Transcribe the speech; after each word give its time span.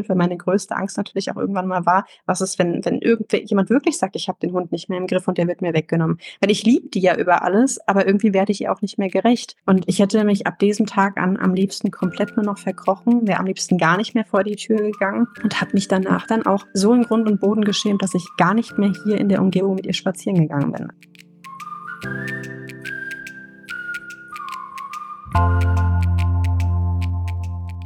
verzweifelt, 0.00 0.08
weil 0.08 0.16
meine 0.16 0.36
größte 0.36 0.76
Angst 0.76 0.96
natürlich 0.96 1.30
auch 1.30 1.36
irgendwann 1.36 1.66
mal 1.66 1.86
war, 1.86 2.04
was 2.26 2.40
ist, 2.40 2.58
wenn, 2.58 2.84
wenn 2.84 3.00
irgendjemand 3.00 3.70
wirklich 3.70 3.98
sagt, 3.98 4.16
ich 4.16 4.28
habe 4.28 4.38
den 4.40 4.52
Hund 4.52 4.72
nicht 4.72 4.88
mehr 4.88 4.98
im 4.98 5.06
Griff 5.06 5.28
und 5.28 5.38
der 5.38 5.46
wird 5.46 5.62
mir 5.62 5.74
weggenommen. 5.74 6.18
Weil 6.40 6.50
ich 6.50 6.64
liebe 6.64 6.88
die 6.88 7.00
ja 7.00 7.16
über 7.16 7.42
alles, 7.42 7.78
aber 7.86 8.06
irgendwie 8.06 8.32
werde 8.32 8.52
ich 8.52 8.62
ihr 8.62 8.72
auch 8.72 8.82
nicht 8.82 8.98
mehr 8.98 9.08
gerecht. 9.08 9.56
Und 9.66 9.84
ich 9.86 9.98
hätte 9.98 10.24
mich 10.24 10.46
ab 10.46 10.58
diesem 10.58 10.86
Tag 10.86 11.18
an 11.18 11.36
am 11.36 11.54
liebsten 11.54 11.90
komplett 11.90 12.36
nur 12.36 12.44
noch 12.44 12.58
verkrochen, 12.58 13.26
wäre 13.26 13.40
am 13.40 13.46
liebsten 13.46 13.78
gar 13.78 13.96
nicht 13.96 14.14
mehr 14.14 14.24
vor 14.24 14.44
die 14.44 14.56
Tür 14.56 14.78
gegangen 14.78 15.26
und 15.42 15.60
habe 15.60 15.72
mich 15.74 15.88
danach 15.88 16.26
dann 16.26 16.46
auch 16.46 16.66
so 16.74 16.92
in 16.92 17.02
Grund 17.02 17.28
und 17.28 17.40
Boden 17.40 17.64
geschämt, 17.64 18.02
dass 18.02 18.14
ich 18.14 18.26
gar 18.36 18.54
nicht 18.54 18.78
mehr 18.78 18.92
hier 19.04 19.18
in 19.18 19.28
der 19.28 19.40
Umgebung 19.40 19.74
mit 19.74 19.86
ihr 19.86 19.94
spazieren 19.94 20.40
gegangen 20.40 20.72
bin. 20.72 22.69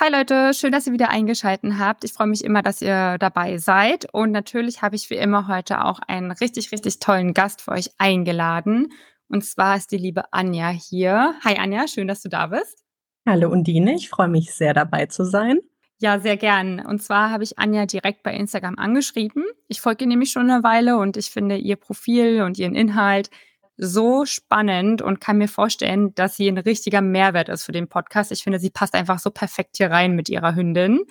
Hi 0.00 0.10
Leute, 0.10 0.52
schön, 0.54 0.72
dass 0.72 0.88
ihr 0.88 0.92
wieder 0.92 1.10
eingeschaltet 1.10 1.74
habt. 1.78 2.02
Ich 2.02 2.14
freue 2.14 2.26
mich 2.26 2.42
immer, 2.42 2.62
dass 2.62 2.82
ihr 2.82 3.16
dabei 3.18 3.58
seid. 3.58 4.12
Und 4.12 4.32
natürlich 4.32 4.82
habe 4.82 4.96
ich 4.96 5.08
wie 5.08 5.14
immer 5.14 5.46
heute 5.46 5.84
auch 5.84 6.00
einen 6.08 6.32
richtig, 6.32 6.72
richtig 6.72 6.98
tollen 6.98 7.32
Gast 7.32 7.62
für 7.62 7.70
euch 7.70 7.90
eingeladen. 7.96 8.92
Und 9.28 9.44
zwar 9.44 9.76
ist 9.76 9.92
die 9.92 9.96
liebe 9.96 10.32
Anja 10.32 10.70
hier. 10.70 11.36
Hi 11.44 11.58
Anja, 11.58 11.86
schön, 11.86 12.08
dass 12.08 12.22
du 12.22 12.28
da 12.28 12.48
bist. 12.48 12.82
Hallo 13.24 13.48
Undine, 13.48 13.94
ich 13.94 14.08
freue 14.08 14.26
mich 14.26 14.52
sehr 14.52 14.74
dabei 14.74 15.06
zu 15.06 15.24
sein. 15.24 15.60
Ja, 16.00 16.18
sehr 16.18 16.36
gern. 16.36 16.84
Und 16.84 17.00
zwar 17.00 17.30
habe 17.30 17.44
ich 17.44 17.60
Anja 17.60 17.86
direkt 17.86 18.24
bei 18.24 18.34
Instagram 18.34 18.76
angeschrieben. 18.80 19.44
Ich 19.68 19.80
folge 19.80 20.04
ihr 20.04 20.08
nämlich 20.08 20.32
schon 20.32 20.50
eine 20.50 20.64
Weile 20.64 20.96
und 20.96 21.16
ich 21.16 21.30
finde 21.30 21.56
ihr 21.56 21.76
Profil 21.76 22.42
und 22.42 22.58
ihren 22.58 22.74
Inhalt 22.74 23.30
so 23.76 24.24
spannend 24.24 25.02
und 25.02 25.20
kann 25.20 25.38
mir 25.38 25.48
vorstellen, 25.48 26.14
dass 26.14 26.36
sie 26.36 26.48
ein 26.48 26.58
richtiger 26.58 27.00
Mehrwert 27.00 27.48
ist 27.48 27.64
für 27.64 27.72
den 27.72 27.88
Podcast. 27.88 28.32
Ich 28.32 28.42
finde, 28.42 28.58
sie 28.58 28.70
passt 28.70 28.94
einfach 28.94 29.18
so 29.18 29.30
perfekt 29.30 29.76
hier 29.76 29.90
rein 29.90 30.14
mit 30.14 30.28
ihrer 30.28 30.54
Hündin. 30.54 31.04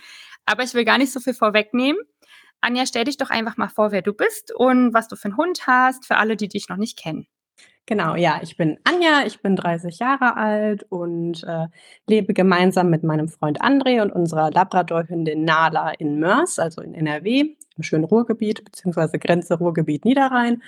Aber 0.46 0.64
ich 0.64 0.74
will 0.74 0.86
gar 0.86 0.98
nicht 0.98 1.12
so 1.12 1.20
viel 1.20 1.34
vorwegnehmen. 1.34 2.02
Anja, 2.62 2.86
stell 2.86 3.04
dich 3.04 3.18
doch 3.18 3.30
einfach 3.30 3.58
mal 3.58 3.68
vor, 3.68 3.92
wer 3.92 4.02
du 4.02 4.14
bist 4.14 4.54
und 4.56 4.94
was 4.94 5.08
du 5.10 5.16
für 5.18 5.26
einen 5.26 5.38
Hund 5.38 5.68
hast, 5.68 6.06
für 6.06 6.16
alle, 6.16 6.38
die 6.38 6.48
dich 6.48 6.70
noch 6.70 6.78
nicht 6.78 6.98
kennen. 6.98 7.28
Genau, 7.86 8.16
ja, 8.16 8.40
ich 8.42 8.56
bin 8.56 8.80
Anja, 8.86 9.26
ich 9.26 9.42
bin 9.42 9.58
30 9.58 10.00
Jahre 10.00 10.38
alt 10.38 10.86
und 10.88 11.44
äh, 11.44 11.68
lebe 12.08 12.34
gemeinsam 12.34 12.90
mit 12.90 13.04
meinem 13.04 13.28
Freund 13.28 13.62
André 13.62 14.02
und 14.02 14.12
unserer 14.14 14.52
Labrador-Hündin 14.52 15.44
Nala 15.44 15.92
in 15.92 16.18
Mörs, 16.18 16.60
also 16.60 16.82
in 16.82 16.94
NRW, 16.94 17.56
im 17.76 17.84
schönen 17.84 18.06
Ruhrgebiet, 18.06 18.64
beziehungsweise 18.64 19.20
Grenze 19.20 19.56
Ruhrgebiet 19.58 20.06
Niederrhein. 20.06 20.64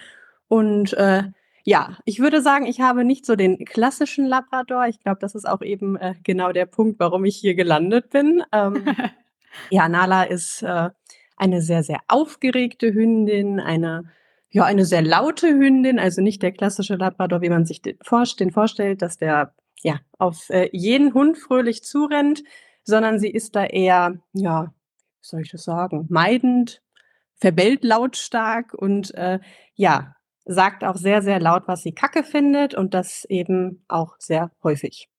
Und 0.50 0.92
äh, 0.94 1.24
ja, 1.66 1.98
ich 2.06 2.20
würde 2.20 2.42
sagen, 2.42 2.68
ich 2.68 2.80
habe 2.80 3.04
nicht 3.04 3.26
so 3.26 3.36
den 3.36 3.66
klassischen 3.66 4.26
Labrador. 4.26 4.86
Ich 4.88 5.00
glaube, 5.00 5.18
das 5.20 5.34
ist 5.34 5.48
auch 5.50 5.64
eben 5.64 5.98
äh, 5.98 6.14
genau 6.24 6.52
der 6.52 6.68
Punkt, 6.68 7.00
warum 7.00 7.26
ich 7.26 7.38
hier 7.38 7.56
gelandet 7.56 8.12
bin. 8.12 8.44
Ähm, 8.52 8.86
ja, 9.72 9.90
Nala 9.90 10.24
ist 10.24 10.62
äh, 10.62 10.92
eine 11.36 11.62
sehr, 11.62 11.82
sehr 11.82 12.00
aufgeregte 12.08 12.94
Hündin, 12.94 13.60
eine 13.60 14.06
ja, 14.52 14.64
eine 14.64 14.86
sehr 14.86 15.02
laute 15.02 15.50
Hündin, 15.50 16.00
also 16.00 16.22
nicht 16.22 16.42
der 16.42 16.54
klassische 16.54 16.96
Labrador, 16.96 17.42
wie 17.42 17.50
man 17.50 17.66
sich 17.66 17.82
den, 17.82 17.98
vorstellt, 18.00 19.02
dass 19.02 19.18
der 19.18 19.54
ja 19.82 20.00
auf 20.18 20.50
äh, 20.50 20.70
jeden 20.72 21.14
Hund 21.14 21.38
fröhlich 21.38 21.84
zurennt, 21.84 22.42
sondern 22.84 23.20
sie 23.20 23.30
ist 23.30 23.58
da 23.58 23.66
eher, 23.66 24.18
ja, 24.32 24.74
wie 25.20 25.28
soll 25.28 25.42
ich 25.42 25.52
das 25.52 25.66
sagen, 25.66 26.06
meidend, 26.10 26.82
verbellt 27.36 27.84
lautstark 27.84 28.74
und 28.74 29.14
äh, 29.16 29.40
ja, 29.74 30.16
sagt 30.46 30.84
auch 30.84 30.96
sehr, 30.96 31.22
sehr 31.22 31.40
laut, 31.40 31.64
was 31.68 31.82
sie 31.82 31.94
kacke 31.94 32.24
findet 32.24 32.74
und 32.76 32.94
das 32.94 33.26
eben 33.26 33.84
auch 33.88 34.16
sehr 34.20 34.52
häufig. 34.64 35.10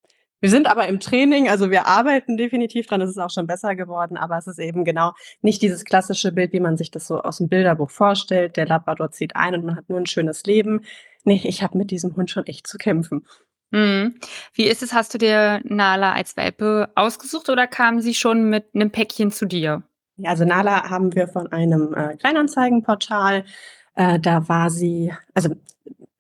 Wir 0.41 0.51
sind 0.51 0.67
aber 0.67 0.87
im 0.87 1.01
Training, 1.01 1.49
also 1.49 1.71
wir 1.71 1.87
arbeiten 1.87 2.37
definitiv 2.37 2.87
dran, 2.87 3.01
es 3.01 3.11
ist 3.11 3.19
auch 3.19 3.31
schon 3.31 3.47
besser 3.47 3.75
geworden, 3.75 4.17
aber 4.17 4.37
es 4.37 4.47
ist 4.47 4.59
eben 4.59 4.85
genau 4.85 5.13
nicht 5.41 5.63
dieses 5.63 5.85
klassische 5.85 6.31
Bild, 6.31 6.53
wie 6.53 6.61
man 6.61 6.77
sich 6.77 6.91
das 6.91 7.07
so 7.07 7.21
aus 7.21 7.39
dem 7.39 7.49
Bilderbuch 7.49 7.91
vorstellt. 7.91 8.57
Der 8.57 8.67
Labrador 8.67 9.11
zieht 9.11 9.35
ein 9.35 9.55
und 9.55 9.65
man 9.65 9.77
hat 9.77 9.89
nur 9.89 9.99
ein 9.99 10.07
schönes 10.07 10.45
Leben. 10.45 10.83
Nee, 11.25 11.41
ich 11.43 11.63
habe 11.63 11.79
mit 11.79 11.91
diesem 11.91 12.15
Hund 12.17 12.31
schon 12.31 12.47
echt 12.47 12.67
zu 12.67 12.77
kämpfen. 12.77 13.27
Mhm. 13.71 14.21
Wie 14.53 14.67
ist 14.67 14.83
es? 14.83 14.93
Hast 14.93 15.15
du 15.15 15.19
dir 15.19 15.61
Nala 15.65 16.13
als 16.13 16.37
Welpe 16.37 16.91
ausgesucht 16.95 17.49
oder 17.49 17.67
kam 17.67 18.01
sie 18.01 18.15
schon 18.15 18.49
mit 18.49 18.67
einem 18.75 18.93
Päckchen 18.93 19.31
zu 19.31 19.47
dir? 19.47 19.83
Ja, 20.19 20.31
also 20.31 20.45
Nala 20.45 20.89
haben 20.89 21.15
wir 21.15 21.29
von 21.29 21.51
einem 21.51 21.93
äh, 21.95 22.17
Kleinanzeigenportal 22.17 23.45
äh, 23.97 24.21
da 24.21 24.49
war 24.49 24.71
sie, 24.71 25.13
also 25.35 25.51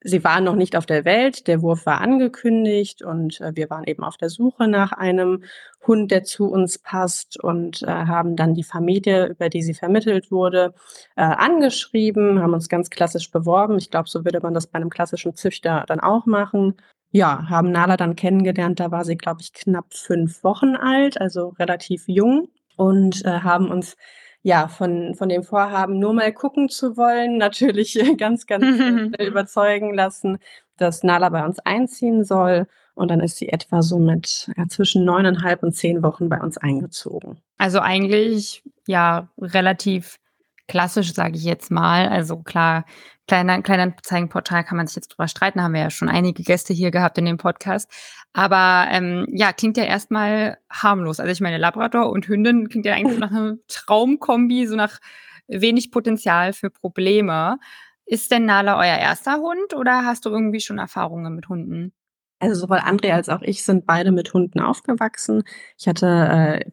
sie 0.00 0.24
war 0.24 0.40
noch 0.40 0.54
nicht 0.54 0.76
auf 0.76 0.86
der 0.86 1.04
Welt, 1.04 1.46
der 1.46 1.62
Wurf 1.62 1.86
war 1.86 2.00
angekündigt 2.00 3.02
und 3.02 3.40
äh, 3.40 3.52
wir 3.54 3.70
waren 3.70 3.84
eben 3.84 4.04
auf 4.04 4.16
der 4.16 4.30
Suche 4.30 4.68
nach 4.68 4.92
einem 4.92 5.44
Hund, 5.86 6.10
der 6.10 6.24
zu 6.24 6.46
uns 6.50 6.78
passt 6.78 7.42
und 7.42 7.82
äh, 7.82 7.86
haben 7.86 8.36
dann 8.36 8.54
die 8.54 8.64
Familie, 8.64 9.26
über 9.26 9.48
die 9.48 9.62
sie 9.62 9.74
vermittelt 9.74 10.30
wurde, 10.30 10.74
äh, 11.16 11.22
angeschrieben, 11.22 12.40
haben 12.40 12.54
uns 12.54 12.68
ganz 12.68 12.90
klassisch 12.90 13.30
beworben. 13.30 13.78
Ich 13.78 13.90
glaube, 13.90 14.08
so 14.08 14.24
würde 14.24 14.40
man 14.40 14.54
das 14.54 14.66
bei 14.66 14.76
einem 14.76 14.90
klassischen 14.90 15.34
Züchter 15.34 15.84
dann 15.86 16.00
auch 16.00 16.26
machen. 16.26 16.74
Ja, 17.12 17.48
haben 17.48 17.70
Nala 17.70 17.96
dann 17.96 18.16
kennengelernt, 18.16 18.80
da 18.80 18.90
war 18.90 19.04
sie, 19.04 19.16
glaube 19.16 19.40
ich, 19.40 19.52
knapp 19.52 19.94
fünf 19.94 20.42
Wochen 20.44 20.76
alt, 20.76 21.20
also 21.20 21.50
relativ 21.58 22.04
jung 22.08 22.48
und 22.76 23.24
äh, 23.24 23.40
haben 23.40 23.70
uns 23.70 23.96
ja, 24.46 24.68
von, 24.68 25.16
von 25.16 25.28
dem 25.28 25.42
Vorhaben, 25.42 25.98
nur 25.98 26.12
mal 26.12 26.32
gucken 26.32 26.68
zu 26.68 26.96
wollen, 26.96 27.36
natürlich 27.38 27.98
ganz, 28.16 28.46
ganz 28.46 28.64
überzeugen 29.20 29.92
lassen, 29.92 30.38
dass 30.76 31.02
Nala 31.02 31.30
bei 31.30 31.44
uns 31.44 31.58
einziehen 31.58 32.22
soll. 32.22 32.68
Und 32.94 33.10
dann 33.10 33.18
ist 33.18 33.38
sie 33.38 33.48
etwa 33.48 33.82
so 33.82 33.98
mit 33.98 34.48
ja, 34.56 34.68
zwischen 34.68 35.04
neuneinhalb 35.04 35.64
und 35.64 35.72
zehn 35.72 36.00
Wochen 36.04 36.28
bei 36.28 36.40
uns 36.40 36.58
eingezogen. 36.58 37.40
Also 37.58 37.80
eigentlich 37.80 38.62
ja 38.86 39.28
relativ 39.36 40.16
klassisch, 40.68 41.12
sage 41.14 41.36
ich 41.36 41.44
jetzt 41.44 41.70
mal. 41.70 42.08
Also 42.08 42.38
klar, 42.38 42.84
kleiner, 43.26 43.62
kleiner 43.62 43.96
Zeigenportal 44.02 44.64
kann 44.64 44.76
man 44.76 44.86
sich 44.86 44.96
jetzt 44.96 45.08
drüber 45.08 45.28
streiten, 45.28 45.62
haben 45.62 45.74
wir 45.74 45.80
ja 45.80 45.90
schon 45.90 46.08
einige 46.08 46.42
Gäste 46.42 46.72
hier 46.72 46.90
gehabt 46.90 47.18
in 47.18 47.24
dem 47.24 47.38
Podcast. 47.38 47.90
Aber 48.32 48.86
ähm, 48.90 49.26
ja, 49.32 49.52
klingt 49.52 49.76
ja 49.76 49.84
erstmal 49.84 50.58
harmlos. 50.70 51.20
Also 51.20 51.32
ich 51.32 51.40
meine, 51.40 51.58
Labrador 51.58 52.10
und 52.10 52.28
Hündin 52.28 52.68
klingt 52.68 52.86
ja 52.86 52.94
eigentlich 52.94 53.18
nach 53.20 53.30
einem 53.30 53.60
Traumkombi, 53.68 54.66
so 54.66 54.76
nach 54.76 54.98
wenig 55.48 55.90
Potenzial 55.90 56.52
für 56.52 56.70
Probleme. 56.70 57.58
Ist 58.04 58.30
denn 58.30 58.44
Nala 58.46 58.76
euer 58.78 58.98
erster 58.98 59.38
Hund 59.38 59.74
oder 59.74 60.04
hast 60.04 60.26
du 60.26 60.30
irgendwie 60.30 60.60
schon 60.60 60.78
Erfahrungen 60.78 61.34
mit 61.34 61.48
Hunden? 61.48 61.92
Also 62.38 62.60
sowohl 62.60 62.78
André 62.78 63.12
als 63.12 63.30
auch 63.30 63.40
ich 63.40 63.64
sind 63.64 63.86
beide 63.86 64.12
mit 64.12 64.34
Hunden 64.34 64.60
aufgewachsen. 64.60 65.42
Ich 65.78 65.88
hatte, 65.88 66.06
äh, 66.06 66.70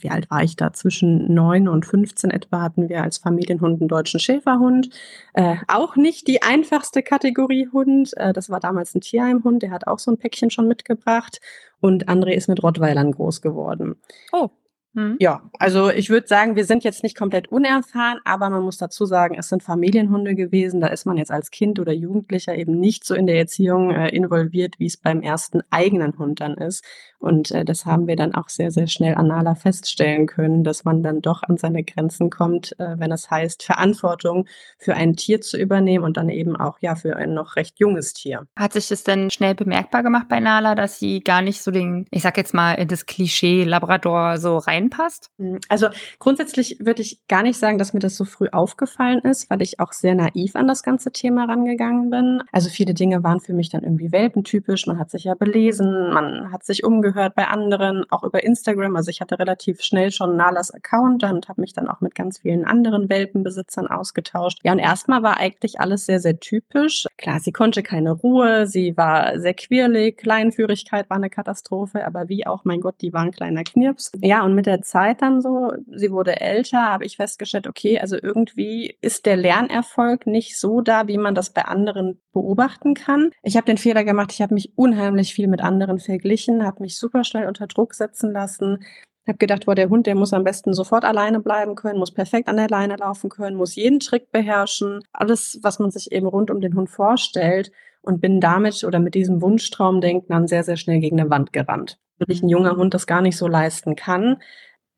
wie 0.00 0.10
alt 0.10 0.28
war 0.28 0.42
ich 0.42 0.56
da? 0.56 0.72
Zwischen 0.72 1.32
neun 1.32 1.68
und 1.68 1.86
15 1.86 2.30
etwa 2.30 2.62
hatten 2.62 2.88
wir 2.88 3.02
als 3.02 3.18
Familienhund 3.18 3.80
einen 3.80 3.88
deutschen 3.88 4.18
Schäferhund. 4.18 4.90
Äh, 5.34 5.56
auch 5.68 5.94
nicht 5.94 6.26
die 6.26 6.42
einfachste 6.42 7.04
Kategorie 7.04 7.68
Hund. 7.72 8.16
Äh, 8.16 8.32
das 8.32 8.50
war 8.50 8.58
damals 8.58 8.94
ein 8.96 9.02
Tierheimhund, 9.02 9.62
der 9.62 9.70
hat 9.70 9.86
auch 9.86 10.00
so 10.00 10.10
ein 10.10 10.18
Päckchen 10.18 10.50
schon 10.50 10.66
mitgebracht. 10.66 11.40
Und 11.80 12.08
André 12.08 12.30
ist 12.30 12.48
mit 12.48 12.62
Rottweilern 12.62 13.12
groß 13.12 13.40
geworden. 13.40 13.94
Oh, 14.32 14.50
Mhm. 14.94 15.16
Ja, 15.18 15.42
also 15.58 15.90
ich 15.90 16.08
würde 16.08 16.26
sagen, 16.26 16.56
wir 16.56 16.64
sind 16.64 16.84
jetzt 16.84 17.02
nicht 17.02 17.16
komplett 17.16 17.48
unerfahren, 17.48 18.20
aber 18.24 18.48
man 18.48 18.62
muss 18.62 18.78
dazu 18.78 19.04
sagen, 19.04 19.34
es 19.38 19.48
sind 19.48 19.62
Familienhunde 19.62 20.34
gewesen. 20.34 20.80
Da 20.80 20.86
ist 20.86 21.04
man 21.04 21.16
jetzt 21.16 21.30
als 21.30 21.50
Kind 21.50 21.80
oder 21.80 21.92
Jugendlicher 21.92 22.54
eben 22.54 22.78
nicht 22.78 23.04
so 23.04 23.14
in 23.14 23.26
der 23.26 23.36
Erziehung 23.36 23.90
äh, 23.90 24.08
involviert, 24.08 24.78
wie 24.78 24.86
es 24.86 24.96
beim 24.96 25.20
ersten 25.20 25.62
eigenen 25.70 26.16
Hund 26.18 26.40
dann 26.40 26.54
ist. 26.54 26.84
Und 27.18 27.50
äh, 27.50 27.64
das 27.64 27.86
haben 27.86 28.06
wir 28.06 28.16
dann 28.16 28.34
auch 28.34 28.48
sehr, 28.48 28.70
sehr 28.70 28.86
schnell 28.86 29.14
an 29.14 29.28
Nala 29.28 29.54
feststellen 29.54 30.26
können, 30.26 30.62
dass 30.62 30.84
man 30.84 31.02
dann 31.02 31.22
doch 31.22 31.42
an 31.42 31.56
seine 31.56 31.82
Grenzen 31.82 32.30
kommt, 32.30 32.78
äh, 32.78 32.98
wenn 32.98 33.10
es 33.10 33.30
heißt, 33.30 33.62
Verantwortung 33.62 34.46
für 34.78 34.94
ein 34.94 35.16
Tier 35.16 35.40
zu 35.40 35.58
übernehmen 35.58 36.04
und 36.04 36.16
dann 36.16 36.28
eben 36.28 36.54
auch 36.56 36.78
ja 36.80 36.94
für 36.94 37.16
ein 37.16 37.34
noch 37.34 37.56
recht 37.56 37.80
junges 37.80 38.12
Tier. 38.12 38.46
Hat 38.56 38.74
sich 38.74 38.88
das 38.88 39.04
denn 39.04 39.30
schnell 39.30 39.54
bemerkbar 39.54 40.02
gemacht 40.02 40.28
bei 40.28 40.38
Nala, 40.38 40.74
dass 40.74 40.98
sie 40.98 41.20
gar 41.20 41.42
nicht 41.42 41.62
so 41.62 41.70
den, 41.70 42.06
ich 42.10 42.22
sag 42.22 42.36
jetzt 42.36 42.54
mal, 42.54 42.84
das 42.86 43.06
Klischee 43.06 43.64
Labrador 43.64 44.38
so 44.38 44.58
rein 44.58 44.83
reinpasst? 44.84 45.30
Hm, 45.38 45.58
also 45.68 45.88
grundsätzlich 46.18 46.78
würde 46.80 47.02
ich 47.02 47.20
gar 47.28 47.42
nicht 47.42 47.58
sagen, 47.58 47.78
dass 47.78 47.92
mir 47.92 48.00
das 48.00 48.16
so 48.16 48.24
früh 48.24 48.48
aufgefallen 48.50 49.20
ist, 49.20 49.50
weil 49.50 49.62
ich 49.62 49.80
auch 49.80 49.92
sehr 49.92 50.14
naiv 50.14 50.56
an 50.56 50.68
das 50.68 50.82
ganze 50.82 51.12
Thema 51.12 51.44
rangegangen 51.46 52.10
bin. 52.10 52.42
Also 52.52 52.70
viele 52.70 52.94
Dinge 52.94 53.22
waren 53.24 53.40
für 53.40 53.52
mich 53.52 53.70
dann 53.70 53.82
irgendwie 53.82 54.12
welpentypisch. 54.12 54.86
Man 54.86 54.98
hat 54.98 55.10
sich 55.10 55.24
ja 55.24 55.34
belesen, 55.34 56.12
man 56.12 56.52
hat 56.52 56.64
sich 56.64 56.84
umgehört 56.84 57.34
bei 57.34 57.48
anderen, 57.48 58.04
auch 58.10 58.22
über 58.24 58.44
Instagram. 58.44 58.96
Also 58.96 59.10
ich 59.10 59.20
hatte 59.20 59.38
relativ 59.38 59.82
schnell 59.82 60.10
schon 60.10 60.36
Nalas 60.36 60.70
Account 60.72 61.24
und 61.24 61.48
habe 61.48 61.60
mich 61.60 61.72
dann 61.72 61.88
auch 61.88 62.00
mit 62.00 62.14
ganz 62.14 62.38
vielen 62.38 62.64
anderen 62.64 63.08
Welpenbesitzern 63.08 63.86
ausgetauscht. 63.86 64.60
Ja, 64.62 64.72
und 64.72 64.78
erstmal 64.78 65.22
war 65.22 65.38
eigentlich 65.38 65.80
alles 65.80 66.06
sehr, 66.06 66.20
sehr 66.20 66.38
typisch. 66.38 67.06
Klar, 67.16 67.40
sie 67.40 67.52
konnte 67.52 67.82
keine 67.82 68.12
Ruhe, 68.12 68.66
sie 68.66 68.96
war 68.96 69.38
sehr 69.38 69.54
quirlig, 69.54 70.16
Kleinführigkeit 70.18 71.08
war 71.10 71.16
eine 71.16 71.30
Katastrophe, 71.30 72.06
aber 72.06 72.28
wie 72.28 72.46
auch, 72.46 72.64
mein 72.64 72.80
Gott, 72.80 72.96
die 73.00 73.12
war 73.12 73.22
ein 73.22 73.32
kleiner 73.32 73.64
Knirps. 73.64 74.12
Ja, 74.20 74.44
und 74.44 74.54
mit 74.54 74.66
der 74.66 74.73
Zeit 74.80 75.22
dann 75.22 75.40
so, 75.40 75.72
sie 75.90 76.10
wurde 76.10 76.40
älter, 76.40 76.82
habe 76.82 77.04
ich 77.04 77.16
festgestellt, 77.16 77.66
okay, 77.66 77.98
also 77.98 78.16
irgendwie 78.20 78.96
ist 79.00 79.26
der 79.26 79.36
Lernerfolg 79.36 80.26
nicht 80.26 80.58
so 80.58 80.80
da, 80.80 81.08
wie 81.08 81.18
man 81.18 81.34
das 81.34 81.50
bei 81.50 81.62
anderen 81.62 82.20
beobachten 82.32 82.94
kann. 82.94 83.30
Ich 83.42 83.56
habe 83.56 83.66
den 83.66 83.78
Fehler 83.78 84.04
gemacht, 84.04 84.32
ich 84.32 84.42
habe 84.42 84.54
mich 84.54 84.72
unheimlich 84.76 85.34
viel 85.34 85.48
mit 85.48 85.62
anderen 85.62 85.98
verglichen, 85.98 86.64
habe 86.64 86.82
mich 86.82 86.98
super 86.98 87.24
schnell 87.24 87.46
unter 87.46 87.66
Druck 87.66 87.94
setzen 87.94 88.32
lassen, 88.32 88.84
habe 89.26 89.38
gedacht, 89.38 89.66
boah, 89.66 89.74
der 89.74 89.88
Hund, 89.88 90.06
der 90.06 90.14
muss 90.14 90.32
am 90.32 90.44
besten 90.44 90.74
sofort 90.74 91.04
alleine 91.04 91.40
bleiben 91.40 91.74
können, 91.74 91.98
muss 91.98 92.12
perfekt 92.12 92.48
an 92.48 92.56
der 92.56 92.68
Leine 92.68 92.96
laufen 92.96 93.30
können, 93.30 93.56
muss 93.56 93.74
jeden 93.74 94.00
Trick 94.00 94.30
beherrschen, 94.30 95.00
alles, 95.12 95.58
was 95.62 95.78
man 95.78 95.90
sich 95.90 96.12
eben 96.12 96.26
rund 96.26 96.50
um 96.50 96.60
den 96.60 96.74
Hund 96.74 96.90
vorstellt 96.90 97.70
und 98.02 98.20
bin 98.20 98.40
damit 98.40 98.84
oder 98.84 98.98
mit 98.98 99.14
diesem 99.14 99.40
Wunschtraumdenken 99.40 100.28
dann 100.28 100.46
sehr, 100.46 100.62
sehr 100.62 100.76
schnell 100.76 101.00
gegen 101.00 101.18
eine 101.18 101.30
Wand 101.30 101.52
gerannt. 101.52 101.98
Wirklich 102.18 102.42
ein 102.42 102.48
junger 102.48 102.76
Hund 102.76 102.94
das 102.94 103.06
gar 103.06 103.22
nicht 103.22 103.36
so 103.36 103.48
leisten 103.48 103.96
kann. 103.96 104.36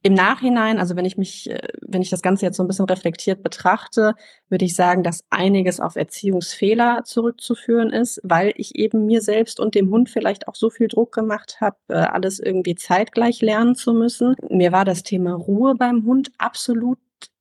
Im 0.03 0.15
Nachhinein, 0.15 0.79
also 0.79 0.95
wenn 0.95 1.05
ich 1.05 1.17
mich, 1.17 1.51
äh, 1.51 1.67
wenn 1.83 2.01
ich 2.01 2.11
das 2.11 2.23
Ganze 2.23 2.47
jetzt 2.47 2.57
so 2.59 2.63
ein 2.63 2.69
bisschen 2.69 2.85
reflektiert 2.85 3.43
betrachte, 3.43 4.15
würde 4.49 4.65
ich 4.65 4.77
sagen, 4.77 5.03
dass 5.03 5.25
einiges 5.31 5.81
auf 5.81 5.97
Erziehungsfehler 5.97 7.03
zurückzuführen 7.05 7.91
ist, 7.91 8.21
weil 8.23 8.53
ich 8.57 8.77
eben 8.77 9.07
mir 9.07 9.21
selbst 9.21 9.59
und 9.59 9.75
dem 9.75 9.91
Hund 9.91 10.09
vielleicht 10.09 10.47
auch 10.47 10.55
so 10.55 10.71
viel 10.71 10.87
Druck 10.87 11.13
gemacht 11.13 11.57
habe, 11.61 11.77
äh, 11.89 11.95
alles 11.95 12.39
irgendwie 12.39 12.77
zeitgleich 12.77 13.41
lernen 13.41 13.75
zu 13.75 13.95
müssen. 13.95 14.37
Mir 14.49 14.71
war 14.71 14.85
das 14.85 15.03
Thema 15.03 15.35
Ruhe 15.35 15.75
beim 15.75 16.05
Hund 16.07 16.31
absolut 16.39 16.99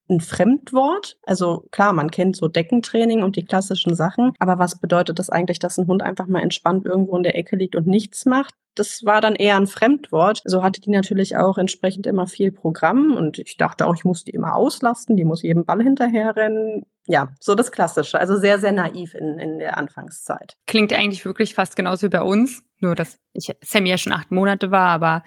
ein 0.10 0.20
Fremdwort. 0.22 1.18
Also 1.24 1.66
klar, 1.72 1.94
man 1.94 2.10
kennt 2.12 2.36
so 2.36 2.48
Deckentraining 2.48 3.24
und 3.24 3.36
die 3.36 3.46
klassischen 3.46 3.96
Sachen, 3.96 4.34
aber 4.40 4.58
was 4.60 4.80
bedeutet 4.80 5.20
das 5.20 5.30
eigentlich, 5.30 5.60
dass 5.60 5.78
ein 5.78 5.88
Hund 5.88 6.02
einfach 6.02 6.28
mal 6.28 6.42
entspannt 6.42 6.86
irgendwo 6.86 7.16
in 7.18 7.24
der 7.24 7.38
Ecke 7.38 7.56
liegt 7.56 7.76
und 7.76 7.88
nichts 7.88 8.26
macht? 8.26 8.56
Das 8.76 9.06
war 9.06 9.22
dann 9.22 9.36
eher 9.36 9.56
ein 9.56 9.68
Fremdwort. 9.68 10.42
So 10.46 10.64
hatte 10.64 10.82
die 10.82 10.90
natürlich 10.92 11.38
auch 11.38 11.58
entsprechend 11.58 12.08
immer 12.08 12.28
viel 12.28 12.52
Programm 12.52 13.16
und 13.16 13.40
ich 13.40 13.58
dachte 13.58 13.88
auch, 13.88 13.96
ich 13.96 14.06
muss 14.06 14.24
die 14.24 14.32
immer 14.32 14.56
auslasten, 14.56 15.16
die 15.16 15.26
muss 15.26 15.42
jedem 15.42 15.66
Ball 15.66 15.82
hinterherrennen. 15.82 16.86
Ja, 17.08 17.30
so 17.40 17.56
das 17.56 17.72
Klassische. 17.72 18.20
Also 18.20 18.38
sehr, 18.38 18.60
sehr 18.60 18.72
naiv 18.72 19.16
in, 19.16 19.40
in 19.40 19.60
der 19.60 19.78
Anfangszeit. 19.78 20.58
Klingt 20.68 20.92
eigentlich 20.94 21.24
wirklich 21.26 21.54
fast 21.54 21.76
genauso 21.76 22.08
wie 22.08 22.10
bei 22.10 22.22
uns, 22.22 22.64
nur 22.80 22.96
dass 22.96 23.20
ich 23.34 23.52
Sammy 23.62 23.90
ja 23.90 23.98
schon 23.98 24.14
acht 24.14 24.32
Monate 24.32 24.72
war, 24.72 24.90
aber 24.90 25.24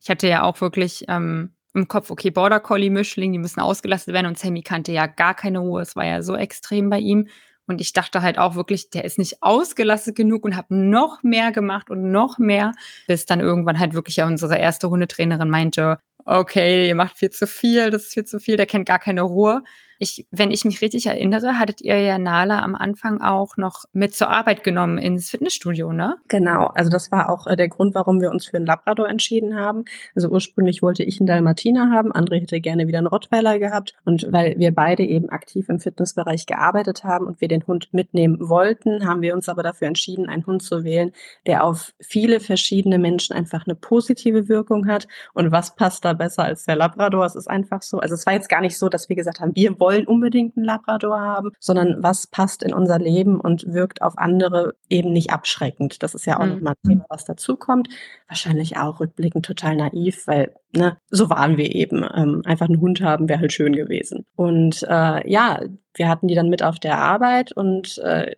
ich 0.00 0.10
hatte 0.10 0.28
ja 0.28 0.42
auch 0.42 0.60
wirklich 0.60 1.04
ähm, 1.08 1.54
im 1.74 1.88
Kopf, 1.88 2.10
okay, 2.10 2.30
Border 2.30 2.60
Collie 2.60 2.90
Mischling, 2.90 3.32
die 3.32 3.38
müssen 3.38 3.60
ausgelastet 3.60 4.14
werden 4.14 4.26
und 4.26 4.38
Sammy 4.38 4.62
kannte 4.62 4.92
ja 4.92 5.06
gar 5.06 5.34
keine 5.34 5.60
Ruhe. 5.60 5.82
Es 5.82 5.96
war 5.96 6.04
ja 6.04 6.22
so 6.22 6.34
extrem 6.34 6.90
bei 6.90 6.98
ihm. 6.98 7.28
Und 7.68 7.80
ich 7.80 7.92
dachte 7.92 8.22
halt 8.22 8.38
auch 8.38 8.54
wirklich, 8.56 8.90
der 8.90 9.04
ist 9.04 9.18
nicht 9.18 9.42
ausgelastet 9.42 10.16
genug 10.16 10.44
und 10.44 10.56
habe 10.56 10.74
noch 10.74 11.22
mehr 11.22 11.52
gemacht 11.52 11.90
und 11.90 12.10
noch 12.10 12.38
mehr, 12.38 12.72
bis 13.06 13.26
dann 13.26 13.40
irgendwann 13.40 13.78
halt 13.78 13.94
wirklich 13.94 14.20
unsere 14.22 14.58
erste 14.58 14.90
Hundetrainerin 14.90 15.50
meinte, 15.50 15.98
okay, 16.24 16.88
ihr 16.88 16.94
macht 16.94 17.18
viel 17.18 17.30
zu 17.30 17.46
viel, 17.46 17.90
das 17.90 18.04
ist 18.04 18.14
viel 18.14 18.24
zu 18.24 18.40
viel, 18.40 18.56
der 18.56 18.66
kennt 18.66 18.86
gar 18.86 18.98
keine 18.98 19.22
Ruhe. 19.22 19.62
Ich, 19.98 20.26
wenn 20.30 20.50
ich 20.50 20.64
mich 20.64 20.80
richtig 20.80 21.06
erinnere, 21.06 21.58
hattet 21.58 21.80
ihr 21.80 22.00
ja 22.00 22.18
Nala 22.18 22.62
am 22.62 22.74
Anfang 22.74 23.20
auch 23.20 23.56
noch 23.56 23.84
mit 23.92 24.14
zur 24.14 24.30
Arbeit 24.30 24.62
genommen 24.62 24.98
ins 24.98 25.30
Fitnessstudio, 25.30 25.92
ne? 25.92 26.16
Genau, 26.28 26.66
also 26.68 26.90
das 26.90 27.10
war 27.10 27.30
auch 27.30 27.46
äh, 27.46 27.56
der 27.56 27.68
Grund, 27.68 27.94
warum 27.94 28.20
wir 28.20 28.30
uns 28.30 28.46
für 28.46 28.56
einen 28.56 28.66
Labrador 28.66 29.08
entschieden 29.08 29.56
haben. 29.56 29.84
Also 30.14 30.28
ursprünglich 30.28 30.82
wollte 30.82 31.02
ich 31.02 31.20
einen 31.20 31.26
Dalmatiner 31.26 31.90
haben, 31.90 32.12
André 32.12 32.40
hätte 32.40 32.60
gerne 32.60 32.86
wieder 32.86 32.98
einen 32.98 33.06
Rottweiler 33.08 33.58
gehabt 33.58 33.94
und 34.04 34.26
weil 34.30 34.58
wir 34.58 34.72
beide 34.72 35.02
eben 35.02 35.30
aktiv 35.30 35.68
im 35.68 35.80
Fitnessbereich 35.80 36.46
gearbeitet 36.46 37.02
haben 37.02 37.26
und 37.26 37.40
wir 37.40 37.48
den 37.48 37.66
Hund 37.66 37.88
mitnehmen 37.92 38.48
wollten, 38.48 39.06
haben 39.06 39.22
wir 39.22 39.34
uns 39.34 39.48
aber 39.48 39.62
dafür 39.62 39.88
entschieden, 39.88 40.28
einen 40.28 40.46
Hund 40.46 40.62
zu 40.62 40.84
wählen, 40.84 41.12
der 41.46 41.64
auf 41.64 41.92
viele 42.00 42.38
verschiedene 42.38 42.98
Menschen 42.98 43.34
einfach 43.34 43.66
eine 43.66 43.74
positive 43.74 44.48
Wirkung 44.48 44.86
hat. 44.86 45.08
Und 45.34 45.50
was 45.50 45.74
passt 45.74 46.04
da 46.04 46.12
besser 46.12 46.44
als 46.44 46.64
der 46.64 46.76
Labrador? 46.76 47.24
Es 47.24 47.34
ist 47.34 47.48
einfach 47.48 47.82
so. 47.82 47.98
Also 47.98 48.14
es 48.14 48.26
war 48.26 48.34
jetzt 48.34 48.48
gar 48.48 48.60
nicht 48.60 48.78
so, 48.78 48.88
dass 48.88 49.08
wir 49.08 49.16
gesagt 49.16 49.40
haben, 49.40 49.54
wir 49.54 49.78
wollen 49.80 49.87
wollen 49.88 50.06
unbedingt 50.06 50.54
einen 50.54 50.66
Labrador 50.66 51.18
haben, 51.18 51.52
sondern 51.58 52.02
was 52.02 52.26
passt 52.26 52.62
in 52.62 52.74
unser 52.74 52.98
Leben 52.98 53.40
und 53.40 53.72
wirkt 53.72 54.02
auf 54.02 54.18
andere 54.18 54.74
eben 54.90 55.12
nicht 55.14 55.30
abschreckend. 55.30 56.02
Das 56.02 56.14
ist 56.14 56.26
ja 56.26 56.38
auch 56.38 56.44
mhm. 56.44 56.56
nochmal 56.56 56.74
ein 56.74 56.90
Thema, 56.90 57.06
was 57.08 57.24
dazukommt. 57.24 57.88
Wahrscheinlich 58.28 58.76
auch 58.76 59.00
rückblickend 59.00 59.46
total 59.46 59.76
naiv, 59.76 60.26
weil 60.26 60.52
ne, 60.76 60.98
so 61.08 61.30
waren 61.30 61.56
wir 61.56 61.74
eben. 61.74 62.04
Ähm, 62.14 62.42
einfach 62.44 62.68
einen 62.68 62.82
Hund 62.82 63.00
haben 63.00 63.30
wäre 63.30 63.40
halt 63.40 63.52
schön 63.54 63.74
gewesen. 63.74 64.26
Und 64.36 64.82
äh, 64.82 65.26
ja, 65.30 65.60
wir 65.94 66.08
hatten 66.08 66.28
die 66.28 66.34
dann 66.34 66.50
mit 66.50 66.62
auf 66.62 66.78
der 66.78 66.98
Arbeit 66.98 67.52
und 67.52 67.96
äh, 68.04 68.34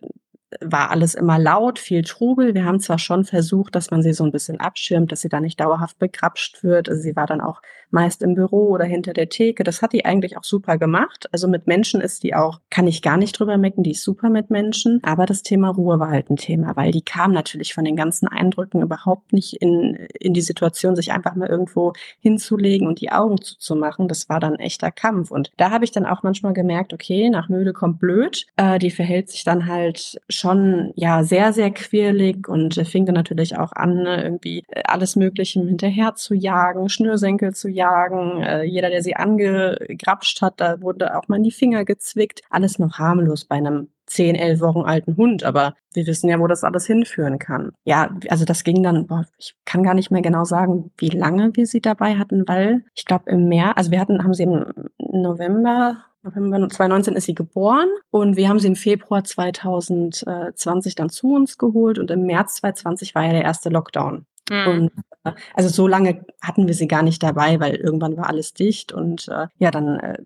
war 0.59 0.91
alles 0.91 1.15
immer 1.15 1.39
laut, 1.39 1.79
viel 1.79 2.03
Trubel. 2.03 2.53
Wir 2.53 2.65
haben 2.65 2.79
zwar 2.79 2.99
schon 2.99 3.23
versucht, 3.23 3.75
dass 3.75 3.91
man 3.91 4.01
sie 4.01 4.13
so 4.13 4.23
ein 4.23 4.31
bisschen 4.31 4.59
abschirmt, 4.59 5.11
dass 5.11 5.21
sie 5.21 5.29
da 5.29 5.39
nicht 5.39 5.59
dauerhaft 5.59 5.97
begrapscht 5.99 6.63
wird. 6.63 6.89
Also 6.89 7.01
sie 7.01 7.15
war 7.15 7.25
dann 7.25 7.41
auch 7.41 7.61
meist 7.91 8.23
im 8.23 8.35
Büro 8.35 8.69
oder 8.69 8.85
hinter 8.85 9.13
der 9.13 9.29
Theke. 9.29 9.63
Das 9.63 9.81
hat 9.81 9.93
die 9.93 10.05
eigentlich 10.05 10.37
auch 10.37 10.43
super 10.43 10.77
gemacht. 10.77 11.27
Also 11.31 11.47
mit 11.47 11.67
Menschen 11.67 12.01
ist 12.01 12.23
die 12.23 12.33
auch, 12.33 12.59
kann 12.69 12.87
ich 12.87 13.01
gar 13.01 13.17
nicht 13.17 13.37
drüber 13.37 13.57
mecken, 13.57 13.83
die 13.83 13.91
ist 13.91 14.03
super 14.03 14.29
mit 14.29 14.49
Menschen. 14.49 14.99
Aber 15.03 15.25
das 15.25 15.43
Thema 15.43 15.69
Ruhe 15.69 15.99
war 15.99 16.09
halt 16.09 16.29
ein 16.29 16.37
Thema, 16.37 16.75
weil 16.75 16.91
die 16.91 17.01
kam 17.01 17.31
natürlich 17.31 17.73
von 17.73 17.85
den 17.85 17.95
ganzen 17.95 18.27
Eindrücken 18.27 18.81
überhaupt 18.81 19.33
nicht 19.33 19.61
in, 19.61 19.95
in 20.19 20.33
die 20.33 20.41
Situation, 20.41 20.95
sich 20.95 21.11
einfach 21.11 21.35
mal 21.35 21.49
irgendwo 21.49 21.93
hinzulegen 22.19 22.87
und 22.87 23.01
die 23.01 23.11
Augen 23.11 23.41
zuzumachen. 23.41 24.07
Das 24.07 24.29
war 24.29 24.39
dann 24.39 24.55
echter 24.55 24.91
Kampf. 24.91 25.31
Und 25.31 25.51
da 25.57 25.71
habe 25.71 25.83
ich 25.83 25.91
dann 25.91 26.05
auch 26.05 26.23
manchmal 26.23 26.53
gemerkt, 26.53 26.93
okay, 26.93 27.29
nach 27.29 27.49
müde 27.49 27.73
kommt 27.73 27.99
blöd. 27.99 28.45
Äh, 28.55 28.79
die 28.79 28.91
verhält 28.91 29.29
sich 29.29 29.43
dann 29.43 29.67
halt 29.67 30.19
schon 30.41 30.91
ja 30.95 31.23
sehr, 31.23 31.53
sehr 31.53 31.71
quirlig 31.71 32.47
und 32.47 32.75
fing 32.87 33.05
dann 33.05 33.15
natürlich 33.15 33.57
auch 33.57 33.71
an, 33.71 34.03
ne, 34.03 34.23
irgendwie 34.23 34.63
äh, 34.69 34.81
alles 34.85 35.15
Mögliche 35.15 35.61
hinterher 35.61 36.15
zu 36.15 36.33
jagen, 36.33 36.89
Schnürsenkel 36.89 37.53
zu 37.53 37.69
jagen. 37.69 38.41
Äh, 38.41 38.63
jeder, 38.63 38.89
der 38.89 39.03
sie 39.03 39.15
angegrapscht 39.15 40.41
hat, 40.41 40.55
da 40.57 40.81
wurde 40.81 41.17
auch 41.17 41.27
mal 41.27 41.37
in 41.37 41.43
die 41.43 41.51
Finger 41.51 41.85
gezwickt. 41.85 42.41
Alles 42.49 42.79
noch 42.79 42.99
harmlos 42.99 43.45
bei 43.45 43.55
einem 43.55 43.89
10, 44.07 44.35
11 44.35 44.59
Wochen 44.59 44.81
alten 44.81 45.15
Hund, 45.15 45.43
aber 45.43 45.73
wir 45.93 46.05
wissen 46.05 46.29
ja, 46.29 46.39
wo 46.39 46.47
das 46.47 46.65
alles 46.65 46.85
hinführen 46.85 47.39
kann. 47.39 47.71
Ja, 47.85 48.13
also 48.29 48.43
das 48.43 48.63
ging 48.63 48.83
dann, 48.83 49.07
boah, 49.07 49.25
ich 49.37 49.55
kann 49.63 49.83
gar 49.83 49.93
nicht 49.93 50.11
mehr 50.11 50.21
genau 50.21 50.43
sagen, 50.43 50.91
wie 50.97 51.09
lange 51.09 51.55
wir 51.55 51.65
sie 51.65 51.79
dabei 51.79 52.15
hatten, 52.15 52.45
weil 52.47 52.83
ich 52.93 53.05
glaube 53.05 53.29
im 53.29 53.47
März, 53.47 53.73
also 53.75 53.91
wir 53.91 54.01
hatten, 54.01 54.23
haben 54.23 54.33
sie 54.33 54.43
im 54.43 54.65
November 54.97 56.03
November 56.23 56.69
2019 56.69 57.15
ist 57.15 57.25
sie 57.25 57.35
geboren 57.35 57.89
und 58.11 58.35
wir 58.35 58.47
haben 58.47 58.59
sie 58.59 58.67
im 58.67 58.75
Februar 58.75 59.23
2020 59.23 60.95
dann 60.95 61.09
zu 61.09 61.33
uns 61.33 61.57
geholt 61.57 61.97
und 61.97 62.11
im 62.11 62.25
März 62.25 62.55
2020 62.55 63.15
war 63.15 63.25
ja 63.25 63.31
der 63.31 63.43
erste 63.43 63.69
Lockdown. 63.69 64.25
Mhm. 64.49 64.67
Und 64.67 64.91
äh, 65.23 65.31
also 65.55 65.69
so 65.69 65.87
lange 65.87 66.25
hatten 66.41 66.67
wir 66.67 66.73
sie 66.73 66.87
gar 66.87 67.01
nicht 67.01 67.23
dabei, 67.23 67.59
weil 67.59 67.75
irgendwann 67.75 68.17
war 68.17 68.27
alles 68.27 68.53
dicht 68.53 68.91
und 68.91 69.27
äh, 69.29 69.47
ja, 69.57 69.71
dann 69.71 69.99
äh, 69.99 70.17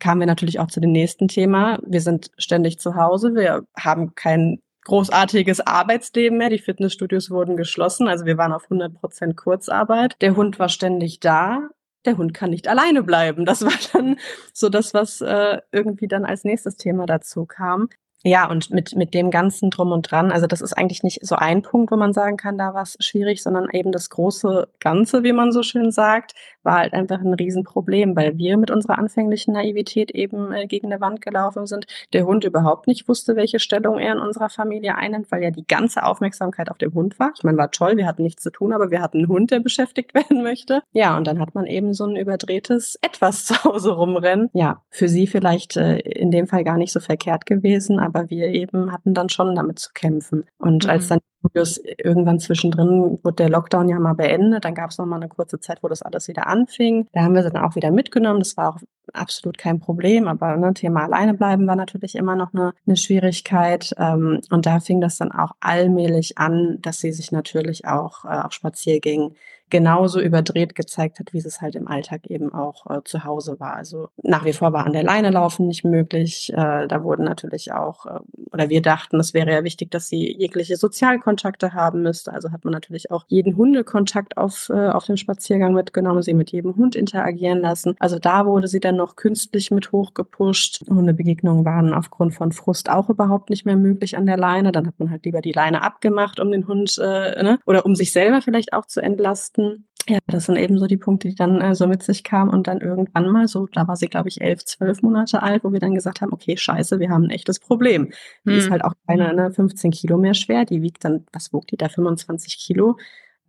kamen 0.00 0.20
wir 0.20 0.26
natürlich 0.26 0.58
auch 0.58 0.68
zu 0.68 0.80
dem 0.80 0.92
nächsten 0.92 1.28
Thema. 1.28 1.78
Wir 1.86 2.00
sind 2.00 2.30
ständig 2.36 2.80
zu 2.80 2.96
Hause, 2.96 3.34
wir 3.34 3.64
haben 3.76 4.14
kein 4.14 4.60
großartiges 4.84 5.60
Arbeitsleben 5.60 6.36
mehr. 6.36 6.50
Die 6.50 6.58
Fitnessstudios 6.58 7.30
wurden 7.30 7.56
geschlossen, 7.56 8.08
also 8.08 8.26
wir 8.26 8.36
waren 8.38 8.52
auf 8.52 8.64
100 8.64 8.94
Prozent 8.94 9.36
Kurzarbeit. 9.36 10.16
Der 10.20 10.36
Hund 10.36 10.58
war 10.58 10.68
ständig 10.68 11.20
da 11.20 11.68
der 12.06 12.16
Hund 12.16 12.34
kann 12.34 12.50
nicht 12.50 12.68
alleine 12.68 13.02
bleiben. 13.02 13.44
Das 13.44 13.64
war 13.64 13.72
dann 13.92 14.18
so 14.52 14.68
das, 14.68 14.94
was 14.94 15.20
äh, 15.20 15.58
irgendwie 15.72 16.08
dann 16.08 16.24
als 16.24 16.44
nächstes 16.44 16.76
Thema 16.76 17.06
dazu 17.06 17.46
kam. 17.46 17.88
Ja, 18.26 18.48
und 18.48 18.70
mit, 18.70 18.96
mit 18.96 19.12
dem 19.12 19.30
ganzen 19.30 19.68
Drum 19.68 19.92
und 19.92 20.10
Dran, 20.10 20.32
also 20.32 20.46
das 20.46 20.62
ist 20.62 20.72
eigentlich 20.72 21.02
nicht 21.02 21.24
so 21.24 21.34
ein 21.34 21.60
Punkt, 21.60 21.92
wo 21.92 21.96
man 21.96 22.14
sagen 22.14 22.38
kann, 22.38 22.56
da 22.56 22.72
war 22.72 22.82
es 22.82 22.96
schwierig, 23.00 23.42
sondern 23.42 23.68
eben 23.70 23.92
das 23.92 24.08
große 24.08 24.68
Ganze, 24.80 25.22
wie 25.24 25.34
man 25.34 25.52
so 25.52 25.62
schön 25.62 25.90
sagt, 25.90 26.32
war 26.62 26.78
halt 26.78 26.94
einfach 26.94 27.20
ein 27.20 27.34
Riesenproblem, 27.34 28.16
weil 28.16 28.38
wir 28.38 28.56
mit 28.56 28.70
unserer 28.70 28.98
anfänglichen 28.98 29.52
Naivität 29.52 30.10
eben 30.10 30.52
äh, 30.52 30.66
gegen 30.66 30.90
eine 30.90 31.00
Wand 31.00 31.20
gelaufen 31.20 31.66
sind. 31.66 31.86
Der 32.12 32.24
Hund 32.24 32.44
überhaupt 32.44 32.86
nicht 32.86 33.08
wusste, 33.08 33.36
welche 33.36 33.58
Stellung 33.58 33.98
er 33.98 34.14
in 34.14 34.18
unserer 34.18 34.48
Familie 34.48 34.96
einnimmt, 34.96 35.30
weil 35.30 35.42
ja 35.42 35.50
die 35.50 35.66
ganze 35.66 36.04
Aufmerksamkeit 36.04 36.70
auf 36.70 36.78
dem 36.78 36.94
Hund 36.94 37.18
war. 37.18 37.32
Ich 37.36 37.44
meine, 37.44 37.58
war 37.58 37.70
toll, 37.70 37.96
wir 37.96 38.06
hatten 38.06 38.22
nichts 38.22 38.42
zu 38.42 38.50
tun, 38.50 38.72
aber 38.72 38.90
wir 38.90 39.02
hatten 39.02 39.18
einen 39.18 39.28
Hund, 39.28 39.50
der 39.50 39.60
beschäftigt 39.60 40.14
werden 40.14 40.42
möchte. 40.42 40.82
Ja, 40.92 41.16
und 41.16 41.26
dann 41.26 41.40
hat 41.40 41.54
man 41.54 41.66
eben 41.66 41.92
so 41.92 42.04
ein 42.04 42.16
überdrehtes 42.16 42.98
Etwas 43.02 43.44
zu 43.44 43.64
Hause 43.64 43.92
rumrennen. 43.92 44.48
Ja, 44.54 44.82
für 44.88 45.08
sie 45.08 45.26
vielleicht 45.26 45.76
äh, 45.76 45.98
in 45.98 46.30
dem 46.30 46.46
Fall 46.46 46.64
gar 46.64 46.78
nicht 46.78 46.92
so 46.92 47.00
verkehrt 47.00 47.46
gewesen, 47.46 47.98
aber 47.98 48.13
aber 48.14 48.30
wir 48.30 48.48
eben 48.48 48.92
hatten 48.92 49.14
dann 49.14 49.28
schon 49.28 49.54
damit 49.54 49.78
zu 49.78 49.90
kämpfen. 49.92 50.44
Und 50.58 50.84
mhm. 50.84 50.90
als 50.90 51.08
dann 51.08 51.20
irgendwann 51.52 52.40
zwischendrin 52.40 53.18
wurde 53.22 53.36
der 53.36 53.48
Lockdown 53.50 53.88
ja 53.88 53.98
mal 53.98 54.14
beendet, 54.14 54.64
dann 54.64 54.74
gab 54.74 54.90
es 54.90 54.98
noch 54.98 55.06
mal 55.06 55.16
eine 55.16 55.28
kurze 55.28 55.60
Zeit, 55.60 55.82
wo 55.82 55.88
das 55.88 56.02
alles 56.02 56.28
wieder 56.28 56.46
anfing. 56.46 57.06
Da 57.12 57.22
haben 57.22 57.34
wir 57.34 57.42
sie 57.42 57.50
dann 57.50 57.64
auch 57.64 57.76
wieder 57.76 57.90
mitgenommen. 57.90 58.38
Das 58.38 58.56
war 58.56 58.70
auch 58.70 58.78
absolut 59.12 59.58
kein 59.58 59.78
Problem, 59.78 60.26
aber 60.26 60.56
ne, 60.56 60.72
Thema 60.72 61.04
alleine 61.04 61.34
bleiben 61.34 61.66
war 61.66 61.76
natürlich 61.76 62.14
immer 62.14 62.36
noch 62.36 62.54
eine, 62.54 62.72
eine 62.86 62.96
Schwierigkeit. 62.96 63.94
Ähm, 63.98 64.40
und 64.50 64.66
da 64.66 64.80
fing 64.80 65.00
das 65.00 65.18
dann 65.18 65.32
auch 65.32 65.52
allmählich 65.60 66.38
an, 66.38 66.78
dass 66.80 67.00
sie 67.00 67.12
sich 67.12 67.30
natürlich 67.30 67.86
auch 67.86 68.24
äh, 68.24 68.28
auf 68.28 68.52
Spaziergängen 68.52 69.34
genauso 69.74 70.20
überdreht 70.20 70.76
gezeigt 70.76 71.18
hat, 71.18 71.32
wie 71.32 71.38
es 71.38 71.60
halt 71.60 71.74
im 71.74 71.88
Alltag 71.88 72.28
eben 72.28 72.54
auch 72.54 72.88
äh, 72.88 73.00
zu 73.02 73.24
Hause 73.24 73.58
war. 73.58 73.74
Also 73.74 74.06
nach 74.22 74.44
wie 74.44 74.52
vor 74.52 74.72
war 74.72 74.86
an 74.86 74.92
der 74.92 75.02
Leine 75.02 75.30
laufen 75.30 75.66
nicht 75.66 75.84
möglich. 75.84 76.52
Äh, 76.52 76.86
da 76.86 77.02
wurden 77.02 77.24
natürlich 77.24 77.72
auch, 77.72 78.06
äh, 78.06 78.20
oder 78.52 78.68
wir 78.68 78.82
dachten, 78.82 79.18
es 79.18 79.34
wäre 79.34 79.50
ja 79.50 79.64
wichtig, 79.64 79.90
dass 79.90 80.06
sie 80.06 80.32
jegliche 80.38 80.76
Sozialkontakte 80.76 81.72
haben 81.72 82.02
müsste. 82.02 82.32
Also 82.32 82.52
hat 82.52 82.64
man 82.64 82.70
natürlich 82.70 83.10
auch 83.10 83.24
jeden 83.26 83.56
Hundekontakt 83.56 84.36
auf, 84.36 84.70
äh, 84.70 84.90
auf 84.90 85.06
dem 85.06 85.16
Spaziergang 85.16 85.74
mitgenommen, 85.74 86.22
sie 86.22 86.34
mit 86.34 86.52
jedem 86.52 86.76
Hund 86.76 86.94
interagieren 86.94 87.58
lassen. 87.58 87.96
Also 87.98 88.20
da 88.20 88.46
wurde 88.46 88.68
sie 88.68 88.78
dann 88.78 88.94
noch 88.94 89.16
künstlich 89.16 89.72
mit 89.72 89.90
hochgepusht. 89.90 90.84
Hundebegegnungen 90.88 91.64
waren 91.64 91.92
aufgrund 91.94 92.32
von 92.32 92.52
Frust 92.52 92.90
auch 92.90 93.10
überhaupt 93.10 93.50
nicht 93.50 93.66
mehr 93.66 93.76
möglich 93.76 94.16
an 94.16 94.26
der 94.26 94.36
Leine. 94.36 94.70
Dann 94.70 94.86
hat 94.86 95.00
man 95.00 95.10
halt 95.10 95.24
lieber 95.24 95.40
die 95.40 95.50
Leine 95.50 95.82
abgemacht, 95.82 96.38
um 96.38 96.52
den 96.52 96.68
Hund, 96.68 96.96
äh, 97.02 97.42
ne? 97.42 97.58
oder 97.66 97.84
um 97.84 97.96
sich 97.96 98.12
selber 98.12 98.40
vielleicht 98.40 98.72
auch 98.72 98.86
zu 98.86 99.02
entlasten 99.02 99.63
leisten. 99.64 99.88
Ja, 100.06 100.18
das 100.26 100.44
sind 100.44 100.56
eben 100.56 100.78
so 100.78 100.86
die 100.86 100.98
Punkte, 100.98 101.28
die 101.28 101.34
dann 101.34 101.62
äh, 101.62 101.74
so 101.74 101.86
mit 101.86 102.02
sich 102.02 102.24
kamen 102.24 102.50
und 102.50 102.66
dann 102.66 102.82
irgendwann 102.82 103.30
mal 103.30 103.48
so, 103.48 103.66
da 103.66 103.88
war 103.88 103.96
sie, 103.96 104.08
glaube 104.08 104.28
ich, 104.28 104.42
elf, 104.42 104.62
zwölf 104.64 105.00
Monate 105.00 105.42
alt, 105.42 105.64
wo 105.64 105.72
wir 105.72 105.80
dann 105.80 105.94
gesagt 105.94 106.20
haben, 106.20 106.32
okay, 106.32 106.58
scheiße, 106.58 107.00
wir 107.00 107.08
haben 107.08 107.24
ein 107.24 107.30
echtes 107.30 107.58
Problem. 107.58 108.10
Die 108.44 108.50
hm. 108.50 108.58
ist 108.58 108.70
halt 108.70 108.84
auch 108.84 108.92
keine 109.06 109.32
ne, 109.32 109.50
15 109.50 109.92
Kilo 109.92 110.18
mehr 110.18 110.34
schwer, 110.34 110.66
die 110.66 110.82
wiegt 110.82 111.06
dann, 111.06 111.24
was 111.32 111.54
wog 111.54 111.66
die 111.68 111.78
da, 111.78 111.88
25 111.88 112.58
Kilo 112.58 112.98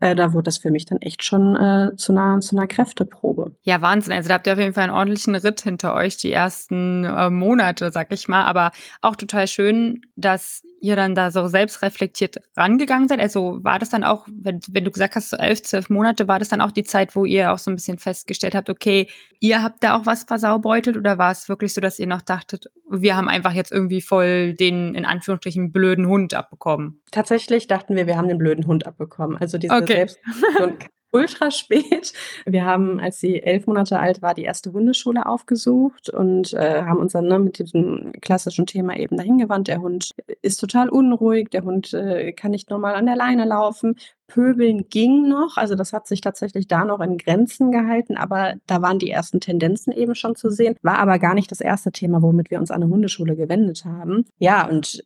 äh, 0.01 0.15
da 0.15 0.33
wurde 0.33 0.43
das 0.43 0.57
für 0.57 0.71
mich 0.71 0.85
dann 0.85 0.97
echt 0.99 1.23
schon 1.23 1.55
äh, 1.55 1.95
zu, 1.95 2.11
einer, 2.11 2.39
zu 2.41 2.57
einer 2.57 2.67
Kräfteprobe. 2.67 3.55
Ja, 3.63 3.81
Wahnsinn. 3.81 4.13
Also 4.13 4.27
da 4.27 4.35
habt 4.35 4.47
ihr 4.47 4.53
auf 4.53 4.59
jeden 4.59 4.73
Fall 4.73 4.83
einen 4.83 4.93
ordentlichen 4.93 5.35
Ritt 5.35 5.61
hinter 5.61 5.93
euch, 5.95 6.17
die 6.17 6.31
ersten 6.31 7.05
äh, 7.05 7.29
Monate, 7.29 7.91
sag 7.91 8.11
ich 8.11 8.27
mal. 8.27 8.43
Aber 8.43 8.71
auch 9.01 9.15
total 9.15 9.47
schön, 9.47 10.01
dass 10.15 10.63
ihr 10.81 10.95
dann 10.95 11.15
da 11.15 11.31
so 11.31 11.47
selbstreflektiert 11.47 12.37
rangegangen 12.55 13.07
seid. 13.07 13.19
Also 13.19 13.59
war 13.63 13.79
das 13.79 13.89
dann 13.89 14.03
auch, 14.03 14.27
wenn, 14.29 14.59
wenn 14.69 14.83
du 14.83 14.91
gesagt 14.91 15.15
hast, 15.15 15.31
so 15.31 15.37
elf, 15.37 15.63
zwölf 15.63 15.89
Monate, 15.89 16.27
war 16.27 16.39
das 16.39 16.49
dann 16.49 16.61
auch 16.61 16.71
die 16.71 16.83
Zeit, 16.83 17.15
wo 17.15 17.25
ihr 17.25 17.51
auch 17.51 17.57
so 17.57 17.71
ein 17.71 17.75
bisschen 17.75 17.97
festgestellt 17.97 18.53
habt, 18.53 18.69
okay, 18.69 19.07
ihr 19.39 19.63
habt 19.63 19.83
da 19.83 19.97
auch 19.97 20.05
was 20.05 20.23
versaubeutelt 20.23 20.97
oder 20.97 21.17
war 21.17 21.31
es 21.31 21.49
wirklich 21.49 21.73
so, 21.73 21.81
dass 21.81 21.99
ihr 21.99 22.07
noch 22.07 22.21
dachtet, 22.21 22.67
wir 22.89 23.15
haben 23.15 23.27
einfach 23.27 23.53
jetzt 23.53 23.71
irgendwie 23.71 24.01
voll 24.01 24.53
den, 24.53 24.93
in 24.93 25.05
Anführungsstrichen, 25.05 25.71
blöden 25.71 26.07
Hund 26.07 26.33
abbekommen? 26.33 27.01
Tatsächlich 27.11 27.67
dachten 27.67 27.95
wir, 27.95 28.05
wir 28.05 28.17
haben 28.17 28.27
den 28.27 28.37
blöden 28.37 28.67
Hund 28.67 28.85
abbekommen. 28.85 29.37
Also 29.37 29.57
diese 29.57 29.73
okay. 29.73 29.84
Selbst 29.87 30.19
ultra 31.15 31.51
spät. 31.51 32.13
Wir 32.45 32.65
haben, 32.65 32.99
als 32.99 33.19
sie 33.19 33.41
elf 33.41 33.67
Monate 33.67 33.99
alt 33.99 34.21
war, 34.21 34.33
die 34.33 34.43
erste 34.43 34.73
Hundeschule 34.73 35.25
aufgesucht 35.25 36.09
und 36.09 36.53
äh, 36.53 36.83
haben 36.83 36.99
uns 36.99 37.13
dann 37.13 37.27
ne, 37.27 37.39
mit 37.39 37.59
diesem 37.59 38.11
klassischen 38.21 38.65
Thema 38.65 38.97
eben 38.97 39.17
dahin 39.17 39.37
gewandt. 39.37 39.67
Der 39.67 39.81
Hund 39.81 40.11
ist 40.41 40.57
total 40.57 40.89
unruhig, 40.89 41.49
der 41.49 41.63
Hund 41.63 41.93
äh, 41.93 42.33
kann 42.33 42.51
nicht 42.51 42.69
normal 42.69 42.95
an 42.95 43.05
der 43.05 43.15
Leine 43.15 43.45
laufen. 43.45 43.95
Pöbeln 44.27 44.89
ging 44.89 45.27
noch, 45.27 45.57
also 45.57 45.75
das 45.75 45.93
hat 45.93 46.07
sich 46.07 46.19
tatsächlich 46.19 46.67
da 46.67 46.83
noch 46.83 46.99
in 46.99 47.17
Grenzen 47.17 47.71
gehalten, 47.71 48.17
aber 48.17 48.55
da 48.65 48.81
waren 48.81 48.97
die 48.97 49.11
ersten 49.11 49.39
Tendenzen 49.39 49.93
eben 49.93 50.15
schon 50.15 50.35
zu 50.35 50.49
sehen, 50.49 50.75
war 50.81 50.97
aber 50.97 51.19
gar 51.19 51.35
nicht 51.35 51.51
das 51.51 51.61
erste 51.61 51.91
Thema, 51.91 52.23
womit 52.23 52.49
wir 52.49 52.59
uns 52.59 52.71
an 52.71 52.81
eine 52.81 52.91
Hundeschule 52.91 53.35
gewendet 53.35 53.85
haben. 53.85 54.25
Ja, 54.39 54.67
und 54.67 55.03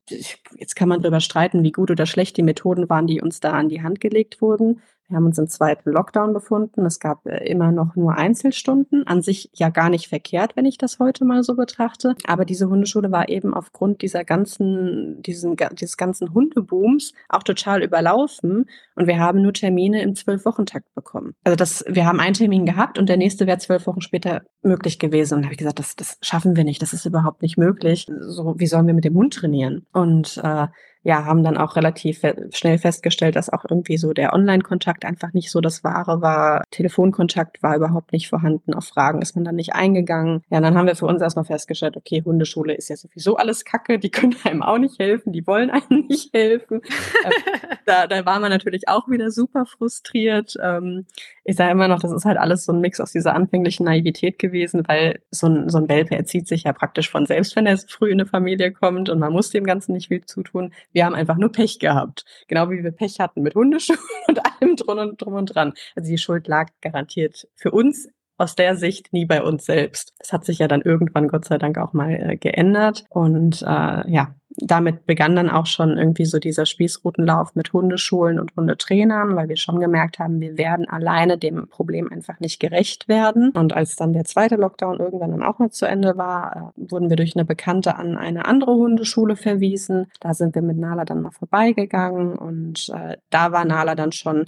jetzt 0.56 0.76
kann 0.76 0.88
man 0.88 1.02
darüber 1.02 1.20
streiten, 1.20 1.64
wie 1.64 1.72
gut 1.72 1.92
oder 1.92 2.06
schlecht 2.06 2.38
die 2.38 2.44
Methoden 2.44 2.90
waren, 2.90 3.08
die 3.08 3.22
uns 3.22 3.42
da 3.42 3.52
an 3.52 3.68
die 3.68 3.84
Hand 3.84 4.00
gelegt 4.00 4.42
wurden. 4.42 4.82
Wir 5.10 5.18
haben 5.18 5.26
uns 5.26 5.40
im 5.40 5.48
zweiten 5.48 5.90
Lockdown 5.90 6.34
befunden. 6.34 6.86
Es 6.86 7.00
gab 7.00 7.26
äh, 7.26 7.44
immer 7.50 7.72
noch 7.72 7.96
nur 7.96 8.16
Einzelstunden. 8.16 9.08
An 9.08 9.24
sich 9.24 9.50
ja 9.54 9.70
gar 9.70 9.90
nicht 9.90 10.08
verkehrt, 10.08 10.56
wenn 10.56 10.66
ich 10.66 10.78
das 10.78 11.00
heute 11.00 11.26
mal 11.26 11.42
so 11.44 11.56
betrachte. 11.56 12.16
Aber 12.28 12.46
diese 12.46 12.70
Hundeschule 12.70 13.12
war 13.12 13.28
eben 13.28 13.56
aufgrund 13.56 14.04
dieser 14.04 14.24
ganzen, 14.24 15.22
diesen, 15.24 15.58
dieses 15.74 15.98
ganzen 15.98 16.34
Hundebooms 16.34 17.14
auch 17.28 17.42
total 17.42 17.84
überlaufen. 17.84 18.66
Und 18.96 19.08
wir 19.08 19.20
haben 19.20 19.42
nur 19.42 19.54
Termine 19.54 20.04
im 20.04 20.14
Zwölf-Wochen-Takt 20.14 20.94
bekommen. 20.94 21.34
Also 21.44 21.56
das, 21.56 21.84
wir 21.88 22.06
haben 22.06 22.20
einen 22.20 22.36
Termin 22.36 22.68
gehabt 22.68 23.00
und 23.00 23.10
der 23.10 23.18
nächste 23.18 23.48
wäre 23.48 23.58
zwölf 23.58 23.88
Wochen 23.88 24.02
später 24.02 24.44
möglich 24.62 25.00
gewesen. 25.00 25.36
Und 25.36 25.42
da 25.42 25.46
habe 25.46 25.54
ich 25.54 25.60
gesagt, 25.60 25.80
das, 25.80 25.96
das 25.96 26.20
schaffen 26.22 26.56
wir 26.56 26.64
nicht. 26.64 26.84
Das 26.84 26.94
ist 26.94 27.08
überhaupt 27.08 27.42
nicht 27.42 27.58
möglich. 27.58 28.06
So, 28.20 28.54
wie 28.60 28.68
sollen 28.68 28.86
wir 28.86 28.94
mit 28.94 29.06
dem 29.06 29.16
Hund 29.16 29.34
trainieren? 29.34 29.88
Und 29.92 30.40
äh, 30.44 30.68
ja, 31.02 31.24
haben 31.26 31.44
dann 31.44 31.58
auch 31.58 31.76
relativ 31.78 32.22
schnell 32.52 32.78
festgestellt, 32.78 33.36
dass 33.36 33.50
auch 33.50 33.64
irgendwie 33.70 33.98
so 33.98 34.12
der 34.12 34.34
Online-Kontakt 34.34 35.06
einfach 35.06 35.32
nicht 35.34 35.50
so 35.50 35.62
das 35.62 35.84
Wahre 35.84 36.22
war. 36.22 36.64
Telefonkontakt 36.72 37.64
war 37.64 37.76
überhaupt 37.76 38.12
nicht 38.12 38.28
vorhanden. 38.28 38.74
Auf 38.74 38.86
Fragen 38.86 39.22
ist 39.22 39.36
man 39.36 39.46
dann 39.46 39.56
nicht 39.56 39.74
eingegangen. 39.74 40.42
Ja, 40.50 40.60
dann 40.60 40.78
haben 40.78 40.88
wir 40.88 40.96
für 40.96 41.06
uns 41.06 41.22
erstmal 41.22 41.46
festgestellt, 41.46 41.96
okay, 41.96 42.22
Hundeschule 42.26 42.74
ist 42.74 42.90
ja 42.90 42.98
sowieso 42.98 43.38
alles 43.38 43.64
Kacke, 43.64 43.98
die 43.98 44.12
können 44.12 44.36
einem 44.44 44.62
auch 44.62 44.78
nicht 44.78 45.00
helfen, 45.00 45.32
die 45.32 45.48
wollen 45.48 45.70
einem 45.70 46.06
nicht 46.08 46.34
helfen. 46.34 46.82
Ähm, 47.26 47.78
da, 47.86 48.08
da 48.08 48.26
war 48.26 48.40
man 48.40 48.50
natürlich 48.50 48.88
auch 48.88 49.10
wieder 49.10 49.32
super 49.32 49.66
frustriert. 49.66 50.54
Ähm, 50.62 51.06
ich 51.50 51.56
sage 51.56 51.72
immer 51.72 51.88
noch, 51.88 52.00
das 52.00 52.12
ist 52.12 52.26
halt 52.26 52.38
alles 52.38 52.64
so 52.66 52.72
ein 52.72 52.80
Mix 52.80 53.00
aus 53.00 53.12
dieser 53.12 53.34
anfänglichen 53.34 53.84
Naivität 53.84 54.38
gewesen, 54.38 54.84
weil 54.88 55.20
so 55.32 55.48
ein, 55.48 55.68
so 55.68 55.80
ein 55.80 55.90
Welpe 55.90 56.16
erzieht 56.16 56.48
sich 56.48 56.64
ja 56.64 56.74
praktisch 56.74 57.10
von 57.10 57.26
selbst, 57.26 57.56
wenn 57.56 57.66
er 57.66 57.76
früh 57.80 58.12
in 58.12 58.20
eine 58.20 58.28
Familie 58.28 58.72
kommt 58.72 59.10
und 59.10 59.18
man 59.18 59.34
muss 59.34 59.50
dem 59.50 59.64
Ganzen 59.64 59.94
nicht 59.94 60.10
viel 60.10 60.24
zutun. 60.24 60.74
Wir 60.92 61.08
haben 61.08 61.16
einfach 61.16 61.38
nur 61.38 61.52
Pech 61.52 61.80
gehabt. 61.80 62.24
Genau 62.48 62.70
wie 62.70 62.84
wir 62.84 62.92
Pech 62.92 63.20
hatten 63.20 63.42
mit 63.42 63.56
Hundeschuhen 63.56 63.98
und 64.28 64.46
allem 64.46 64.76
drum 64.76 65.00
und, 65.00 65.20
drum 65.20 65.34
und 65.34 65.56
dran. 65.56 65.74
Also 65.96 66.12
die 66.12 66.20
Schuld 66.20 66.48
lag 66.48 66.70
garantiert 66.82 67.48
für 67.56 67.72
uns 67.72 68.08
aus 68.40 68.56
der 68.56 68.76
Sicht 68.76 69.14
nie 69.14 69.26
bei 69.26 69.44
uns 69.44 69.66
selbst. 69.66 70.14
Das 70.20 70.34
hat 70.34 70.46
sich 70.46 70.60
ja 70.60 70.68
dann 70.68 70.82
irgendwann 70.82 71.28
Gott 71.28 71.46
sei 71.46 71.58
Dank 71.58 71.78
auch 71.78 71.94
mal 71.94 72.12
äh, 72.12 72.38
geändert. 72.38 73.06
Und 73.10 73.62
äh, 73.62 74.12
ja, 74.12 74.34
damit 74.62 75.06
begann 75.06 75.36
dann 75.36 75.50
auch 75.50 75.66
schon 75.66 75.98
irgendwie 75.98 76.26
so 76.26 76.40
dieser 76.40 76.66
Spießrutenlauf 76.66 77.56
mit 77.56 77.72
Hundeschulen 77.72 78.40
und 78.40 78.56
Hundetrainern, 78.56 79.36
weil 79.36 79.48
wir 79.48 79.58
schon 79.58 79.80
gemerkt 79.80 80.20
haben, 80.20 80.40
wir 80.40 80.58
werden 80.58 80.90
alleine 80.90 81.38
dem 81.38 81.68
Problem 81.68 82.12
einfach 82.12 82.40
nicht 82.40 82.60
gerecht 82.60 83.08
werden. 83.08 83.52
Und 83.52 83.74
als 83.74 83.96
dann 83.96 84.14
der 84.14 84.26
zweite 84.26 84.56
Lockdown 84.56 85.00
irgendwann 85.00 85.32
dann 85.32 85.44
auch 85.44 85.60
mal 85.60 85.70
zu 85.70 85.86
Ende 85.86 86.18
war, 86.18 86.74
äh, 86.78 86.92
wurden 86.92 87.10
wir 87.10 87.18
durch 87.18 87.36
eine 87.36 87.46
Bekannte 87.46 87.96
an 87.96 88.18
eine 88.18 88.46
andere 88.46 88.74
Hundeschule 88.74 89.36
verwiesen. 89.36 90.08
Da 90.20 90.34
sind 90.34 90.56
wir 90.56 90.62
mit 90.62 90.78
Nala 90.78 91.06
dann 91.06 91.22
mal 91.22 91.32
vorbeigegangen 91.32 92.38
und 92.38 92.90
äh, 92.90 93.18
da 93.30 93.52
war 93.52 93.66
Nala 93.66 93.96
dann 93.96 94.12
schon 94.12 94.46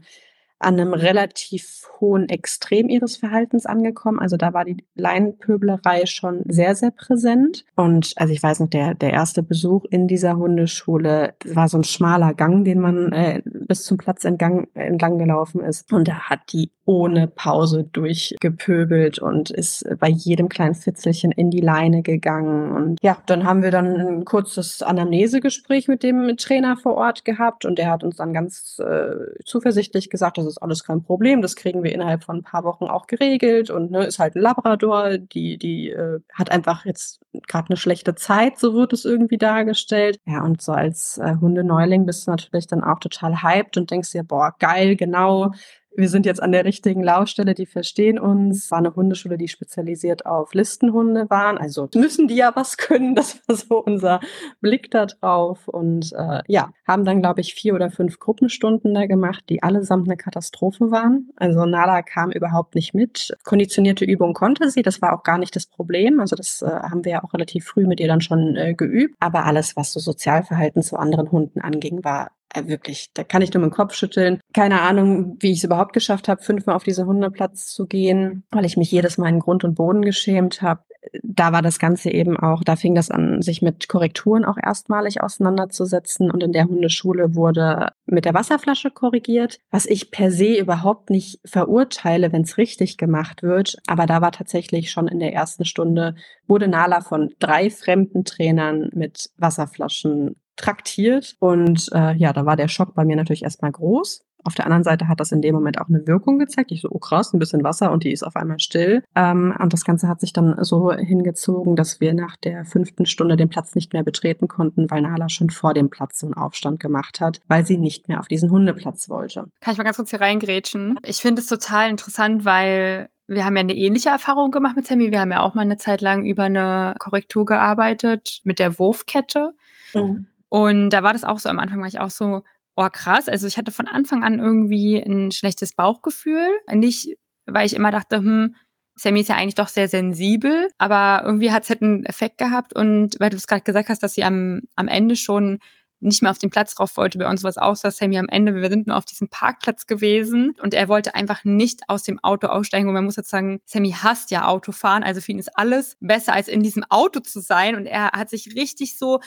an 0.61 0.79
einem 0.79 0.93
relativ 0.93 1.81
hohen 1.99 2.29
Extrem 2.29 2.89
ihres 2.89 3.17
Verhaltens 3.17 3.65
angekommen. 3.65 4.19
Also 4.19 4.37
da 4.37 4.53
war 4.53 4.65
die 4.65 4.83
Leinenpöblerei 4.95 6.05
schon 6.05 6.41
sehr, 6.47 6.75
sehr 6.75 6.91
präsent. 6.91 7.63
Und 7.75 8.13
also 8.15 8.33
ich 8.33 8.41
weiß 8.41 8.59
noch, 8.59 8.69
der, 8.69 8.95
der 8.95 9.11
erste 9.11 9.43
Besuch 9.43 9.85
in 9.85 10.07
dieser 10.07 10.37
Hundeschule 10.37 11.33
war 11.45 11.67
so 11.69 11.77
ein 11.77 11.83
schmaler 11.83 12.33
Gang, 12.33 12.65
den 12.65 12.79
man 12.79 13.11
äh, 13.11 13.41
bis 13.45 13.83
zum 13.83 13.97
Platz 13.97 14.25
entgang, 14.25 14.67
entlang 14.73 15.17
gelaufen 15.17 15.61
ist. 15.61 15.91
Und 15.93 16.07
da 16.07 16.29
hat 16.29 16.39
die 16.51 16.71
ohne 16.85 17.27
Pause 17.27 17.83
durchgepöbelt 17.83 19.19
und 19.19 19.51
ist 19.51 19.85
bei 19.99 20.09
jedem 20.09 20.49
kleinen 20.49 20.75
Fitzelchen 20.75 21.31
in 21.31 21.51
die 21.51 21.61
Leine 21.61 22.01
gegangen. 22.01 22.71
Und 22.71 22.97
ja, 23.01 23.17
dann 23.27 23.45
haben 23.45 23.63
wir 23.63 23.71
dann 23.71 23.95
ein 23.95 24.25
kurzes 24.25 24.81
Anamnesegespräch 24.81 25.87
mit 25.87 26.03
dem 26.03 26.35
Trainer 26.37 26.75
vor 26.75 26.95
Ort 26.95 27.23
gehabt 27.23 27.65
und 27.65 27.77
der 27.77 27.89
hat 27.89 28.03
uns 28.03 28.17
dann 28.17 28.33
ganz 28.33 28.79
äh, 28.79 29.43
zuversichtlich 29.45 30.09
gesagt, 30.09 30.37
das 30.37 30.50
ist 30.51 30.61
alles 30.61 30.83
kein 30.83 31.03
Problem, 31.03 31.41
das 31.41 31.55
kriegen 31.55 31.83
wir 31.83 31.91
innerhalb 31.93 32.23
von 32.23 32.37
ein 32.37 32.43
paar 32.43 32.63
Wochen 32.63 32.85
auch 32.85 33.07
geregelt 33.07 33.69
und 33.69 33.91
ne, 33.91 34.05
ist 34.05 34.19
halt 34.19 34.35
ein 34.35 34.41
Labrador, 34.41 35.17
die, 35.17 35.57
die 35.57 35.89
äh, 35.89 36.19
hat 36.33 36.51
einfach 36.51 36.85
jetzt 36.85 37.21
gerade 37.47 37.69
eine 37.69 37.77
schlechte 37.77 38.15
Zeit, 38.15 38.59
so 38.59 38.73
wird 38.73 38.93
es 38.93 39.05
irgendwie 39.05 39.37
dargestellt. 39.37 40.19
Ja, 40.25 40.43
und 40.43 40.61
so 40.61 40.73
als 40.73 41.17
äh, 41.17 41.35
Hundeneuling 41.39 42.05
bist 42.05 42.27
du 42.27 42.31
natürlich 42.31 42.67
dann 42.67 42.83
auch 42.83 42.99
total 42.99 43.41
hyped 43.41 43.77
und 43.77 43.89
denkst 43.89 44.11
dir, 44.11 44.23
boah, 44.23 44.53
geil, 44.59 44.95
genau, 44.95 45.51
wir 45.95 46.09
sind 46.09 46.25
jetzt 46.25 46.41
an 46.41 46.51
der 46.51 46.65
richtigen 46.65 47.03
Laufstelle, 47.03 47.53
die 47.53 47.65
verstehen 47.65 48.19
uns. 48.19 48.71
War 48.71 48.79
eine 48.79 48.95
Hundeschule, 48.95 49.37
die 49.37 49.47
spezialisiert 49.47 50.25
auf 50.25 50.53
Listenhunde 50.53 51.29
waren. 51.29 51.57
Also 51.57 51.89
müssen 51.95 52.27
die 52.27 52.35
ja 52.35 52.51
was 52.55 52.77
können. 52.77 53.15
Das 53.21 53.39
war 53.47 53.55
so 53.55 53.77
unser 53.83 54.19
Blick 54.61 54.89
da 54.89 55.05
drauf. 55.05 55.67
Und 55.67 56.11
äh, 56.13 56.41
ja, 56.47 56.71
haben 56.87 57.05
dann, 57.05 57.21
glaube 57.21 57.41
ich, 57.41 57.53
vier 57.53 57.75
oder 57.75 57.91
fünf 57.91 58.19
Gruppenstunden 58.19 58.93
da 58.93 59.05
gemacht, 59.05 59.43
die 59.49 59.61
allesamt 59.61 60.07
eine 60.07 60.17
Katastrophe 60.17 60.91
waren. 60.91 61.29
Also 61.35 61.65
Nala 61.65 62.01
kam 62.01 62.31
überhaupt 62.31 62.73
nicht 62.75 62.93
mit. 62.93 63.35
Konditionierte 63.43 64.05
Übung 64.05 64.33
konnte 64.33 64.71
sie. 64.71 64.81
Das 64.81 65.01
war 65.01 65.13
auch 65.13 65.23
gar 65.23 65.37
nicht 65.37 65.55
das 65.55 65.67
Problem. 65.67 66.19
Also 66.19 66.35
das 66.35 66.61
äh, 66.61 66.67
haben 66.67 67.05
wir 67.05 67.11
ja 67.11 67.23
auch 67.23 67.33
relativ 67.33 67.65
früh 67.65 67.85
mit 67.85 67.99
ihr 67.99 68.07
dann 68.07 68.21
schon 68.21 68.55
äh, 68.55 68.73
geübt. 68.73 69.15
Aber 69.19 69.45
alles, 69.45 69.75
was 69.75 69.93
so 69.93 69.99
Sozialverhalten 69.99 70.81
zu 70.81 70.97
anderen 70.97 71.31
Hunden 71.31 71.61
anging, 71.61 72.03
war 72.03 72.31
wirklich, 72.55 73.11
da 73.13 73.23
kann 73.23 73.41
ich 73.41 73.53
nur 73.53 73.63
dem 73.63 73.71
Kopf 73.71 73.93
schütteln. 73.93 74.39
Keine 74.53 74.81
Ahnung, 74.81 75.37
wie 75.39 75.51
ich 75.51 75.59
es 75.59 75.63
überhaupt 75.63 75.93
geschafft 75.93 76.27
habe, 76.27 76.41
fünfmal 76.41 76.75
auf 76.75 76.83
diesen 76.83 77.05
Hundeplatz 77.05 77.67
zu 77.67 77.85
gehen, 77.85 78.43
weil 78.51 78.65
ich 78.65 78.77
mich 78.77 78.91
jedes 78.91 79.17
Mal 79.17 79.29
in 79.29 79.39
Grund 79.39 79.63
und 79.63 79.75
Boden 79.75 80.01
geschämt 80.01 80.61
habe. 80.61 80.81
Da 81.23 81.51
war 81.51 81.63
das 81.63 81.79
Ganze 81.79 82.11
eben 82.11 82.37
auch, 82.37 82.63
da 82.63 82.75
fing 82.75 82.93
das 82.93 83.09
an, 83.09 83.41
sich 83.41 83.63
mit 83.63 83.87
Korrekturen 83.87 84.45
auch 84.45 84.57
erstmalig 84.61 85.23
auseinanderzusetzen. 85.23 86.29
Und 86.29 86.43
in 86.43 86.51
der 86.51 86.65
Hundeschule 86.65 87.33
wurde 87.33 87.87
mit 88.05 88.25
der 88.25 88.35
Wasserflasche 88.35 88.91
korrigiert, 88.91 89.59
was 89.71 89.87
ich 89.87 90.11
per 90.11 90.31
se 90.31 90.59
überhaupt 90.59 91.09
nicht 91.09 91.39
verurteile, 91.43 92.31
wenn 92.31 92.43
es 92.43 92.59
richtig 92.59 92.97
gemacht 92.97 93.41
wird. 93.41 93.77
Aber 93.87 94.05
da 94.05 94.21
war 94.21 94.31
tatsächlich 94.31 94.91
schon 94.91 95.07
in 95.07 95.19
der 95.19 95.33
ersten 95.33 95.65
Stunde, 95.65 96.13
wurde 96.45 96.67
Nala 96.67 97.01
von 97.01 97.31
drei 97.39 97.71
fremden 97.71 98.23
Trainern 98.23 98.89
mit 98.93 99.31
Wasserflaschen 99.37 100.35
traktiert. 100.55 101.35
Und 101.39 101.89
äh, 101.93 102.13
ja, 102.15 102.33
da 102.33 102.45
war 102.45 102.55
der 102.55 102.67
Schock 102.67 102.93
bei 102.95 103.05
mir 103.05 103.15
natürlich 103.15 103.43
erstmal 103.43 103.71
groß. 103.71 104.23
Auf 104.43 104.55
der 104.55 104.65
anderen 104.65 104.83
Seite 104.83 105.07
hat 105.07 105.19
das 105.19 105.31
in 105.31 105.41
dem 105.41 105.53
Moment 105.53 105.79
auch 105.79 105.87
eine 105.87 106.07
Wirkung 106.07 106.39
gezeigt. 106.39 106.71
Ich 106.71 106.81
so, 106.81 106.89
oh 106.89 106.99
krass, 106.99 107.33
ein 107.33 107.39
bisschen 107.39 107.63
Wasser 107.63 107.91
und 107.91 108.03
die 108.03 108.11
ist 108.11 108.23
auf 108.23 108.35
einmal 108.35 108.59
still. 108.59 109.03
Ähm, 109.15 109.55
und 109.59 109.71
das 109.71 109.85
Ganze 109.85 110.07
hat 110.07 110.19
sich 110.19 110.33
dann 110.33 110.55
so 110.63 110.91
hingezogen, 110.91 111.75
dass 111.75 112.01
wir 112.01 112.13
nach 112.13 112.37
der 112.37 112.65
fünften 112.65 113.05
Stunde 113.05 113.37
den 113.37 113.49
Platz 113.49 113.75
nicht 113.75 113.93
mehr 113.93 114.03
betreten 114.03 114.47
konnten, 114.47 114.89
weil 114.89 115.01
Nala 115.01 115.29
schon 115.29 115.49
vor 115.49 115.73
dem 115.73 115.89
Platz 115.89 116.19
so 116.19 116.27
einen 116.27 116.33
Aufstand 116.33 116.79
gemacht 116.79 117.21
hat, 117.21 117.39
weil 117.47 117.65
sie 117.65 117.77
nicht 117.77 118.07
mehr 118.07 118.19
auf 118.19 118.27
diesen 118.27 118.49
Hundeplatz 118.49 119.09
wollte. 119.09 119.45
Kann 119.59 119.73
ich 119.73 119.77
mal 119.77 119.83
ganz 119.83 119.97
kurz 119.97 120.09
hier 120.09 120.21
reingrätschen? 120.21 120.99
Ich 121.05 121.17
finde 121.17 121.41
es 121.41 121.47
total 121.47 121.89
interessant, 121.89 122.43
weil 122.43 123.09
wir 123.27 123.45
haben 123.45 123.55
ja 123.55 123.61
eine 123.61 123.75
ähnliche 123.75 124.09
Erfahrung 124.09 124.51
gemacht 124.51 124.75
mit 124.75 124.87
Sammy. 124.87 125.11
Wir 125.11 125.21
haben 125.21 125.31
ja 125.31 125.41
auch 125.41 125.53
mal 125.53 125.61
eine 125.61 125.77
Zeit 125.77 126.01
lang 126.01 126.25
über 126.25 126.43
eine 126.43 126.95
Korrektur 126.99 127.45
gearbeitet 127.45 128.41
mit 128.43 128.59
der 128.59 128.77
Wurfkette. 128.79 129.53
Mhm. 129.93 130.27
Und 130.51 130.89
da 130.89 131.01
war 131.01 131.13
das 131.13 131.23
auch 131.23 131.39
so, 131.39 131.47
am 131.47 131.59
Anfang 131.59 131.79
war 131.79 131.87
ich 131.87 132.01
auch 132.01 132.09
so, 132.09 132.43
oh 132.75 132.89
krass, 132.91 133.29
also 133.29 133.47
ich 133.47 133.57
hatte 133.57 133.71
von 133.71 133.87
Anfang 133.87 134.21
an 134.21 134.39
irgendwie 134.39 134.97
ein 134.97 135.31
schlechtes 135.31 135.73
Bauchgefühl. 135.73 136.45
Nicht, 136.73 137.15
weil 137.45 137.65
ich 137.65 137.73
immer 137.73 137.89
dachte, 137.89 138.17
hm, 138.17 138.55
Sammy 138.95 139.21
ist 139.21 139.29
ja 139.29 139.37
eigentlich 139.37 139.55
doch 139.55 139.69
sehr 139.69 139.87
sensibel, 139.87 140.67
aber 140.77 141.23
irgendwie 141.25 141.51
hat 141.53 141.63
es 141.63 141.69
halt 141.69 141.81
einen 141.81 142.05
Effekt 142.05 142.37
gehabt 142.37 142.75
und 142.75 143.15
weil 143.19 143.29
du 143.29 143.37
es 143.37 143.47
gerade 143.47 143.61
gesagt 143.61 143.87
hast, 143.87 144.03
dass 144.03 144.13
sie 144.13 144.25
am, 144.25 144.63
am 144.75 144.89
Ende 144.89 145.15
schon 145.15 145.59
nicht 146.01 146.21
mehr 146.21 146.31
auf 146.31 146.37
den 146.37 146.49
Platz 146.49 146.75
drauf 146.75 146.97
wollte. 146.97 147.17
Bei 147.17 147.29
uns 147.29 147.43
war 147.43 147.49
es 147.49 147.57
auch 147.57 147.75
so, 147.75 147.87
dass 147.87 147.97
Sammy 147.97 148.17
am 148.17 148.27
Ende, 148.27 148.53
wir 148.53 148.69
sind 148.69 148.87
nur 148.87 148.97
auf 148.97 149.05
diesem 149.05 149.29
Parkplatz 149.29 149.87
gewesen 149.87 150.53
und 150.61 150.73
er 150.73 150.89
wollte 150.89 151.15
einfach 151.15 151.45
nicht 151.45 151.83
aus 151.87 152.03
dem 152.03 152.19
Auto 152.19 152.47
aussteigen. 152.47 152.89
Und 152.89 152.95
man 152.95 153.05
muss 153.05 153.15
jetzt 153.15 153.29
sagen, 153.29 153.61
Sammy 153.65 153.91
hasst 153.91 154.31
ja 154.31 154.47
Autofahren, 154.47 155.03
also 155.03 155.21
für 155.21 155.31
ihn 155.31 155.39
ist 155.39 155.55
alles 155.57 155.95
besser, 156.01 156.33
als 156.33 156.49
in 156.49 156.61
diesem 156.61 156.83
Auto 156.89 157.21
zu 157.21 157.39
sein. 157.39 157.75
Und 157.75 157.85
er 157.85 158.11
hat 158.11 158.29
sich 158.29 158.55
richtig 158.55 158.97
so 158.97 159.21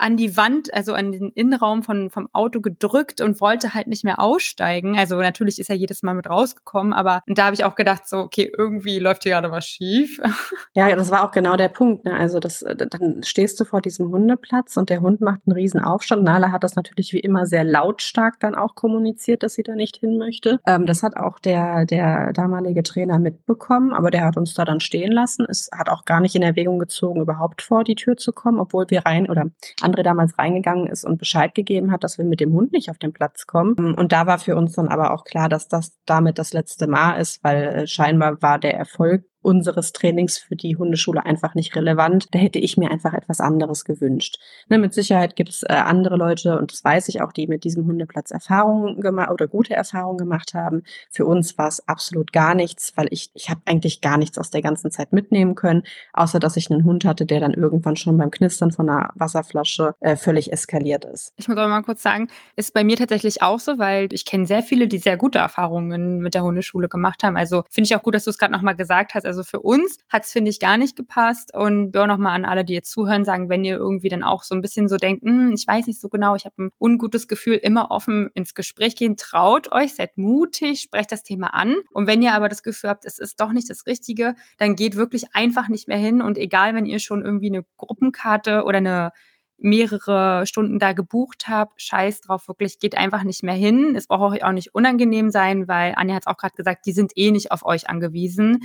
an 0.00 0.16
die 0.16 0.36
Wand, 0.36 0.72
also 0.74 0.94
an 0.94 1.12
den 1.12 1.30
Innenraum 1.30 1.82
von, 1.82 2.10
vom 2.10 2.28
Auto 2.32 2.60
gedrückt 2.60 3.20
und 3.20 3.40
wollte 3.40 3.74
halt 3.74 3.86
nicht 3.86 4.04
mehr 4.04 4.20
aussteigen. 4.20 4.98
Also 4.98 5.16
natürlich 5.16 5.58
ist 5.58 5.70
er 5.70 5.76
jedes 5.76 6.02
Mal 6.02 6.14
mit 6.14 6.28
rausgekommen, 6.28 6.92
aber 6.92 7.22
da 7.26 7.46
habe 7.46 7.54
ich 7.54 7.64
auch 7.64 7.74
gedacht, 7.74 8.08
so, 8.08 8.18
okay, 8.18 8.50
irgendwie 8.56 8.98
läuft 8.98 9.22
hier 9.22 9.32
gerade 9.32 9.50
was 9.50 9.66
schief. 9.66 10.20
Ja, 10.74 10.94
das 10.94 11.10
war 11.10 11.24
auch 11.24 11.32
genau 11.32 11.56
der 11.56 11.68
Punkt. 11.68 12.04
Ne? 12.04 12.14
Also 12.14 12.38
das, 12.38 12.62
äh, 12.62 12.76
dann 12.76 13.22
stehst 13.24 13.58
du 13.58 13.64
vor 13.64 13.80
diesem 13.80 14.10
Hundeplatz 14.10 14.76
und 14.76 14.88
der 14.88 15.00
Hund 15.00 15.20
macht 15.20 15.40
einen 15.46 15.54
riesen 15.54 15.80
Aufstand. 15.80 16.22
Nala 16.22 16.52
hat 16.52 16.62
das 16.62 16.76
natürlich 16.76 17.12
wie 17.12 17.18
immer 17.18 17.46
sehr 17.46 17.64
lautstark 17.64 18.38
dann 18.40 18.54
auch 18.54 18.74
kommuniziert, 18.74 19.42
dass 19.42 19.54
sie 19.54 19.62
da 19.62 19.74
nicht 19.74 19.96
hin 19.96 20.16
möchte. 20.16 20.60
Ähm, 20.66 20.86
das 20.86 21.02
hat 21.02 21.16
auch 21.16 21.38
der, 21.40 21.86
der 21.86 22.32
damalige 22.32 22.82
Trainer 22.82 23.18
mitbekommen, 23.18 23.92
aber 23.92 24.10
der 24.10 24.24
hat 24.24 24.36
uns 24.36 24.54
da 24.54 24.64
dann 24.64 24.80
stehen 24.80 25.12
lassen. 25.12 25.44
Es 25.48 25.70
hat 25.76 25.88
auch 25.88 26.04
gar 26.04 26.20
nicht 26.20 26.34
in 26.34 26.42
Erwägung 26.42 26.78
gezogen, 26.78 27.20
überhaupt 27.20 27.62
vor 27.62 27.84
die 27.84 27.96
Tür 27.96 28.16
zu 28.16 28.32
kommen, 28.32 28.60
obwohl 28.60 28.88
wir 28.90 29.04
rein 29.04 29.28
oder 29.28 29.46
an 29.80 29.89
André 29.90 30.02
damals 30.02 30.38
reingegangen 30.38 30.86
ist 30.86 31.04
und 31.04 31.18
Bescheid 31.18 31.54
gegeben 31.54 31.92
hat, 31.92 32.04
dass 32.04 32.18
wir 32.18 32.24
mit 32.24 32.40
dem 32.40 32.52
Hund 32.52 32.72
nicht 32.72 32.90
auf 32.90 32.98
den 32.98 33.12
Platz 33.12 33.46
kommen. 33.46 33.94
Und 33.94 34.12
da 34.12 34.26
war 34.26 34.38
für 34.38 34.56
uns 34.56 34.74
dann 34.74 34.88
aber 34.88 35.12
auch 35.12 35.24
klar, 35.24 35.48
dass 35.48 35.68
das 35.68 35.98
damit 36.06 36.38
das 36.38 36.52
letzte 36.52 36.86
Mal 36.86 37.14
ist, 37.20 37.42
weil 37.42 37.62
äh, 37.62 37.86
scheinbar 37.86 38.40
war 38.42 38.58
der 38.58 38.74
Erfolg 38.74 39.24
unseres 39.42 39.92
Trainings 39.92 40.38
für 40.38 40.56
die 40.56 40.76
Hundeschule 40.76 41.24
einfach 41.24 41.54
nicht 41.54 41.74
relevant. 41.76 42.28
Da 42.32 42.38
hätte 42.38 42.58
ich 42.58 42.76
mir 42.76 42.90
einfach 42.90 43.14
etwas 43.14 43.40
anderes 43.40 43.84
gewünscht. 43.84 44.38
Ne, 44.68 44.78
mit 44.78 44.94
Sicherheit 44.94 45.36
gibt 45.36 45.50
es 45.50 45.62
äh, 45.62 45.72
andere 45.72 46.16
Leute, 46.16 46.58
und 46.58 46.72
das 46.72 46.84
weiß 46.84 47.08
ich 47.08 47.22
auch, 47.22 47.32
die 47.32 47.46
mit 47.46 47.64
diesem 47.64 47.86
Hundeplatz 47.86 48.30
Erfahrungen 48.30 49.00
gemacht 49.00 49.30
oder 49.30 49.46
gute 49.46 49.74
Erfahrungen 49.74 50.18
gemacht 50.18 50.54
haben. 50.54 50.82
Für 51.10 51.26
uns 51.26 51.56
war 51.58 51.68
es 51.68 51.86
absolut 51.88 52.32
gar 52.32 52.54
nichts, 52.54 52.92
weil 52.96 53.08
ich, 53.10 53.30
ich 53.34 53.50
habe 53.50 53.60
eigentlich 53.64 54.00
gar 54.00 54.18
nichts 54.18 54.38
aus 54.38 54.50
der 54.50 54.62
ganzen 54.62 54.90
Zeit 54.90 55.12
mitnehmen 55.12 55.54
können, 55.54 55.82
außer 56.12 56.38
dass 56.38 56.56
ich 56.56 56.70
einen 56.70 56.84
Hund 56.84 57.04
hatte, 57.04 57.26
der 57.26 57.40
dann 57.40 57.54
irgendwann 57.54 57.96
schon 57.96 58.18
beim 58.18 58.30
Knistern 58.30 58.72
von 58.72 58.88
einer 58.88 59.10
Wasserflasche 59.14 59.94
äh, 60.00 60.16
völlig 60.16 60.52
eskaliert 60.52 61.04
ist. 61.04 61.32
Ich 61.36 61.48
muss 61.48 61.56
aber 61.56 61.68
mal 61.68 61.82
kurz 61.82 62.02
sagen, 62.02 62.28
ist 62.56 62.74
bei 62.74 62.84
mir 62.84 62.96
tatsächlich 62.96 63.42
auch 63.42 63.60
so, 63.60 63.78
weil 63.78 64.08
ich 64.12 64.24
kenne 64.24 64.46
sehr 64.46 64.62
viele, 64.62 64.88
die 64.88 64.98
sehr 64.98 65.16
gute 65.16 65.38
Erfahrungen 65.38 66.18
mit 66.18 66.34
der 66.34 66.42
Hundeschule 66.42 66.88
gemacht 66.88 67.22
haben. 67.22 67.36
Also 67.36 67.64
finde 67.70 67.86
ich 67.86 67.96
auch 67.96 68.02
gut, 68.02 68.14
dass 68.14 68.24
du 68.24 68.30
es 68.30 68.38
gerade 68.38 68.52
nochmal 68.52 68.76
gesagt 68.76 69.14
hast. 69.14 69.24
Also 69.30 69.44
für 69.44 69.60
uns 69.60 69.98
hat 70.08 70.24
es, 70.24 70.32
finde 70.32 70.50
ich, 70.50 70.58
gar 70.58 70.76
nicht 70.76 70.96
gepasst. 70.96 71.54
Und 71.54 71.96
auch 71.96 72.08
nochmal 72.08 72.34
an 72.34 72.44
alle, 72.44 72.64
die 72.64 72.72
jetzt 72.72 72.90
zuhören, 72.90 73.24
sagen, 73.24 73.48
wenn 73.48 73.64
ihr 73.64 73.76
irgendwie 73.76 74.08
dann 74.08 74.24
auch 74.24 74.42
so 74.42 74.56
ein 74.56 74.60
bisschen 74.60 74.88
so 74.88 74.96
denkt, 74.96 75.22
hm, 75.22 75.52
ich 75.54 75.64
weiß 75.68 75.86
nicht 75.86 76.00
so 76.00 76.08
genau, 76.08 76.34
ich 76.34 76.46
habe 76.46 76.64
ein 76.64 76.70
ungutes 76.80 77.28
Gefühl, 77.28 77.54
immer 77.54 77.92
offen 77.92 78.28
ins 78.34 78.54
Gespräch 78.54 78.96
gehen, 78.96 79.16
traut 79.16 79.70
euch, 79.70 79.94
seid 79.94 80.18
mutig, 80.18 80.80
sprecht 80.80 81.12
das 81.12 81.22
Thema 81.22 81.54
an. 81.54 81.76
Und 81.92 82.08
wenn 82.08 82.22
ihr 82.22 82.34
aber 82.34 82.48
das 82.48 82.64
Gefühl 82.64 82.90
habt, 82.90 83.04
es 83.04 83.20
ist 83.20 83.40
doch 83.40 83.52
nicht 83.52 83.70
das 83.70 83.86
Richtige, 83.86 84.34
dann 84.58 84.74
geht 84.74 84.96
wirklich 84.96 85.32
einfach 85.32 85.68
nicht 85.68 85.86
mehr 85.86 85.98
hin. 85.98 86.22
Und 86.22 86.36
egal, 86.36 86.74
wenn 86.74 86.86
ihr 86.86 86.98
schon 86.98 87.24
irgendwie 87.24 87.50
eine 87.50 87.64
Gruppenkarte 87.76 88.64
oder 88.64 88.78
eine 88.78 89.12
mehrere 89.60 90.46
Stunden 90.46 90.78
da 90.78 90.92
gebucht 90.92 91.48
habe, 91.48 91.70
scheiß 91.76 92.22
drauf, 92.22 92.48
wirklich 92.48 92.78
geht 92.78 92.96
einfach 92.96 93.22
nicht 93.22 93.42
mehr 93.42 93.54
hin. 93.54 93.94
Es 93.96 94.06
braucht 94.06 94.36
euch 94.36 94.44
auch 94.44 94.52
nicht 94.52 94.74
unangenehm 94.74 95.30
sein, 95.30 95.68
weil 95.68 95.94
Anja 95.96 96.14
hat 96.14 96.22
es 96.22 96.26
auch 96.26 96.36
gerade 96.36 96.54
gesagt, 96.54 96.86
die 96.86 96.92
sind 96.92 97.12
eh 97.16 97.30
nicht 97.30 97.52
auf 97.52 97.64
euch 97.64 97.88
angewiesen. 97.88 98.60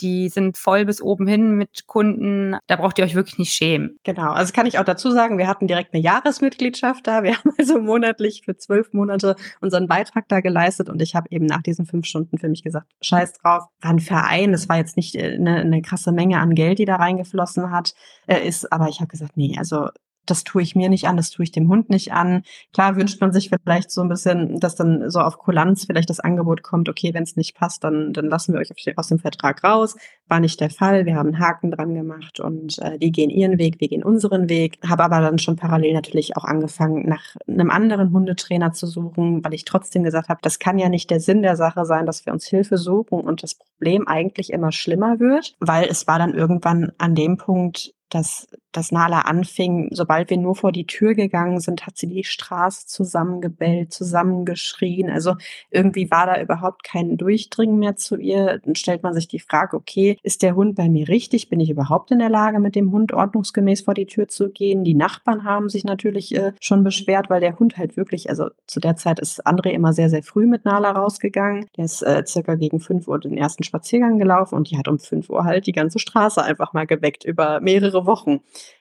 Die 0.00 0.30
sind 0.30 0.56
voll 0.56 0.86
bis 0.86 1.02
oben 1.02 1.26
hin 1.26 1.56
mit 1.56 1.86
Kunden. 1.86 2.56
Da 2.66 2.76
braucht 2.76 2.98
ihr 2.98 3.04
euch 3.04 3.14
wirklich 3.14 3.38
nicht 3.38 3.52
schämen. 3.52 3.98
Genau. 4.02 4.30
Also 4.30 4.52
kann 4.52 4.64
ich 4.64 4.78
auch 4.78 4.84
dazu 4.84 5.10
sagen, 5.10 5.36
wir 5.36 5.46
hatten 5.46 5.66
direkt 5.66 5.92
eine 5.92 6.02
Jahresmitgliedschaft 6.02 7.06
da. 7.06 7.22
Wir 7.22 7.36
haben 7.38 7.52
also 7.58 7.80
monatlich 7.80 8.42
für 8.44 8.56
zwölf 8.56 8.92
Monate 8.92 9.36
unseren 9.60 9.88
Beitrag 9.88 10.26
da 10.28 10.40
geleistet 10.40 10.88
und 10.88 11.02
ich 11.02 11.14
habe 11.14 11.28
eben 11.30 11.46
nach 11.46 11.62
diesen 11.62 11.86
fünf 11.86 12.06
Stunden 12.06 12.38
für 12.38 12.48
mich 12.48 12.62
gesagt, 12.62 12.90
scheiß 13.02 13.34
drauf. 13.34 13.64
War 13.80 13.90
ein 13.90 14.00
Verein. 14.00 14.54
Es 14.54 14.68
war 14.68 14.78
jetzt 14.78 14.96
nicht 14.96 15.16
eine, 15.16 15.58
äh, 15.58 15.60
eine 15.60 15.82
krasse 15.82 16.12
Menge 16.12 16.38
an 16.38 16.54
Geld, 16.54 16.78
die 16.78 16.86
da 16.86 16.96
reingeflossen 16.96 17.70
hat, 17.70 17.94
äh, 18.26 18.46
ist, 18.46 18.72
aber 18.72 18.88
ich 18.88 19.00
habe 19.00 19.08
gesagt, 19.08 19.36
nee, 19.36 19.56
also 19.58 19.88
das 20.26 20.44
tue 20.44 20.62
ich 20.62 20.76
mir 20.76 20.88
nicht 20.88 21.06
an, 21.08 21.16
das 21.16 21.30
tue 21.30 21.44
ich 21.44 21.52
dem 21.52 21.68
Hund 21.68 21.90
nicht 21.90 22.12
an. 22.12 22.42
Klar 22.72 22.96
wünscht 22.96 23.20
man 23.20 23.32
sich 23.32 23.50
vielleicht 23.50 23.90
so 23.90 24.00
ein 24.00 24.08
bisschen, 24.08 24.60
dass 24.60 24.76
dann 24.76 25.10
so 25.10 25.20
auf 25.20 25.38
Kulanz 25.38 25.84
vielleicht 25.86 26.10
das 26.10 26.20
Angebot 26.20 26.62
kommt, 26.62 26.88
okay, 26.88 27.12
wenn 27.14 27.24
es 27.24 27.36
nicht 27.36 27.56
passt, 27.56 27.84
dann, 27.84 28.12
dann 28.12 28.26
lassen 28.26 28.52
wir 28.52 28.60
euch 28.60 28.70
aus 28.96 29.08
dem 29.08 29.18
Vertrag 29.18 29.64
raus. 29.64 29.96
War 30.28 30.40
nicht 30.40 30.60
der 30.60 30.70
Fall. 30.70 31.06
Wir 31.06 31.16
haben 31.16 31.34
einen 31.34 31.40
Haken 31.40 31.70
dran 31.70 31.94
gemacht 31.94 32.38
und 32.40 32.78
äh, 32.78 32.98
die 32.98 33.10
gehen 33.10 33.30
ihren 33.30 33.58
Weg, 33.58 33.80
wir 33.80 33.88
gehen 33.88 34.04
unseren 34.04 34.48
Weg. 34.48 34.78
Habe 34.86 35.04
aber 35.04 35.20
dann 35.20 35.38
schon 35.38 35.56
parallel 35.56 35.94
natürlich 35.94 36.36
auch 36.36 36.44
angefangen, 36.44 37.08
nach 37.08 37.36
einem 37.48 37.70
anderen 37.70 38.12
Hundetrainer 38.12 38.72
zu 38.72 38.86
suchen, 38.86 39.44
weil 39.44 39.54
ich 39.54 39.64
trotzdem 39.64 40.04
gesagt 40.04 40.28
habe, 40.28 40.40
das 40.42 40.58
kann 40.58 40.78
ja 40.78 40.88
nicht 40.88 41.10
der 41.10 41.20
Sinn 41.20 41.42
der 41.42 41.56
Sache 41.56 41.84
sein, 41.84 42.06
dass 42.06 42.24
wir 42.26 42.32
uns 42.32 42.46
Hilfe 42.46 42.78
suchen 42.78 43.20
und 43.20 43.42
das 43.42 43.54
Problem 43.54 44.06
eigentlich 44.06 44.52
immer 44.52 44.72
schlimmer 44.72 45.18
wird, 45.18 45.56
weil 45.60 45.88
es 45.88 46.06
war 46.06 46.18
dann 46.18 46.34
irgendwann 46.34 46.92
an 46.98 47.14
dem 47.14 47.36
Punkt, 47.36 47.94
dass, 48.10 48.48
dass 48.72 48.92
Nala 48.92 49.20
anfing, 49.22 49.88
sobald 49.92 50.30
wir 50.30 50.36
nur 50.36 50.56
vor 50.56 50.72
die 50.72 50.86
Tür 50.86 51.14
gegangen 51.14 51.60
sind, 51.60 51.86
hat 51.86 51.96
sie 51.96 52.08
die 52.08 52.24
Straße 52.24 52.86
zusammengebellt, 52.86 53.92
zusammengeschrien. 53.92 55.10
Also 55.10 55.36
irgendwie 55.70 56.10
war 56.10 56.26
da 56.26 56.40
überhaupt 56.40 56.84
kein 56.84 57.16
Durchdringen 57.16 57.78
mehr 57.78 57.96
zu 57.96 58.16
ihr. 58.16 58.60
Dann 58.64 58.74
stellt 58.74 59.02
man 59.02 59.14
sich 59.14 59.28
die 59.28 59.38
Frage, 59.38 59.76
okay, 59.76 60.18
ist 60.22 60.42
der 60.42 60.54
Hund 60.54 60.74
bei 60.74 60.88
mir 60.88 61.08
richtig? 61.08 61.48
Bin 61.48 61.60
ich 61.60 61.70
überhaupt 61.70 62.10
in 62.10 62.18
der 62.18 62.30
Lage, 62.30 62.58
mit 62.58 62.74
dem 62.74 62.92
Hund 62.92 63.12
ordnungsgemäß 63.12 63.82
vor 63.82 63.94
die 63.94 64.06
Tür 64.06 64.28
zu 64.28 64.50
gehen? 64.50 64.84
Die 64.84 64.94
Nachbarn 64.94 65.44
haben 65.44 65.68
sich 65.68 65.84
natürlich 65.84 66.34
äh, 66.34 66.52
schon 66.60 66.84
beschwert, 66.84 67.30
weil 67.30 67.40
der 67.40 67.58
Hund 67.58 67.76
halt 67.76 67.96
wirklich, 67.96 68.28
also 68.28 68.48
zu 68.66 68.80
der 68.80 68.96
Zeit 68.96 69.20
ist 69.20 69.46
André 69.46 69.70
immer 69.70 69.92
sehr, 69.92 70.10
sehr 70.10 70.22
früh 70.22 70.46
mit 70.46 70.64
Nala 70.64 70.90
rausgegangen. 70.90 71.66
Der 71.76 71.84
ist 71.84 72.02
äh, 72.02 72.24
circa 72.26 72.56
gegen 72.56 72.80
fünf 72.80 73.06
Uhr 73.08 73.20
den 73.20 73.36
ersten 73.36 73.62
Spaziergang 73.62 74.18
gelaufen 74.18 74.56
und 74.56 74.70
die 74.70 74.78
hat 74.78 74.88
um 74.88 74.98
fünf 74.98 75.30
Uhr 75.30 75.44
halt 75.44 75.66
die 75.66 75.72
ganze 75.72 75.98
Straße 75.98 76.42
einfach 76.42 76.72
mal 76.72 76.86
geweckt 76.86 77.24
über 77.24 77.60
mehrere 77.60 77.99
Wochen 78.06 78.40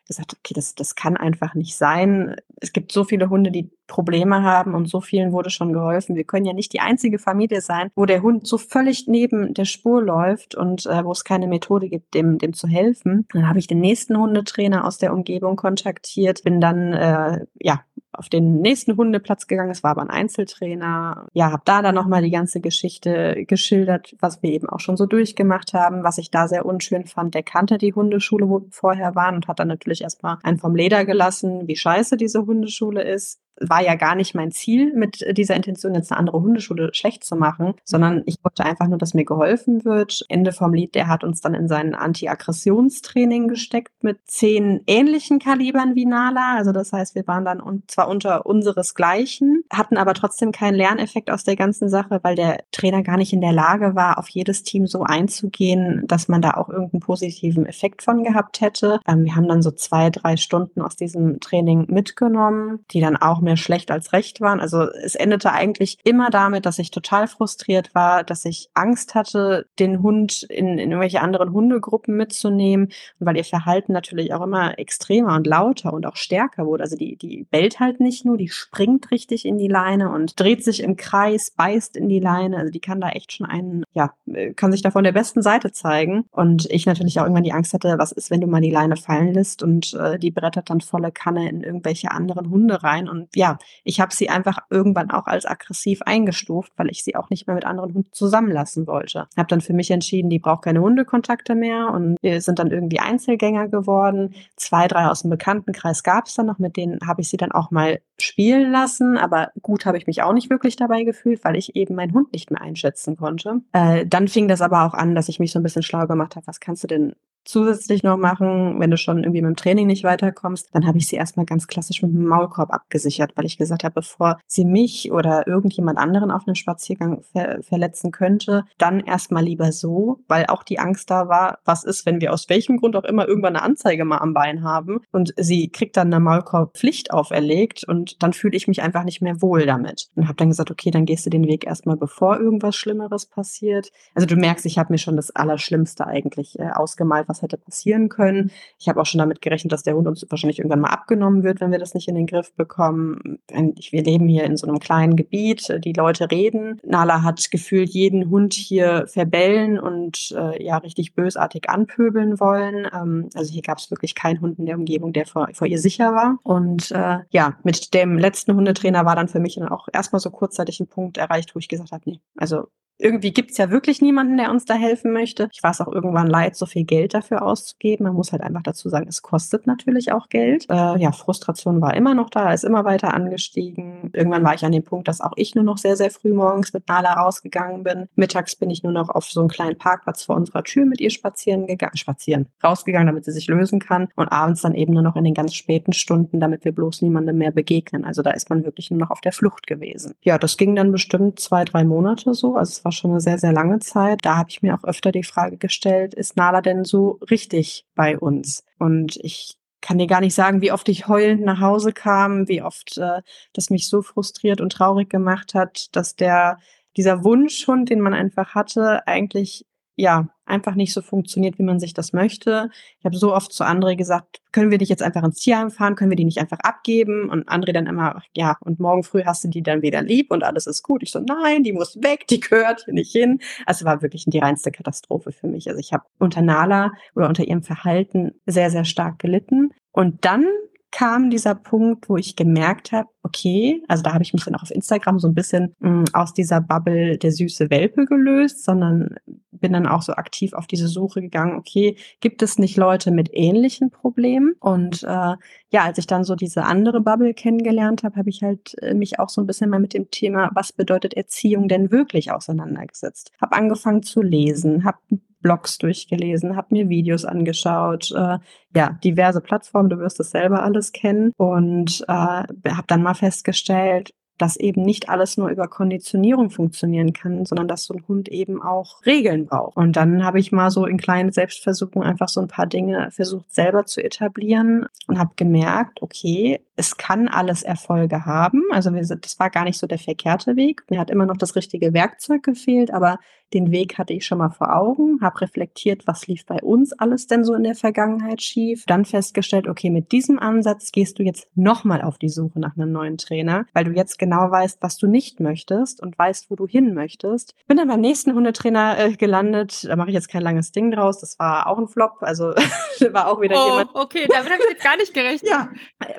gesagt, 0.09 0.35
okay, 0.37 0.53
das, 0.53 0.75
das 0.75 0.95
kann 0.95 1.15
einfach 1.15 1.53
nicht 1.55 1.77
sein. 1.77 2.35
Es 2.59 2.73
gibt 2.73 2.91
so 2.91 3.05
viele 3.05 3.29
Hunde, 3.29 3.51
die 3.51 3.69
Probleme 3.87 4.43
haben 4.43 4.75
und 4.75 4.87
so 4.87 5.01
vielen 5.01 5.31
wurde 5.31 5.49
schon 5.49 5.71
geholfen. 5.71 6.15
Wir 6.15 6.23
können 6.23 6.45
ja 6.45 6.53
nicht 6.53 6.73
die 6.73 6.79
einzige 6.79 7.19
Familie 7.19 7.61
sein, 7.61 7.89
wo 7.95 8.05
der 8.05 8.21
Hund 8.21 8.45
so 8.45 8.57
völlig 8.57 9.07
neben 9.07 9.53
der 9.53 9.65
Spur 9.65 10.01
läuft 10.01 10.55
und 10.55 10.85
äh, 10.85 11.03
wo 11.05 11.11
es 11.11 11.23
keine 11.23 11.47
Methode 11.47 11.89
gibt, 11.89 12.13
dem, 12.13 12.37
dem 12.37 12.53
zu 12.53 12.67
helfen. 12.67 13.27
Dann 13.33 13.47
habe 13.47 13.59
ich 13.59 13.67
den 13.67 13.79
nächsten 13.79 14.17
Hundetrainer 14.17 14.85
aus 14.85 14.97
der 14.97 15.13
Umgebung 15.13 15.55
kontaktiert, 15.55 16.43
bin 16.43 16.59
dann 16.59 16.93
äh, 16.93 17.45
ja 17.59 17.81
auf 18.11 18.27
den 18.27 18.61
nächsten 18.61 18.97
Hundeplatz 18.97 19.47
gegangen. 19.47 19.71
Es 19.71 19.83
war 19.83 19.91
aber 19.91 20.01
ein 20.01 20.09
Einzeltrainer. 20.09 21.27
Ja, 21.33 21.51
habe 21.51 21.61
da 21.65 21.81
dann 21.81 21.95
nochmal 21.95 22.21
die 22.21 22.31
ganze 22.31 22.59
Geschichte 22.59 23.45
geschildert, 23.45 24.15
was 24.19 24.43
wir 24.43 24.51
eben 24.51 24.67
auch 24.67 24.79
schon 24.79 24.97
so 24.97 25.05
durchgemacht 25.05 25.73
haben. 25.73 26.03
Was 26.03 26.17
ich 26.17 26.29
da 26.29 26.47
sehr 26.47 26.65
unschön 26.65 27.05
fand, 27.05 27.33
der 27.33 27.43
kannte 27.43 27.77
die 27.77 27.93
Hundeschule, 27.93 28.49
wo 28.49 28.59
wir 28.61 28.67
vorher 28.71 29.15
waren 29.15 29.35
und 29.35 29.47
hat 29.47 29.59
dann 29.59 29.69
natürlich 29.69 29.98
erstmal 30.01 30.37
einen 30.43 30.57
vom 30.57 30.75
Leder 30.75 31.05
gelassen, 31.05 31.67
wie 31.67 31.75
scheiße 31.75 32.17
diese 32.17 32.45
Hundeschule 32.45 33.03
ist 33.03 33.39
war 33.61 33.81
ja 33.81 33.95
gar 33.95 34.15
nicht 34.15 34.35
mein 34.35 34.51
Ziel, 34.51 34.93
mit 34.93 35.25
dieser 35.37 35.55
Intention 35.55 35.95
jetzt 35.95 36.11
eine 36.11 36.19
andere 36.19 36.41
Hundeschule 36.41 36.89
schlecht 36.93 37.23
zu 37.23 37.35
machen, 37.35 37.73
sondern 37.83 38.23
ich 38.25 38.37
wollte 38.43 38.65
einfach 38.65 38.87
nur, 38.87 38.97
dass 38.97 39.13
mir 39.13 39.25
geholfen 39.25 39.85
wird. 39.85 40.25
Ende 40.29 40.51
vom 40.51 40.73
Lied, 40.73 40.95
der 40.95 41.07
hat 41.07 41.23
uns 41.23 41.41
dann 41.41 41.53
in 41.53 41.67
sein 41.67 41.95
Anti-Aggressionstraining 41.95 43.47
gesteckt 43.47 43.91
mit 44.01 44.19
zehn 44.25 44.81
ähnlichen 44.87 45.39
Kalibern 45.39 45.95
wie 45.95 46.05
Nala. 46.05 46.55
Also 46.57 46.71
das 46.71 46.93
heißt, 46.93 47.15
wir 47.15 47.27
waren 47.27 47.45
dann 47.45 47.61
un 47.61 47.83
zwar 47.87 48.07
unter 48.07 48.45
unseresgleichen, 48.45 49.63
hatten 49.71 49.97
aber 49.97 50.13
trotzdem 50.13 50.51
keinen 50.51 50.75
Lerneffekt 50.75 51.31
aus 51.31 51.43
der 51.43 51.55
ganzen 51.55 51.89
Sache, 51.89 52.19
weil 52.23 52.35
der 52.35 52.63
Trainer 52.71 53.03
gar 53.03 53.17
nicht 53.17 53.33
in 53.33 53.41
der 53.41 53.53
Lage 53.53 53.95
war, 53.95 54.17
auf 54.17 54.29
jedes 54.29 54.63
Team 54.63 54.87
so 54.87 55.03
einzugehen, 55.03 56.03
dass 56.07 56.27
man 56.27 56.41
da 56.41 56.51
auch 56.51 56.69
irgendeinen 56.69 57.01
positiven 57.01 57.65
Effekt 57.65 58.03
von 58.03 58.23
gehabt 58.23 58.61
hätte. 58.61 58.99
Ähm, 59.07 59.25
wir 59.25 59.35
haben 59.35 59.47
dann 59.47 59.61
so 59.61 59.71
zwei, 59.71 60.09
drei 60.09 60.37
Stunden 60.37 60.81
aus 60.81 60.95
diesem 60.95 61.39
Training 61.39 61.85
mitgenommen, 61.89 62.85
die 62.91 63.01
dann 63.01 63.17
auch 63.17 63.41
mehr 63.49 63.57
schlecht 63.57 63.89
als 63.89 64.13
recht 64.13 64.41
waren. 64.41 64.59
Also 64.59 64.83
es 64.83 65.15
endete 65.15 65.51
eigentlich 65.51 65.97
immer 66.03 66.29
damit, 66.29 66.67
dass 66.67 66.77
ich 66.77 66.91
total 66.91 67.27
frustriert 67.27 67.95
war, 67.95 68.23
dass 68.23 68.45
ich 68.45 68.69
Angst 68.75 69.15
hatte, 69.15 69.65
den 69.79 70.03
Hund 70.03 70.43
in, 70.43 70.77
in 70.77 70.91
irgendwelche 70.91 71.21
anderen 71.21 71.51
Hundegruppen 71.51 72.15
mitzunehmen, 72.15 72.89
weil 73.17 73.37
ihr 73.37 73.43
Verhalten 73.43 73.91
natürlich 73.91 74.33
auch 74.33 74.43
immer 74.43 74.77
extremer 74.77 75.35
und 75.35 75.47
lauter 75.47 75.93
und 75.93 76.05
auch 76.05 76.15
stärker 76.15 76.67
wurde. 76.67 76.83
Also 76.83 76.95
die, 76.95 77.15
die 77.15 77.47
bellt 77.49 77.79
halt 77.79 77.99
nicht 77.99 78.23
nur, 78.23 78.37
die 78.37 78.49
springt 78.49 79.09
richtig 79.09 79.45
in 79.45 79.57
die 79.57 79.67
Leine 79.67 80.11
und 80.11 80.39
dreht 80.39 80.63
sich 80.63 80.83
im 80.83 80.95
Kreis, 80.95 81.49
beißt 81.49 81.97
in 81.97 82.07
die 82.07 82.19
Leine. 82.19 82.57
Also 82.57 82.71
die 82.71 82.81
kann 82.81 83.01
da 83.01 83.09
echt 83.09 83.33
schon 83.33 83.47
einen, 83.47 83.83
ja, 83.93 84.13
kann 84.55 84.71
sich 84.71 84.83
da 84.83 84.91
von 84.91 85.03
der 85.03 85.11
besten 85.11 85.41
Seite 85.41 85.71
zeigen. 85.71 86.25
Und 86.29 86.69
ich 86.69 86.85
natürlich 86.85 87.19
auch 87.19 87.23
irgendwann 87.23 87.43
die 87.43 87.53
Angst 87.53 87.73
hatte, 87.73 87.95
was 87.97 88.11
ist, 88.11 88.29
wenn 88.29 88.41
du 88.41 88.47
mal 88.47 88.61
die 88.61 88.69
Leine 88.69 88.95
fallen 88.95 89.33
lässt 89.33 89.63
und 89.63 89.95
äh, 89.95 90.19
die 90.19 90.29
brettert 90.29 90.69
dann 90.69 90.81
volle 90.81 91.11
Kanne 91.11 91.49
in 91.49 91.63
irgendwelche 91.63 92.11
anderen 92.11 92.51
Hunde 92.51 92.83
rein. 92.83 93.09
Und 93.09 93.35
ja, 93.39 93.57
ich 93.85 94.01
habe 94.01 94.13
sie 94.13 94.29
einfach 94.29 94.57
irgendwann 94.69 95.11
auch 95.11 95.25
als 95.25 95.45
aggressiv 95.45 96.01
eingestuft, 96.01 96.73
weil 96.75 96.89
ich 96.89 97.05
sie 97.05 97.15
auch 97.15 97.29
nicht 97.29 97.47
mehr 97.47 97.55
mit 97.55 97.63
anderen 97.63 97.93
Hunden 97.93 98.11
zusammenlassen 98.11 98.85
wollte. 98.85 99.27
Habe 99.37 99.47
dann 99.47 99.61
für 99.61 99.71
mich 99.71 99.89
entschieden, 99.91 100.29
die 100.29 100.39
braucht 100.39 100.65
keine 100.65 100.81
Hundekontakte 100.81 101.55
mehr 101.55 101.87
und 101.93 102.17
wir 102.21 102.41
sind 102.41 102.59
dann 102.59 102.69
irgendwie 102.69 102.99
Einzelgänger 102.99 103.69
geworden. 103.69 104.35
Zwei, 104.57 104.89
drei 104.89 105.07
aus 105.07 105.21
dem 105.21 105.29
Bekanntenkreis 105.29 106.03
gab 106.03 106.25
es 106.25 106.35
dann 106.35 106.47
noch, 106.47 106.59
mit 106.59 106.75
denen 106.75 106.99
habe 107.07 107.21
ich 107.21 107.29
sie 107.29 107.37
dann 107.37 107.53
auch 107.53 107.71
mal 107.71 108.01
spielen 108.19 108.71
lassen, 108.71 109.17
aber 109.17 109.51
gut 109.61 109.85
habe 109.85 109.97
ich 109.97 110.05
mich 110.05 110.21
auch 110.21 110.33
nicht 110.33 110.49
wirklich 110.49 110.75
dabei 110.75 111.05
gefühlt, 111.05 111.45
weil 111.45 111.55
ich 111.55 111.77
eben 111.77 111.95
meinen 111.95 112.13
Hund 112.13 112.33
nicht 112.33 112.51
mehr 112.51 112.61
einschätzen 112.61 113.15
konnte. 113.15 113.61
Äh, 113.71 114.05
dann 114.05 114.27
fing 114.27 114.49
das 114.49 114.61
aber 114.61 114.83
auch 114.83 114.93
an, 114.93 115.15
dass 115.15 115.29
ich 115.29 115.39
mich 115.39 115.53
so 115.53 115.59
ein 115.59 115.63
bisschen 115.63 115.83
schlau 115.83 116.07
gemacht 116.07 116.35
habe, 116.35 116.45
was 116.45 116.59
kannst 116.59 116.83
du 116.83 116.87
denn 116.87 117.13
zusätzlich 117.45 118.03
noch 118.03 118.17
machen, 118.17 118.79
wenn 118.79 118.91
du 118.91 118.97
schon 118.97 119.19
irgendwie 119.19 119.41
mit 119.41 119.49
dem 119.49 119.55
Training 119.55 119.87
nicht 119.87 120.03
weiterkommst, 120.03 120.69
dann 120.73 120.85
habe 120.85 120.97
ich 120.97 121.07
sie 121.07 121.15
erstmal 121.15 121.45
ganz 121.45 121.67
klassisch 121.67 122.01
mit 122.01 122.13
dem 122.13 122.25
Maulkorb 122.25 122.71
abgesichert, 122.71 123.31
weil 123.35 123.45
ich 123.45 123.57
gesagt 123.57 123.83
habe, 123.83 123.95
bevor 123.95 124.39
sie 124.47 124.65
mich 124.65 125.11
oder 125.11 125.47
irgendjemand 125.47 125.97
anderen 125.97 126.31
auf 126.31 126.47
einem 126.47 126.55
Spaziergang 126.55 127.21
ver 127.31 127.59
verletzen 127.61 128.11
könnte, 128.11 128.65
dann 128.77 128.99
erstmal 128.99 129.43
lieber 129.43 129.71
so, 129.71 130.19
weil 130.27 130.45
auch 130.47 130.63
die 130.63 130.79
Angst 130.79 131.09
da 131.09 131.27
war, 131.27 131.59
was 131.65 131.83
ist, 131.83 132.05
wenn 132.05 132.21
wir 132.21 132.33
aus 132.33 132.49
welchem 132.49 132.77
Grund 132.77 132.95
auch 132.95 133.03
immer 133.03 133.27
irgendwann 133.27 133.55
eine 133.55 133.63
Anzeige 133.63 134.05
mal 134.05 134.19
am 134.19 134.33
Bein 134.33 134.63
haben 134.63 135.01
und 135.11 135.33
sie 135.37 135.69
kriegt 135.69 135.97
dann 135.97 136.13
eine 136.13 136.19
Maulkorbpflicht 136.19 137.11
auferlegt 137.11 137.83
und 137.87 138.21
dann 138.21 138.33
fühle 138.33 138.57
ich 138.57 138.67
mich 138.67 138.81
einfach 138.81 139.03
nicht 139.03 139.21
mehr 139.21 139.41
wohl 139.41 139.65
damit. 139.65 140.09
Und 140.15 140.27
habe 140.27 140.37
dann 140.37 140.49
gesagt, 140.49 140.71
okay, 140.71 140.91
dann 140.91 141.05
gehst 141.05 141.25
du 141.25 141.29
den 141.29 141.47
Weg 141.47 141.65
erstmal, 141.65 141.97
bevor 141.97 142.39
irgendwas 142.39 142.75
Schlimmeres 142.75 143.25
passiert. 143.25 143.91
Also 144.13 144.27
du 144.27 144.35
merkst, 144.35 144.65
ich 144.65 144.77
habe 144.77 144.93
mir 144.93 144.97
schon 144.97 145.15
das 145.15 145.31
Allerschlimmste 145.35 146.05
eigentlich 146.05 146.59
äh, 146.59 146.69
ausgemalt, 146.69 147.28
was 147.29 147.41
hätte 147.41 147.57
passieren 147.57 148.09
können. 148.09 148.51
Ich 148.77 148.89
habe 148.89 148.99
auch 148.99 149.05
schon 149.05 149.19
damit 149.19 149.41
gerechnet, 149.41 149.71
dass 149.71 149.83
der 149.83 149.95
Hund 149.95 150.07
uns 150.07 150.25
wahrscheinlich 150.29 150.59
irgendwann 150.59 150.81
mal 150.81 150.89
abgenommen 150.89 151.43
wird, 151.43 151.61
wenn 151.61 151.71
wir 151.71 151.79
das 151.79 151.93
nicht 151.93 152.07
in 152.07 152.15
den 152.15 152.27
Griff 152.27 152.53
bekommen. 152.55 153.39
Wir 153.47 154.03
leben 154.03 154.27
hier 154.27 154.43
in 154.43 154.57
so 154.57 154.67
einem 154.67 154.79
kleinen 154.79 155.15
Gebiet, 155.15 155.79
die 155.83 155.93
Leute 155.93 156.31
reden. 156.31 156.79
Nala 156.83 157.23
hat 157.23 157.51
gefühlt 157.51 157.89
jeden 157.89 158.29
Hund 158.29 158.53
hier 158.53 159.05
verbellen 159.07 159.79
und 159.79 160.33
äh, 160.35 160.63
ja 160.63 160.77
richtig 160.77 161.13
bösartig 161.13 161.69
anpöbeln 161.69 162.39
wollen. 162.39 162.87
Ähm, 162.93 163.29
also 163.35 163.51
hier 163.51 163.61
gab 163.61 163.77
es 163.77 163.91
wirklich 163.91 164.15
keinen 164.15 164.41
Hund 164.41 164.59
in 164.59 164.65
der 164.65 164.77
Umgebung, 164.77 165.13
der 165.13 165.25
vor, 165.25 165.49
vor 165.53 165.67
ihr 165.67 165.79
sicher 165.79 166.13
war. 166.13 166.39
Und 166.43 166.91
äh, 166.91 167.19
ja, 167.29 167.57
mit 167.63 167.93
dem 167.93 168.17
letzten 168.17 168.55
Hundetrainer 168.55 169.05
war 169.05 169.15
dann 169.15 169.27
für 169.27 169.39
mich 169.39 169.55
dann 169.55 169.69
auch 169.69 169.87
erstmal 169.93 170.19
so 170.19 170.31
kurzzeitig 170.31 170.79
ein 170.79 170.87
Punkt 170.87 171.17
erreicht, 171.17 171.55
wo 171.55 171.59
ich 171.59 171.67
gesagt 171.67 171.91
habe, 171.91 172.03
nee, 172.05 172.19
also 172.37 172.67
irgendwie 172.99 173.31
gibt's 173.31 173.57
ja 173.57 173.71
wirklich 173.71 174.01
niemanden, 174.01 174.37
der 174.37 174.51
uns 174.51 174.65
da 174.65 174.75
helfen 174.75 175.13
möchte. 175.13 175.49
Ich 175.53 175.63
war 175.63 175.71
es 175.71 175.79
auch 175.79 175.87
irgendwann 175.87 176.27
leid, 176.27 176.55
so 176.55 176.65
viel 176.65 176.83
Geld 176.83 177.13
dafür 177.13 177.41
auszugeben. 177.41 178.03
Man 178.03 178.13
muss 178.13 178.33
halt 178.33 178.41
einfach 178.41 178.61
dazu 178.61 178.89
sagen, 178.89 179.07
es 179.07 179.21
kostet 179.21 179.65
natürlich 179.67 180.11
auch 180.11 180.27
Geld. 180.27 180.65
Äh, 180.69 180.99
ja, 180.99 181.11
Frustration 181.13 181.81
war 181.81 181.95
immer 181.95 182.13
noch 182.13 182.29
da, 182.29 182.53
ist 182.53 182.65
immer 182.65 182.83
weiter 182.83 183.13
angestiegen. 183.13 184.11
Irgendwann 184.13 184.43
war 184.43 184.53
ich 184.53 184.65
an 184.65 184.73
dem 184.73 184.83
Punkt, 184.83 185.07
dass 185.07 185.21
auch 185.21 185.31
ich 185.37 185.55
nur 185.55 185.63
noch 185.63 185.77
sehr, 185.77 185.95
sehr 185.95 186.11
früh 186.11 186.33
morgens 186.33 186.73
mit 186.73 186.87
Nala 186.89 187.13
rausgegangen 187.13 187.83
bin. 187.83 188.09
Mittags 188.15 188.57
bin 188.57 188.69
ich 188.69 188.83
nur 188.83 188.91
noch 188.91 189.09
auf 189.09 189.25
so 189.25 189.39
einen 189.39 189.49
kleinen 189.49 189.77
Parkplatz 189.77 190.23
vor 190.23 190.35
unserer 190.35 190.63
Tür 190.63 190.85
mit 190.85 190.99
ihr 190.99 191.09
spazieren 191.09 191.67
gegangen, 191.67 191.95
spazieren, 191.95 192.47
rausgegangen, 192.61 193.07
damit 193.07 193.23
sie 193.23 193.31
sich 193.31 193.47
lösen 193.47 193.79
kann. 193.79 194.09
Und 194.17 194.27
abends 194.27 194.61
dann 194.61 194.75
eben 194.75 194.93
nur 194.93 195.03
noch 195.03 195.15
in 195.15 195.23
den 195.23 195.33
ganz 195.33 195.53
späten 195.53 195.93
Stunden, 195.93 196.41
damit 196.41 196.65
wir 196.65 196.73
bloß 196.73 197.01
niemandem 197.01 197.37
mehr 197.37 197.51
begegnen. 197.51 198.03
Also 198.03 198.21
da 198.21 198.31
ist 198.31 198.49
man 198.49 198.65
wirklich 198.65 198.91
nur 198.91 198.99
noch 198.99 199.09
auf 199.09 199.21
der 199.21 199.31
Flucht 199.31 199.67
gewesen. 199.67 200.15
Ja, 200.21 200.37
das 200.37 200.57
ging 200.57 200.75
dann 200.75 200.91
bestimmt 200.91 201.39
zwei, 201.39 201.63
drei 201.63 201.85
Monate 201.85 202.33
so. 202.33 202.55
Also 202.55 202.71
es 202.71 202.83
war 202.83 202.88
war 202.89 202.91
schon 202.91 203.11
eine 203.11 203.21
sehr, 203.21 203.37
sehr 203.37 203.53
lange 203.53 203.77
Zeit. 203.79 204.21
Da 204.23 204.35
habe 204.35 204.49
ich 204.49 204.63
mir 204.63 204.73
auch 204.73 204.83
öfter 204.83 205.11
die 205.11 205.23
Frage 205.23 205.57
gestellt, 205.57 206.15
ist 206.15 206.35
Nala 206.37 206.61
denn 206.61 206.85
so 206.85 207.19
richtig 207.29 207.85
bei 207.93 208.17
uns? 208.17 208.63
Und 208.79 209.17
ich 209.17 209.57
kann 209.79 209.99
dir 209.99 210.07
gar 210.07 210.21
nicht 210.21 210.33
sagen, 210.33 210.61
wie 210.61 210.71
oft 210.71 210.89
ich 210.89 211.07
heulend 211.07 211.41
nach 211.41 211.61
Hause 211.61 211.93
kam, 211.93 212.47
wie 212.47 212.63
oft 212.63 212.97
äh, 212.97 213.21
das 213.53 213.69
mich 213.69 213.87
so 213.87 214.01
frustriert 214.01 214.59
und 214.59 214.71
traurig 214.71 215.07
gemacht 215.07 215.53
hat, 215.53 215.95
dass 215.95 216.15
der 216.15 216.57
dieser 216.97 217.23
Wunschhund, 217.23 217.89
den 217.89 218.01
man 218.01 218.15
einfach 218.15 218.55
hatte, 218.55 219.05
eigentlich 219.07 219.67
ja, 219.95 220.29
einfach 220.49 220.75
nicht 220.75 220.93
so 220.93 221.01
funktioniert, 221.01 221.57
wie 221.59 221.63
man 221.63 221.79
sich 221.79 221.93
das 221.93 222.13
möchte. 222.13 222.69
Ich 222.99 223.05
habe 223.05 223.17
so 223.17 223.33
oft 223.33 223.51
zu 223.51 223.63
André 223.63 223.95
gesagt, 223.95 224.41
können 224.51 224.71
wir 224.71 224.77
dich 224.77 224.89
jetzt 224.89 225.03
einfach 225.03 225.23
ins 225.23 225.39
Tierheim 225.39 225.71
fahren, 225.71 225.95
können 225.95 226.11
wir 226.11 226.15
die 226.15 226.25
nicht 226.25 226.39
einfach 226.39 226.59
abgeben? 226.59 227.29
Und 227.29 227.47
André 227.49 227.71
dann 227.71 227.87
immer, 227.87 228.21
ja, 228.35 228.57
und 228.61 228.79
morgen 228.79 229.03
früh 229.03 229.23
hast 229.23 229.43
du 229.43 229.47
die 229.47 229.63
dann 229.63 229.81
wieder 229.81 230.01
lieb 230.01 230.31
und 230.31 230.43
alles 230.43 230.67
ist 230.67 230.83
gut. 230.83 231.03
Ich 231.03 231.11
so, 231.11 231.19
nein, 231.19 231.63
die 231.63 231.73
muss 231.73 232.01
weg, 232.01 232.27
die 232.27 232.39
gehört 232.39 232.83
hier 232.85 232.93
nicht 232.93 233.11
hin. 233.11 233.39
Also 233.65 233.85
war 233.85 234.01
wirklich 234.01 234.25
die 234.27 234.39
reinste 234.39 234.71
Katastrophe 234.71 235.31
für 235.31 235.47
mich. 235.47 235.67
Also 235.67 235.79
ich 235.79 235.93
habe 235.93 236.03
unter 236.17 236.41
Nala 236.41 236.91
oder 237.15 237.27
unter 237.27 237.43
ihrem 237.43 237.63
Verhalten 237.63 238.33
sehr, 238.45 238.71
sehr 238.71 238.85
stark 238.85 239.19
gelitten. 239.19 239.71
Und 239.91 240.25
dann 240.25 240.45
kam 240.91 241.29
dieser 241.29 241.55
Punkt, 241.55 242.09
wo 242.09 242.17
ich 242.17 242.35
gemerkt 242.35 242.91
habe, 242.91 243.09
okay, 243.23 243.83
also 243.87 244.01
da 244.01 244.13
habe 244.13 244.23
ich 244.23 244.33
mich 244.33 244.43
dann 244.43 244.55
auch 244.55 244.63
auf 244.63 244.71
Instagram 244.71 245.19
so 245.19 245.27
ein 245.27 245.35
bisschen 245.35 245.75
mh, 245.79 245.89
mm, 245.89 246.05
aus 246.13 246.33
dieser 246.33 246.61
Bubble 246.61 247.17
der 247.17 247.31
süße 247.31 247.69
Welpe 247.69 248.05
gelöst, 248.05 248.63
sondern 248.63 249.15
bin 249.51 249.73
dann 249.73 249.87
auch 249.87 250.01
so 250.01 250.13
aktiv 250.13 250.53
auf 250.53 250.67
diese 250.67 250.87
Suche 250.87 251.21
gegangen, 251.21 251.57
okay, 251.57 251.95
gibt 252.21 252.41
es 252.41 252.57
nicht 252.57 252.77
Leute 252.77 253.11
mit 253.11 253.29
ähnlichen 253.33 253.91
Problemen? 253.91 254.53
Und 254.59 255.03
äh, 255.03 255.35
ja, 255.71 255.83
als 255.83 255.97
ich 255.97 256.07
dann 256.07 256.23
so 256.23 256.35
diese 256.35 256.63
andere 256.63 257.01
Bubble 257.01 257.33
kennengelernt 257.33 258.03
habe, 258.03 258.15
habe 258.15 258.29
ich 258.29 258.41
halt 258.41 258.75
äh, 258.81 258.93
mich 258.93 259.19
auch 259.19 259.29
so 259.29 259.41
ein 259.41 259.47
bisschen 259.47 259.69
mal 259.69 259.79
mit 259.79 259.93
dem 259.93 260.09
Thema, 260.11 260.49
was 260.53 260.71
bedeutet 260.71 261.13
Erziehung 261.13 261.67
denn 261.67 261.91
wirklich 261.91 262.31
auseinandergesetzt. 262.31 263.31
Habe 263.41 263.55
angefangen 263.55 264.03
zu 264.03 264.21
lesen, 264.21 264.83
habe 264.83 264.97
Blogs 265.41 265.77
durchgelesen, 265.77 266.55
habe 266.55 266.67
mir 266.71 266.89
Videos 266.89 267.25
angeschaut, 267.25 268.11
äh, 268.15 268.39
ja, 268.75 268.99
diverse 269.03 269.41
Plattformen, 269.41 269.89
du 269.89 269.99
wirst 269.99 270.19
es 270.19 270.31
selber 270.31 270.63
alles 270.63 270.91
kennen 270.91 271.31
und 271.37 272.03
äh, 272.07 272.13
habe 272.13 272.87
dann 272.87 273.03
mal 273.03 273.15
festgestellt, 273.15 274.13
dass 274.39 274.55
eben 274.55 274.81
nicht 274.81 275.09
alles 275.09 275.37
nur 275.37 275.49
über 275.49 275.67
Konditionierung 275.67 276.49
funktionieren 276.49 277.13
kann, 277.13 277.45
sondern 277.45 277.67
dass 277.67 277.83
so 277.83 277.93
ein 277.93 278.07
Hund 278.07 278.29
eben 278.29 278.61
auch 278.61 279.05
Regeln 279.05 279.45
braucht. 279.45 279.77
Und 279.77 279.95
dann 279.97 280.23
habe 280.23 280.39
ich 280.39 280.51
mal 280.51 280.71
so 280.71 280.85
in 280.85 280.97
kleinen 280.97 281.31
Selbstversuchen 281.31 282.01
einfach 282.01 282.29
so 282.29 282.39
ein 282.39 282.47
paar 282.47 282.65
Dinge 282.65 283.11
versucht 283.11 283.53
selber 283.53 283.85
zu 283.85 284.01
etablieren 284.03 284.87
und 285.07 285.19
habe 285.19 285.31
gemerkt, 285.35 286.01
okay, 286.01 286.61
es 286.79 286.95
kann 286.95 287.27
alles 287.27 287.61
Erfolge 287.61 288.25
haben. 288.25 288.63
Also 288.71 288.89
das 288.89 289.37
war 289.37 289.49
gar 289.49 289.65
nicht 289.65 289.77
so 289.77 289.85
der 289.85 289.99
verkehrte 289.99 290.55
Weg. 290.55 290.83
Mir 290.89 290.99
hat 290.99 291.11
immer 291.11 291.25
noch 291.25 291.35
das 291.35 291.57
richtige 291.57 291.93
Werkzeug 291.93 292.41
gefehlt, 292.41 292.91
aber 292.93 293.19
den 293.53 293.71
Weg 293.71 293.97
hatte 293.97 294.13
ich 294.13 294.25
schon 294.25 294.37
mal 294.37 294.51
vor 294.51 294.75
Augen, 294.75 295.21
habe 295.21 295.41
reflektiert, 295.41 296.05
was 296.05 296.27
lief 296.27 296.45
bei 296.45 296.61
uns 296.61 296.93
alles 296.93 297.25
denn 297.25 297.43
so 297.43 297.55
in 297.55 297.63
der 297.63 297.75
Vergangenheit 297.75 298.41
schief. 298.41 298.83
Dann 298.85 299.05
festgestellt, 299.05 299.67
okay, 299.67 299.89
mit 299.89 300.11
diesem 300.11 300.37
Ansatz 300.37 300.91
gehst 300.91 301.17
du 301.17 301.23
jetzt 301.23 301.47
nochmal 301.55 302.01
auf 302.01 302.19
die 302.19 302.29
Suche 302.29 302.59
nach 302.59 302.77
einem 302.77 302.91
neuen 302.91 303.17
Trainer, 303.17 303.65
weil 303.73 303.85
du 303.85 303.91
jetzt 303.91 304.19
genau 304.19 304.51
weißt, 304.51 304.81
was 304.81 304.97
du 304.97 305.07
nicht 305.07 305.39
möchtest 305.39 306.01
und 306.01 306.17
weißt, 306.17 306.51
wo 306.51 306.55
du 306.55 306.67
hin 306.67 306.93
möchtest. 306.93 307.55
Bin 307.67 307.77
dann 307.77 307.87
beim 307.87 308.01
nächsten 308.01 308.35
Hundetrainer 308.35 308.99
äh, 308.99 309.13
gelandet. 309.13 309.85
Da 309.85 309.95
mache 309.95 310.09
ich 310.09 310.15
jetzt 310.15 310.29
kein 310.29 310.43
langes 310.43 310.71
Ding 310.71 310.91
draus. 310.91 311.19
Das 311.19 311.39
war 311.39 311.67
auch 311.67 311.79
ein 311.79 311.87
Flop. 311.87 312.17
Also 312.21 312.53
war 313.11 313.29
auch 313.29 313.41
wieder 313.41 313.55
oh, 313.57 313.69
jemand. 313.69 313.89
Okay, 313.95 314.27
damit 314.29 314.51
habe 314.51 314.61
ich 314.63 314.69
jetzt 314.69 314.83
gar 314.83 314.97
nicht 314.97 315.13
gerechnet. 315.13 315.49
ja, 315.49 315.69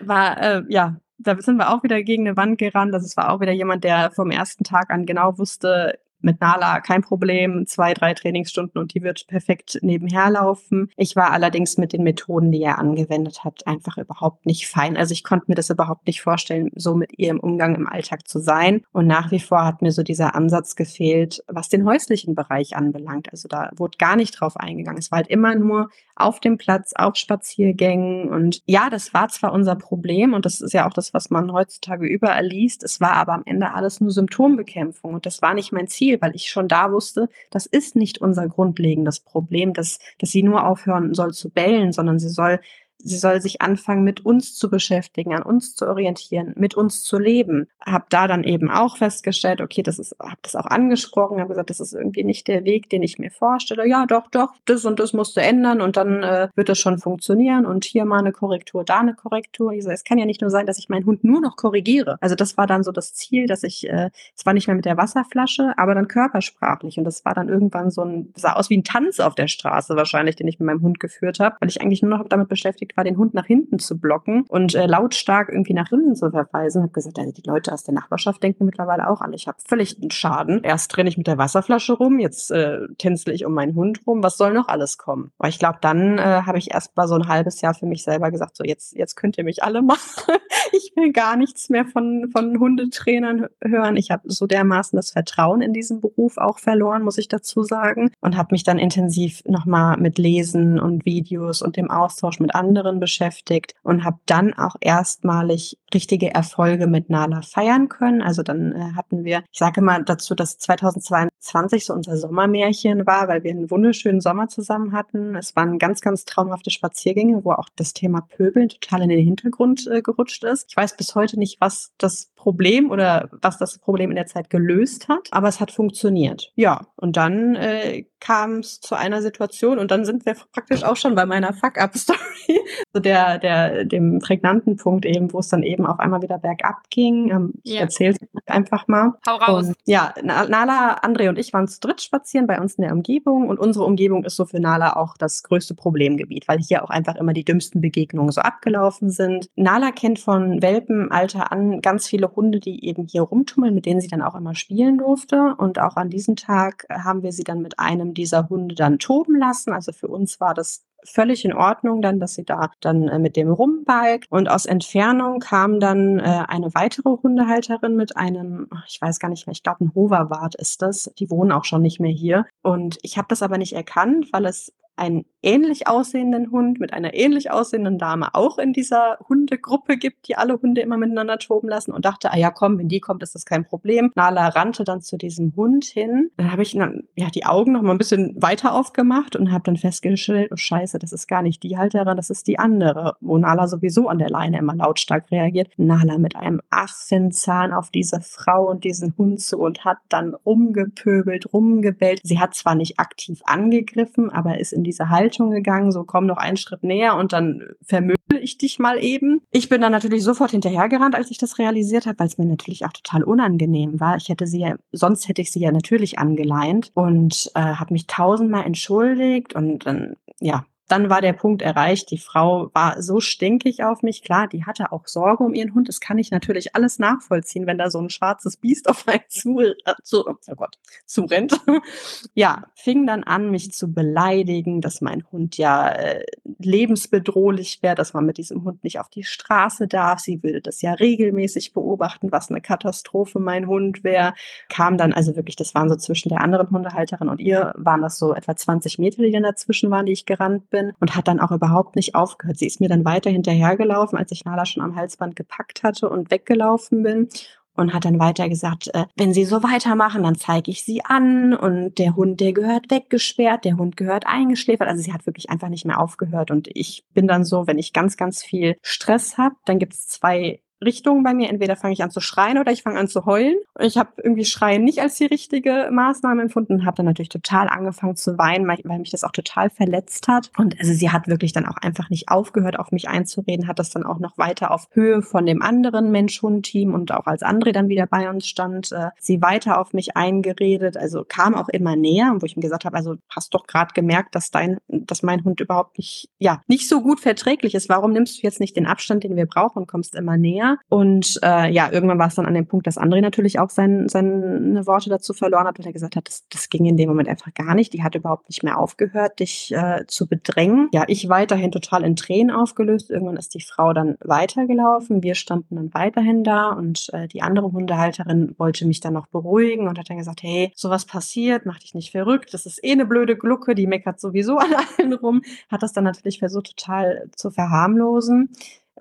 war 0.00 0.42
äh, 0.42 0.49
ja 0.68 0.96
da 1.22 1.40
sind 1.40 1.58
wir 1.58 1.70
auch 1.70 1.82
wieder 1.82 2.02
gegen 2.02 2.26
eine 2.26 2.36
Wand 2.36 2.58
gerannt. 2.58 2.94
Das 2.94 3.16
war 3.16 3.30
auch 3.30 3.40
wieder 3.40 3.52
jemand, 3.52 3.84
der 3.84 4.10
vom 4.10 4.30
ersten 4.30 4.64
Tag 4.64 4.90
an 4.90 5.06
genau 5.06 5.38
wusste, 5.38 5.98
mit 6.22 6.40
Nala 6.40 6.80
kein 6.80 7.02
Problem, 7.02 7.66
zwei, 7.66 7.94
drei 7.94 8.14
Trainingsstunden 8.14 8.80
und 8.80 8.94
die 8.94 9.02
wird 9.02 9.26
perfekt 9.26 9.78
nebenher 9.82 10.30
laufen. 10.30 10.90
Ich 10.96 11.16
war 11.16 11.32
allerdings 11.32 11.78
mit 11.78 11.92
den 11.92 12.02
Methoden, 12.02 12.52
die 12.52 12.62
er 12.62 12.78
angewendet 12.78 13.44
hat, 13.44 13.66
einfach 13.66 13.98
überhaupt 13.98 14.46
nicht 14.46 14.66
fein. 14.66 14.96
Also 14.96 15.12
ich 15.12 15.24
konnte 15.24 15.46
mir 15.48 15.54
das 15.54 15.70
überhaupt 15.70 16.06
nicht 16.06 16.22
vorstellen, 16.22 16.70
so 16.74 16.94
mit 16.94 17.18
ihr 17.18 17.30
im 17.30 17.40
Umgang 17.40 17.74
im 17.74 17.88
Alltag 17.88 18.28
zu 18.28 18.38
sein. 18.38 18.82
Und 18.92 19.06
nach 19.06 19.30
wie 19.30 19.40
vor 19.40 19.64
hat 19.64 19.82
mir 19.82 19.92
so 19.92 20.02
dieser 20.02 20.34
Ansatz 20.34 20.76
gefehlt, 20.76 21.42
was 21.48 21.68
den 21.68 21.84
häuslichen 21.84 22.34
Bereich 22.34 22.76
anbelangt. 22.76 23.30
Also 23.32 23.48
da 23.48 23.70
wurde 23.76 23.98
gar 23.98 24.16
nicht 24.16 24.32
drauf 24.40 24.56
eingegangen. 24.56 24.98
Es 24.98 25.10
war 25.10 25.18
halt 25.18 25.28
immer 25.28 25.54
nur 25.54 25.90
auf 26.20 26.40
dem 26.40 26.58
Platz, 26.58 26.92
auf 26.94 27.16
Spaziergängen. 27.16 28.28
Und 28.28 28.62
ja, 28.66 28.90
das 28.90 29.14
war 29.14 29.28
zwar 29.28 29.52
unser 29.52 29.76
Problem 29.76 30.34
und 30.34 30.44
das 30.44 30.60
ist 30.60 30.72
ja 30.72 30.86
auch 30.86 30.92
das, 30.92 31.14
was 31.14 31.30
man 31.30 31.52
heutzutage 31.52 32.06
überall 32.06 32.46
liest. 32.46 32.82
Es 32.84 33.00
war 33.00 33.14
aber 33.14 33.32
am 33.32 33.42
Ende 33.46 33.72
alles 33.72 34.00
nur 34.00 34.10
Symptombekämpfung 34.10 35.14
und 35.14 35.26
das 35.26 35.42
war 35.42 35.54
nicht 35.54 35.72
mein 35.72 35.88
Ziel, 35.88 36.09
weil 36.20 36.34
ich 36.34 36.50
schon 36.50 36.68
da 36.68 36.92
wusste, 36.92 37.28
das 37.50 37.66
ist 37.66 37.96
nicht 37.96 38.18
unser 38.18 38.48
grundlegendes 38.48 39.20
Problem, 39.20 39.72
dass, 39.72 39.98
dass 40.18 40.30
sie 40.30 40.42
nur 40.42 40.66
aufhören 40.66 41.14
soll 41.14 41.32
zu 41.32 41.50
bellen, 41.50 41.92
sondern 41.92 42.18
sie 42.18 42.28
soll 42.28 42.60
sie 43.02 43.16
soll 43.16 43.40
sich 43.40 43.62
anfangen, 43.62 44.04
mit 44.04 44.24
uns 44.24 44.54
zu 44.54 44.70
beschäftigen, 44.70 45.34
an 45.34 45.42
uns 45.42 45.74
zu 45.74 45.86
orientieren, 45.86 46.52
mit 46.56 46.74
uns 46.74 47.02
zu 47.02 47.18
leben. 47.18 47.68
Hab 47.80 48.10
da 48.10 48.26
dann 48.26 48.44
eben 48.44 48.70
auch 48.70 48.96
festgestellt, 48.96 49.60
okay, 49.60 49.82
das 49.82 49.98
ist, 49.98 50.16
hab 50.18 50.42
das 50.42 50.56
auch 50.56 50.66
angesprochen, 50.66 51.38
habe 51.38 51.50
gesagt, 51.50 51.70
das 51.70 51.80
ist 51.80 51.92
irgendwie 51.92 52.24
nicht 52.24 52.48
der 52.48 52.64
Weg, 52.64 52.90
den 52.90 53.02
ich 53.02 53.18
mir 53.18 53.30
vorstelle. 53.30 53.86
Ja, 53.86 54.06
doch, 54.06 54.28
doch, 54.30 54.52
das 54.66 54.84
und 54.84 55.00
das 55.00 55.12
musst 55.12 55.36
du 55.36 55.40
ändern 55.40 55.80
und 55.80 55.96
dann 55.96 56.22
äh, 56.22 56.48
wird 56.54 56.68
das 56.68 56.78
schon 56.78 56.98
funktionieren 56.98 57.66
und 57.66 57.84
hier 57.84 58.04
mal 58.04 58.18
eine 58.18 58.32
Korrektur, 58.32 58.84
da 58.84 59.00
eine 59.00 59.14
Korrektur. 59.14 59.72
Ich 59.72 59.84
so, 59.84 59.90
es 59.90 60.04
kann 60.04 60.18
ja 60.18 60.26
nicht 60.26 60.40
nur 60.40 60.50
sein, 60.50 60.66
dass 60.66 60.78
ich 60.78 60.88
meinen 60.88 61.06
Hund 61.06 61.24
nur 61.24 61.40
noch 61.40 61.56
korrigiere. 61.56 62.18
Also 62.20 62.34
das 62.34 62.56
war 62.56 62.66
dann 62.66 62.82
so 62.82 62.92
das 62.92 63.14
Ziel, 63.14 63.46
dass 63.46 63.62
ich, 63.62 63.88
äh, 63.88 64.10
es 64.36 64.46
war 64.46 64.52
nicht 64.52 64.66
mehr 64.66 64.76
mit 64.76 64.84
der 64.84 64.96
Wasserflasche, 64.96 65.74
aber 65.76 65.94
dann 65.94 66.08
körpersprachlich 66.08 66.98
und 66.98 67.04
das 67.04 67.24
war 67.24 67.34
dann 67.34 67.48
irgendwann 67.48 67.90
so 67.90 68.02
ein, 68.02 68.32
sah 68.36 68.52
aus 68.54 68.70
wie 68.70 68.78
ein 68.78 68.84
Tanz 68.84 69.20
auf 69.20 69.34
der 69.34 69.48
Straße 69.48 69.96
wahrscheinlich, 69.96 70.36
den 70.36 70.48
ich 70.48 70.58
mit 70.58 70.66
meinem 70.66 70.82
Hund 70.82 71.00
geführt 71.00 71.40
habe, 71.40 71.56
weil 71.60 71.68
ich 71.68 71.80
eigentlich 71.80 72.02
nur 72.02 72.16
noch 72.16 72.28
damit 72.28 72.48
beschäftigt 72.48 72.89
beschäftigt 72.90 72.96
war, 72.96 73.04
den 73.04 73.16
Hund 73.16 73.34
nach 73.34 73.46
hinten 73.46 73.78
zu 73.78 73.98
blocken 73.98 74.44
und 74.48 74.74
äh, 74.74 74.86
lautstark 74.86 75.48
irgendwie 75.48 75.74
nach 75.74 75.88
hinten 75.88 76.14
zu 76.14 76.30
verweisen. 76.30 76.82
Habe 76.82 76.92
gesagt, 76.92 77.18
also 77.18 77.32
die 77.32 77.42
Leute 77.46 77.72
aus 77.72 77.84
der 77.84 77.94
Nachbarschaft 77.94 78.42
denken 78.42 78.64
mittlerweile 78.64 79.08
auch 79.08 79.20
an, 79.20 79.32
ich 79.32 79.46
habe 79.46 79.58
völlig 79.66 79.98
einen 80.00 80.10
Schaden. 80.10 80.62
Erst 80.62 80.96
renne 80.96 81.08
ich 81.08 81.18
mit 81.18 81.26
der 81.26 81.38
Wasserflasche 81.38 81.94
rum, 81.94 82.18
jetzt 82.18 82.50
äh, 82.50 82.80
tänzle 82.98 83.32
ich 83.32 83.44
um 83.44 83.54
meinen 83.54 83.74
Hund 83.74 84.00
rum. 84.06 84.22
Was 84.22 84.36
soll 84.36 84.52
noch 84.52 84.68
alles 84.68 84.98
kommen? 84.98 85.30
Aber 85.38 85.48
ich 85.48 85.58
glaube, 85.58 85.78
dann 85.80 86.18
äh, 86.18 86.42
habe 86.46 86.58
ich 86.58 86.72
erst 86.72 86.96
mal 86.96 87.08
so 87.08 87.14
ein 87.14 87.28
halbes 87.28 87.60
Jahr 87.60 87.74
für 87.74 87.86
mich 87.86 88.02
selber 88.02 88.30
gesagt, 88.30 88.56
so 88.56 88.64
jetzt, 88.64 88.96
jetzt 88.96 89.16
könnt 89.16 89.38
ihr 89.38 89.44
mich 89.44 89.62
alle 89.62 89.82
machen. 89.82 90.00
ich 90.72 90.92
will 90.96 91.12
gar 91.12 91.36
nichts 91.36 91.70
mehr 91.70 91.84
von, 91.84 92.28
von 92.32 92.58
Hundetrainern 92.58 93.46
hören. 93.62 93.96
Ich 93.96 94.10
habe 94.10 94.22
so 94.26 94.46
dermaßen 94.46 94.96
das 94.96 95.10
Vertrauen 95.10 95.62
in 95.62 95.72
diesen 95.72 96.00
Beruf 96.00 96.38
auch 96.38 96.58
verloren, 96.58 97.02
muss 97.02 97.18
ich 97.18 97.28
dazu 97.28 97.62
sagen. 97.62 98.10
Und 98.20 98.36
habe 98.36 98.48
mich 98.52 98.64
dann 98.64 98.78
intensiv 98.78 99.42
nochmal 99.46 99.96
mit 99.96 100.18
Lesen 100.18 100.78
und 100.78 101.04
Videos 101.04 101.62
und 101.62 101.76
dem 101.76 101.90
Austausch 101.90 102.40
mit 102.40 102.54
anderen 102.54 102.79
anderen 102.80 103.00
beschäftigt 103.00 103.74
und 103.82 104.04
habe 104.04 104.18
dann 104.26 104.54
auch 104.54 104.76
erstmalig 104.80 105.78
richtige 105.92 106.32
Erfolge 106.32 106.86
mit 106.86 107.10
Nala 107.10 107.42
feiern 107.42 107.88
können. 107.88 108.22
Also 108.22 108.42
dann 108.42 108.72
äh, 108.72 108.92
hatten 108.96 109.24
wir, 109.24 109.42
ich 109.52 109.58
sage 109.58 109.82
mal 109.82 110.02
dazu, 110.04 110.34
dass 110.34 110.58
2022 110.58 111.84
so 111.84 111.92
unser 111.92 112.16
Sommermärchen 112.16 113.06
war, 113.06 113.28
weil 113.28 113.42
wir 113.42 113.50
einen 113.50 113.70
wunderschönen 113.70 114.20
Sommer 114.20 114.48
zusammen 114.48 114.92
hatten. 114.92 115.36
Es 115.36 115.56
waren 115.56 115.78
ganz, 115.78 116.00
ganz 116.00 116.24
traumhafte 116.24 116.70
Spaziergänge, 116.70 117.44
wo 117.44 117.52
auch 117.52 117.68
das 117.76 117.92
Thema 117.92 118.20
Pöbeln 118.20 118.68
total 118.68 119.02
in 119.02 119.08
den 119.10 119.24
Hintergrund 119.24 119.86
äh, 119.88 120.00
gerutscht 120.00 120.44
ist. 120.44 120.66
Ich 120.70 120.76
weiß 120.76 120.96
bis 120.96 121.14
heute 121.14 121.38
nicht, 121.38 121.60
was 121.60 121.92
das 121.98 122.30
Problem 122.36 122.90
oder 122.90 123.28
was 123.42 123.58
das 123.58 123.78
Problem 123.78 124.10
in 124.10 124.16
der 124.16 124.26
Zeit 124.26 124.48
gelöst 124.48 125.08
hat, 125.08 125.28
aber 125.30 125.48
es 125.48 125.60
hat 125.60 125.70
funktioniert. 125.70 126.52
Ja, 126.54 126.86
und 126.96 127.16
dann 127.16 127.54
äh, 127.56 128.04
kam 128.20 128.60
es 128.60 128.80
zu 128.80 128.94
einer 128.94 129.22
Situation 129.22 129.78
und 129.78 129.90
dann 129.90 130.04
sind 130.04 130.24
wir 130.24 130.36
praktisch 130.52 130.84
auch 130.84 130.96
schon 130.96 131.14
bei 131.14 131.26
meiner 131.26 131.52
Fuck-Up-Story, 131.52 132.60
so 132.92 133.00
der, 133.00 133.38
der, 133.38 133.84
dem 133.84 134.18
prägnanten 134.18 134.76
Punkt 134.76 135.04
eben, 135.04 135.32
wo 135.32 135.38
es 135.38 135.48
dann 135.48 135.62
eben 135.62 135.86
auf 135.86 135.98
einmal 135.98 136.22
wieder 136.22 136.38
bergab 136.38 136.88
ging. 136.90 137.30
Ähm, 137.30 137.52
ich 137.62 137.74
ja. 137.74 137.80
erzähle 137.80 138.14
es 138.14 138.18
einfach 138.46 138.88
mal. 138.88 139.14
Hau 139.26 139.36
raus. 139.36 139.68
Und, 139.68 139.76
ja, 139.86 140.14
Nala, 140.22 141.00
André 141.02 141.28
und 141.28 141.38
ich 141.38 141.52
waren 141.52 141.68
zu 141.68 141.80
dritt 141.80 142.00
spazieren 142.00 142.46
bei 142.46 142.60
uns 142.60 142.74
in 142.74 142.82
der 142.82 142.92
Umgebung 142.92 143.48
und 143.48 143.58
unsere 143.58 143.84
Umgebung 143.84 144.24
ist 144.24 144.36
so 144.36 144.44
für 144.44 144.60
Nala 144.60 144.96
auch 144.96 145.16
das 145.16 145.42
größte 145.42 145.74
Problemgebiet, 145.74 146.48
weil 146.48 146.58
hier 146.58 146.84
auch 146.84 146.90
einfach 146.90 147.16
immer 147.16 147.32
die 147.32 147.44
dümmsten 147.44 147.80
Begegnungen 147.80 148.32
so 148.32 148.40
abgelaufen 148.40 149.10
sind. 149.10 149.48
Nala 149.56 149.92
kennt 149.92 150.18
von 150.18 150.62
Welpenalter 150.62 151.52
an 151.52 151.80
ganz 151.80 152.06
viele 152.06 152.34
Hunde, 152.34 152.60
die 152.60 152.84
eben 152.84 153.06
hier 153.06 153.22
rumtummeln, 153.22 153.74
mit 153.74 153.86
denen 153.86 154.00
sie 154.00 154.08
dann 154.08 154.22
auch 154.22 154.34
immer 154.34 154.54
spielen 154.54 154.98
durfte. 154.98 155.54
Und 155.58 155.78
auch 155.78 155.96
an 155.96 156.10
diesem 156.10 156.36
Tag 156.36 156.86
haben 156.90 157.22
wir 157.22 157.32
sie 157.32 157.44
dann 157.44 157.62
mit 157.62 157.78
einem 157.78 158.14
dieser 158.14 158.48
Hunde 158.48 158.74
dann 158.74 158.98
toben 158.98 159.36
lassen. 159.36 159.72
Also 159.72 159.92
für 159.92 160.08
uns 160.08 160.40
war 160.40 160.54
das 160.54 160.84
völlig 161.04 161.44
in 161.44 161.52
Ordnung 161.52 162.02
dann, 162.02 162.20
dass 162.20 162.34
sie 162.34 162.44
da 162.44 162.70
dann 162.80 163.08
äh, 163.08 163.18
mit 163.18 163.36
dem 163.36 163.50
rumbalgt. 163.50 164.26
Und 164.30 164.48
aus 164.48 164.66
Entfernung 164.66 165.40
kam 165.40 165.80
dann 165.80 166.18
äh, 166.18 166.44
eine 166.48 166.74
weitere 166.74 167.10
Hundehalterin 167.22 167.96
mit 167.96 168.16
einem, 168.16 168.68
ich 168.86 169.00
weiß 169.00 169.18
gar 169.18 169.28
nicht 169.28 169.46
mehr, 169.46 169.52
ich 169.52 169.62
glaube 169.62 169.84
ein 169.84 169.94
Hoverwart 169.94 170.54
ist 170.56 170.82
das. 170.82 171.10
Die 171.18 171.30
wohnen 171.30 171.52
auch 171.52 171.64
schon 171.64 171.82
nicht 171.82 172.00
mehr 172.00 172.12
hier. 172.12 172.46
Und 172.62 172.98
ich 173.02 173.18
habe 173.18 173.28
das 173.28 173.42
aber 173.42 173.58
nicht 173.58 173.74
erkannt, 173.74 174.28
weil 174.32 174.46
es 174.46 174.72
einen 175.00 175.24
ähnlich 175.42 175.88
aussehenden 175.88 176.50
Hund 176.50 176.80
mit 176.80 176.92
einer 176.92 177.14
ähnlich 177.14 177.50
aussehenden 177.50 177.98
Dame 177.98 178.34
auch 178.34 178.58
in 178.58 178.74
dieser 178.74 179.18
Hundegruppe 179.28 179.96
gibt, 179.96 180.28
die 180.28 180.36
alle 180.36 180.60
Hunde 180.60 180.82
immer 180.82 180.98
miteinander 180.98 181.38
toben 181.38 181.68
lassen 181.68 181.92
und 181.92 182.04
dachte, 182.04 182.30
ah 182.30 182.36
ja, 182.36 182.50
komm, 182.50 182.78
wenn 182.78 182.88
die 182.88 183.00
kommt, 183.00 183.22
ist 183.22 183.34
das 183.34 183.46
kein 183.46 183.64
Problem. 183.64 184.12
Nala 184.14 184.48
rannte 184.48 184.84
dann 184.84 185.00
zu 185.00 185.16
diesem 185.16 185.54
Hund 185.56 185.86
hin. 185.86 186.30
Dann 186.36 186.52
habe 186.52 186.62
ich 186.62 186.74
dann, 186.74 187.04
ja, 187.16 187.30
die 187.30 187.46
Augen 187.46 187.72
noch 187.72 187.82
mal 187.82 187.92
ein 187.92 187.98
bisschen 187.98 188.34
weiter 188.40 188.74
aufgemacht 188.74 189.34
und 189.36 189.50
habe 189.50 189.64
dann 189.64 189.78
festgestellt, 189.78 190.50
oh 190.52 190.56
Scheiße, 190.56 190.98
das 190.98 191.12
ist 191.12 191.26
gar 191.26 191.42
nicht 191.42 191.62
die 191.62 191.78
Halterin, 191.78 192.16
das 192.16 192.28
ist 192.28 192.46
die 192.46 192.58
andere, 192.58 193.16
wo 193.20 193.38
Nala 193.38 193.66
sowieso 193.66 194.08
an 194.08 194.18
der 194.18 194.28
Leine 194.28 194.58
immer 194.58 194.74
lautstark 194.74 195.30
reagiert. 195.30 195.70
Nala 195.78 196.18
mit 196.18 196.36
einem 196.36 196.60
Affenzahn 196.68 197.72
auf 197.72 197.90
diese 197.90 198.20
Frau 198.20 198.68
und 198.68 198.84
diesen 198.84 199.14
Hund 199.16 199.40
zu 199.40 199.58
und 199.58 199.86
hat 199.86 199.98
dann 200.10 200.34
rumgepöbelt, 200.34 201.52
rumgebellt. 201.54 202.20
Sie 202.22 202.38
hat 202.38 202.54
zwar 202.54 202.74
nicht 202.74 203.00
aktiv 203.00 203.40
angegriffen, 203.46 204.30
aber 204.30 204.58
ist 204.58 204.74
in 204.74 204.84
die 204.84 204.89
diese 204.90 205.08
Haltung 205.08 205.50
gegangen, 205.50 205.92
so 205.92 206.04
komm 206.04 206.26
noch 206.26 206.36
einen 206.36 206.56
Schritt 206.56 206.82
näher 206.82 207.16
und 207.16 207.32
dann 207.32 207.62
vermöbel 207.82 208.16
ich 208.40 208.58
dich 208.58 208.78
mal 208.78 209.02
eben. 209.02 209.40
Ich 209.50 209.68
bin 209.68 209.80
dann 209.80 209.92
natürlich 209.92 210.24
sofort 210.24 210.50
hinterhergerannt, 210.50 211.14
als 211.14 211.30
ich 211.30 211.38
das 211.38 211.58
realisiert 211.58 212.06
habe, 212.06 212.18
weil 212.18 212.26
es 212.26 212.38
mir 212.38 212.46
natürlich 212.46 212.84
auch 212.84 212.92
total 212.92 213.22
unangenehm 213.22 214.00
war. 214.00 214.16
Ich 214.16 214.28
hätte 214.28 214.46
sie 214.46 214.60
ja, 214.60 214.76
sonst 214.92 215.28
hätte 215.28 215.42
ich 215.42 215.52
sie 215.52 215.60
ja 215.60 215.72
natürlich 215.72 216.18
angeleint 216.18 216.90
und 216.94 217.50
äh, 217.54 217.60
habe 217.60 217.92
mich 217.92 218.06
tausendmal 218.06 218.64
entschuldigt 218.64 219.54
und 219.54 219.86
dann, 219.86 220.16
ja, 220.40 220.64
dann 220.90 221.08
war 221.08 221.20
der 221.20 221.32
Punkt 221.32 221.62
erreicht. 221.62 222.10
Die 222.10 222.18
Frau 222.18 222.70
war 222.74 223.00
so 223.00 223.20
stinkig 223.20 223.84
auf 223.84 224.02
mich. 224.02 224.22
Klar, 224.22 224.48
die 224.48 224.64
hatte 224.64 224.90
auch 224.90 225.06
Sorge 225.06 225.44
um 225.44 225.54
ihren 225.54 225.72
Hund. 225.72 225.88
Das 225.88 226.00
kann 226.00 226.18
ich 226.18 226.32
natürlich 226.32 226.74
alles 226.74 226.98
nachvollziehen, 226.98 227.66
wenn 227.66 227.78
da 227.78 227.90
so 227.90 228.00
ein 228.00 228.10
schwarzes 228.10 228.56
Biest 228.56 228.88
auf 228.88 229.06
einen 229.06 229.20
zu, 229.28 229.60
äh, 229.60 229.74
zu 230.02 230.26
oh 230.26 230.54
Gott, 230.56 230.78
zurennt. 231.06 231.60
ja, 232.34 232.64
fing 232.74 233.06
dann 233.06 233.22
an, 233.22 233.50
mich 233.52 233.72
zu 233.72 233.92
beleidigen, 233.92 234.80
dass 234.80 235.00
mein 235.00 235.24
Hund 235.30 235.56
ja 235.56 235.88
äh, 235.90 236.24
lebensbedrohlich 236.58 237.82
wäre, 237.82 237.94
dass 237.94 238.12
man 238.12 238.26
mit 238.26 238.38
diesem 238.38 238.64
Hund 238.64 238.82
nicht 238.82 238.98
auf 238.98 239.08
die 239.08 239.24
Straße 239.24 239.86
darf. 239.86 240.18
Sie 240.18 240.42
würde 240.42 240.60
das 240.60 240.82
ja 240.82 240.94
regelmäßig 240.94 241.72
beobachten, 241.72 242.32
was 242.32 242.50
eine 242.50 242.60
Katastrophe 242.60 243.38
mein 243.38 243.68
Hund 243.68 244.02
wäre. 244.02 244.34
Kam 244.68 244.98
dann 244.98 245.12
also 245.12 245.36
wirklich, 245.36 245.56
das 245.56 245.74
waren 245.76 245.88
so 245.88 245.94
zwischen 245.94 246.30
der 246.30 246.40
anderen 246.40 246.70
Hundehalterin 246.70 247.28
und 247.28 247.40
ihr, 247.40 247.72
waren 247.76 248.02
das 248.02 248.18
so 248.18 248.34
etwa 248.34 248.56
20 248.56 248.98
Meter, 248.98 249.22
die 249.22 249.30
dann 249.30 249.44
dazwischen 249.44 249.90
waren, 249.92 250.06
die 250.06 250.12
ich 250.12 250.26
gerannt 250.26 250.68
bin 250.70 250.79
bin 250.80 250.92
und 251.00 251.14
hat 251.14 251.28
dann 251.28 251.40
auch 251.40 251.50
überhaupt 251.50 251.96
nicht 251.96 252.14
aufgehört. 252.14 252.58
Sie 252.58 252.66
ist 252.66 252.80
mir 252.80 252.88
dann 252.88 253.04
weiter 253.04 253.30
hinterhergelaufen, 253.30 254.18
als 254.18 254.32
ich 254.32 254.44
Nala 254.44 254.66
schon 254.66 254.82
am 254.82 254.96
Halsband 254.96 255.36
gepackt 255.36 255.82
hatte 255.82 256.08
und 256.08 256.30
weggelaufen 256.30 257.02
bin 257.02 257.28
und 257.74 257.94
hat 257.94 258.04
dann 258.04 258.18
weiter 258.18 258.48
gesagt, 258.48 258.90
äh, 258.94 259.06
wenn 259.16 259.32
sie 259.32 259.44
so 259.44 259.62
weitermachen, 259.62 260.22
dann 260.22 260.34
zeige 260.34 260.70
ich 260.70 260.84
sie 260.84 261.04
an 261.04 261.54
und 261.54 261.98
der 261.98 262.16
Hund, 262.16 262.40
der 262.40 262.52
gehört 262.52 262.90
weggesperrt, 262.90 263.64
der 263.64 263.76
Hund 263.76 263.96
gehört 263.96 264.26
eingeschläfert. 264.26 264.88
Also 264.88 265.02
sie 265.02 265.12
hat 265.12 265.26
wirklich 265.26 265.50
einfach 265.50 265.68
nicht 265.68 265.86
mehr 265.86 266.00
aufgehört 266.00 266.50
und 266.50 266.68
ich 266.72 267.04
bin 267.14 267.26
dann 267.26 267.44
so, 267.44 267.66
wenn 267.66 267.78
ich 267.78 267.92
ganz, 267.92 268.16
ganz 268.16 268.42
viel 268.42 268.76
Stress 268.82 269.38
habe, 269.38 269.54
dann 269.64 269.78
gibt 269.78 269.94
es 269.94 270.08
zwei 270.08 270.60
Richtungen 270.84 271.22
bei 271.22 271.34
mir. 271.34 271.50
Entweder 271.50 271.76
fange 271.76 271.94
ich 271.94 272.02
an 272.02 272.10
zu 272.10 272.20
schreien 272.20 272.58
oder 272.58 272.72
ich 272.72 272.82
fange 272.82 272.98
an 272.98 273.08
zu 273.08 273.26
heulen. 273.26 273.56
Ich 273.78 273.96
habe 273.96 274.10
irgendwie 274.22 274.44
Schreien 274.44 274.84
nicht 274.84 275.00
als 275.00 275.16
die 275.16 275.26
richtige 275.26 275.88
Maßnahme 275.92 276.42
empfunden, 276.42 276.84
habe 276.84 276.96
dann 276.96 277.06
natürlich 277.06 277.28
total 277.28 277.68
angefangen 277.68 278.16
zu 278.16 278.38
weinen, 278.38 278.66
weil 278.66 278.98
mich 278.98 279.10
das 279.10 279.24
auch 279.24 279.32
total 279.32 279.70
verletzt 279.70 280.28
hat. 280.28 280.50
Und 280.56 280.78
also 280.78 280.92
sie 280.92 281.10
hat 281.10 281.28
wirklich 281.28 281.52
dann 281.52 281.66
auch 281.66 281.76
einfach 281.76 282.10
nicht 282.10 282.28
aufgehört, 282.28 282.78
auf 282.78 282.92
mich 282.92 283.08
einzureden, 283.08 283.66
hat 283.66 283.78
das 283.78 283.90
dann 283.90 284.04
auch 284.04 284.18
noch 284.18 284.38
weiter 284.38 284.70
auf 284.70 284.88
Höhe 284.92 285.22
von 285.22 285.46
dem 285.46 285.62
anderen 285.62 286.10
Mensch-Hund-Team 286.10 286.94
und 286.94 287.12
auch 287.12 287.26
als 287.26 287.42
André 287.42 287.72
dann 287.72 287.88
wieder 287.88 288.06
bei 288.06 288.28
uns 288.28 288.46
stand, 288.46 288.92
äh, 288.92 289.10
sie 289.18 289.42
weiter 289.42 289.80
auf 289.80 289.92
mich 289.92 290.16
eingeredet. 290.16 290.96
Also 290.96 291.24
kam 291.26 291.54
auch 291.54 291.68
immer 291.68 291.96
näher, 291.96 292.34
wo 292.38 292.46
ich 292.46 292.56
ihm 292.56 292.62
gesagt 292.62 292.84
habe, 292.84 292.96
also 292.96 293.16
hast 293.28 293.54
doch 293.54 293.66
gerade 293.66 293.94
gemerkt, 293.94 294.34
dass 294.34 294.50
dein, 294.50 294.78
dass 294.88 295.22
mein 295.22 295.44
Hund 295.44 295.60
überhaupt 295.60 295.98
nicht, 295.98 296.28
ja, 296.38 296.60
nicht 296.66 296.88
so 296.88 297.02
gut 297.02 297.20
verträglich 297.20 297.74
ist. 297.74 297.88
Warum 297.88 298.12
nimmst 298.12 298.38
du 298.38 298.42
jetzt 298.42 298.60
nicht 298.60 298.76
den 298.76 298.86
Abstand, 298.86 299.24
den 299.24 299.36
wir 299.36 299.46
brauchen, 299.46 299.80
und 299.80 299.86
kommst 299.86 300.14
immer 300.14 300.36
näher? 300.36 300.69
Und 300.88 301.38
äh, 301.42 301.70
ja, 301.70 301.90
irgendwann 301.90 302.18
war 302.18 302.28
es 302.28 302.34
dann 302.34 302.46
an 302.46 302.54
dem 302.54 302.66
Punkt, 302.66 302.86
dass 302.86 302.98
André 302.98 303.20
natürlich 303.20 303.58
auch 303.58 303.70
sein, 303.70 304.08
seine 304.08 304.86
Worte 304.86 305.10
dazu 305.10 305.32
verloren 305.32 305.66
hat, 305.66 305.78
weil 305.78 305.86
er 305.86 305.92
gesagt 305.92 306.16
hat, 306.16 306.28
das, 306.28 306.44
das 306.50 306.68
ging 306.68 306.84
in 306.86 306.96
dem 306.96 307.08
Moment 307.08 307.28
einfach 307.28 307.52
gar 307.54 307.74
nicht. 307.74 307.92
Die 307.92 308.02
hat 308.02 308.14
überhaupt 308.14 308.48
nicht 308.48 308.62
mehr 308.62 308.78
aufgehört, 308.78 309.40
dich 309.40 309.72
äh, 309.72 310.04
zu 310.06 310.26
bedrängen. 310.26 310.88
Ja, 310.92 311.04
ich 311.06 311.28
weiterhin 311.28 311.72
total 311.72 312.04
in 312.04 312.16
Tränen 312.16 312.54
aufgelöst. 312.54 313.10
Irgendwann 313.10 313.36
ist 313.36 313.54
die 313.54 313.60
Frau 313.60 313.92
dann 313.92 314.16
weitergelaufen. 314.20 315.22
Wir 315.22 315.34
standen 315.34 315.76
dann 315.76 315.94
weiterhin 315.94 316.44
da 316.44 316.70
und 316.70 317.08
äh, 317.12 317.28
die 317.28 317.42
andere 317.42 317.72
Hundehalterin 317.72 318.54
wollte 318.58 318.86
mich 318.86 319.00
dann 319.00 319.14
noch 319.14 319.26
beruhigen 319.26 319.88
und 319.88 319.98
hat 319.98 320.10
dann 320.10 320.18
gesagt, 320.18 320.42
hey, 320.42 320.72
sowas 320.74 321.04
passiert, 321.04 321.66
mach 321.66 321.78
dich 321.78 321.94
nicht 321.94 322.10
verrückt. 322.10 322.54
Das 322.54 322.66
ist 322.66 322.82
eh 322.82 322.92
eine 322.92 323.06
blöde 323.06 323.36
Glucke, 323.36 323.74
die 323.74 323.86
meckert 323.86 324.20
sowieso 324.20 324.58
an 324.58 324.74
allen 324.74 325.12
rum. 325.14 325.42
Hat 325.68 325.82
das 325.82 325.92
dann 325.92 326.04
natürlich 326.04 326.38
versucht, 326.38 326.76
total 326.76 327.28
zu 327.34 327.50
verharmlosen 327.50 328.50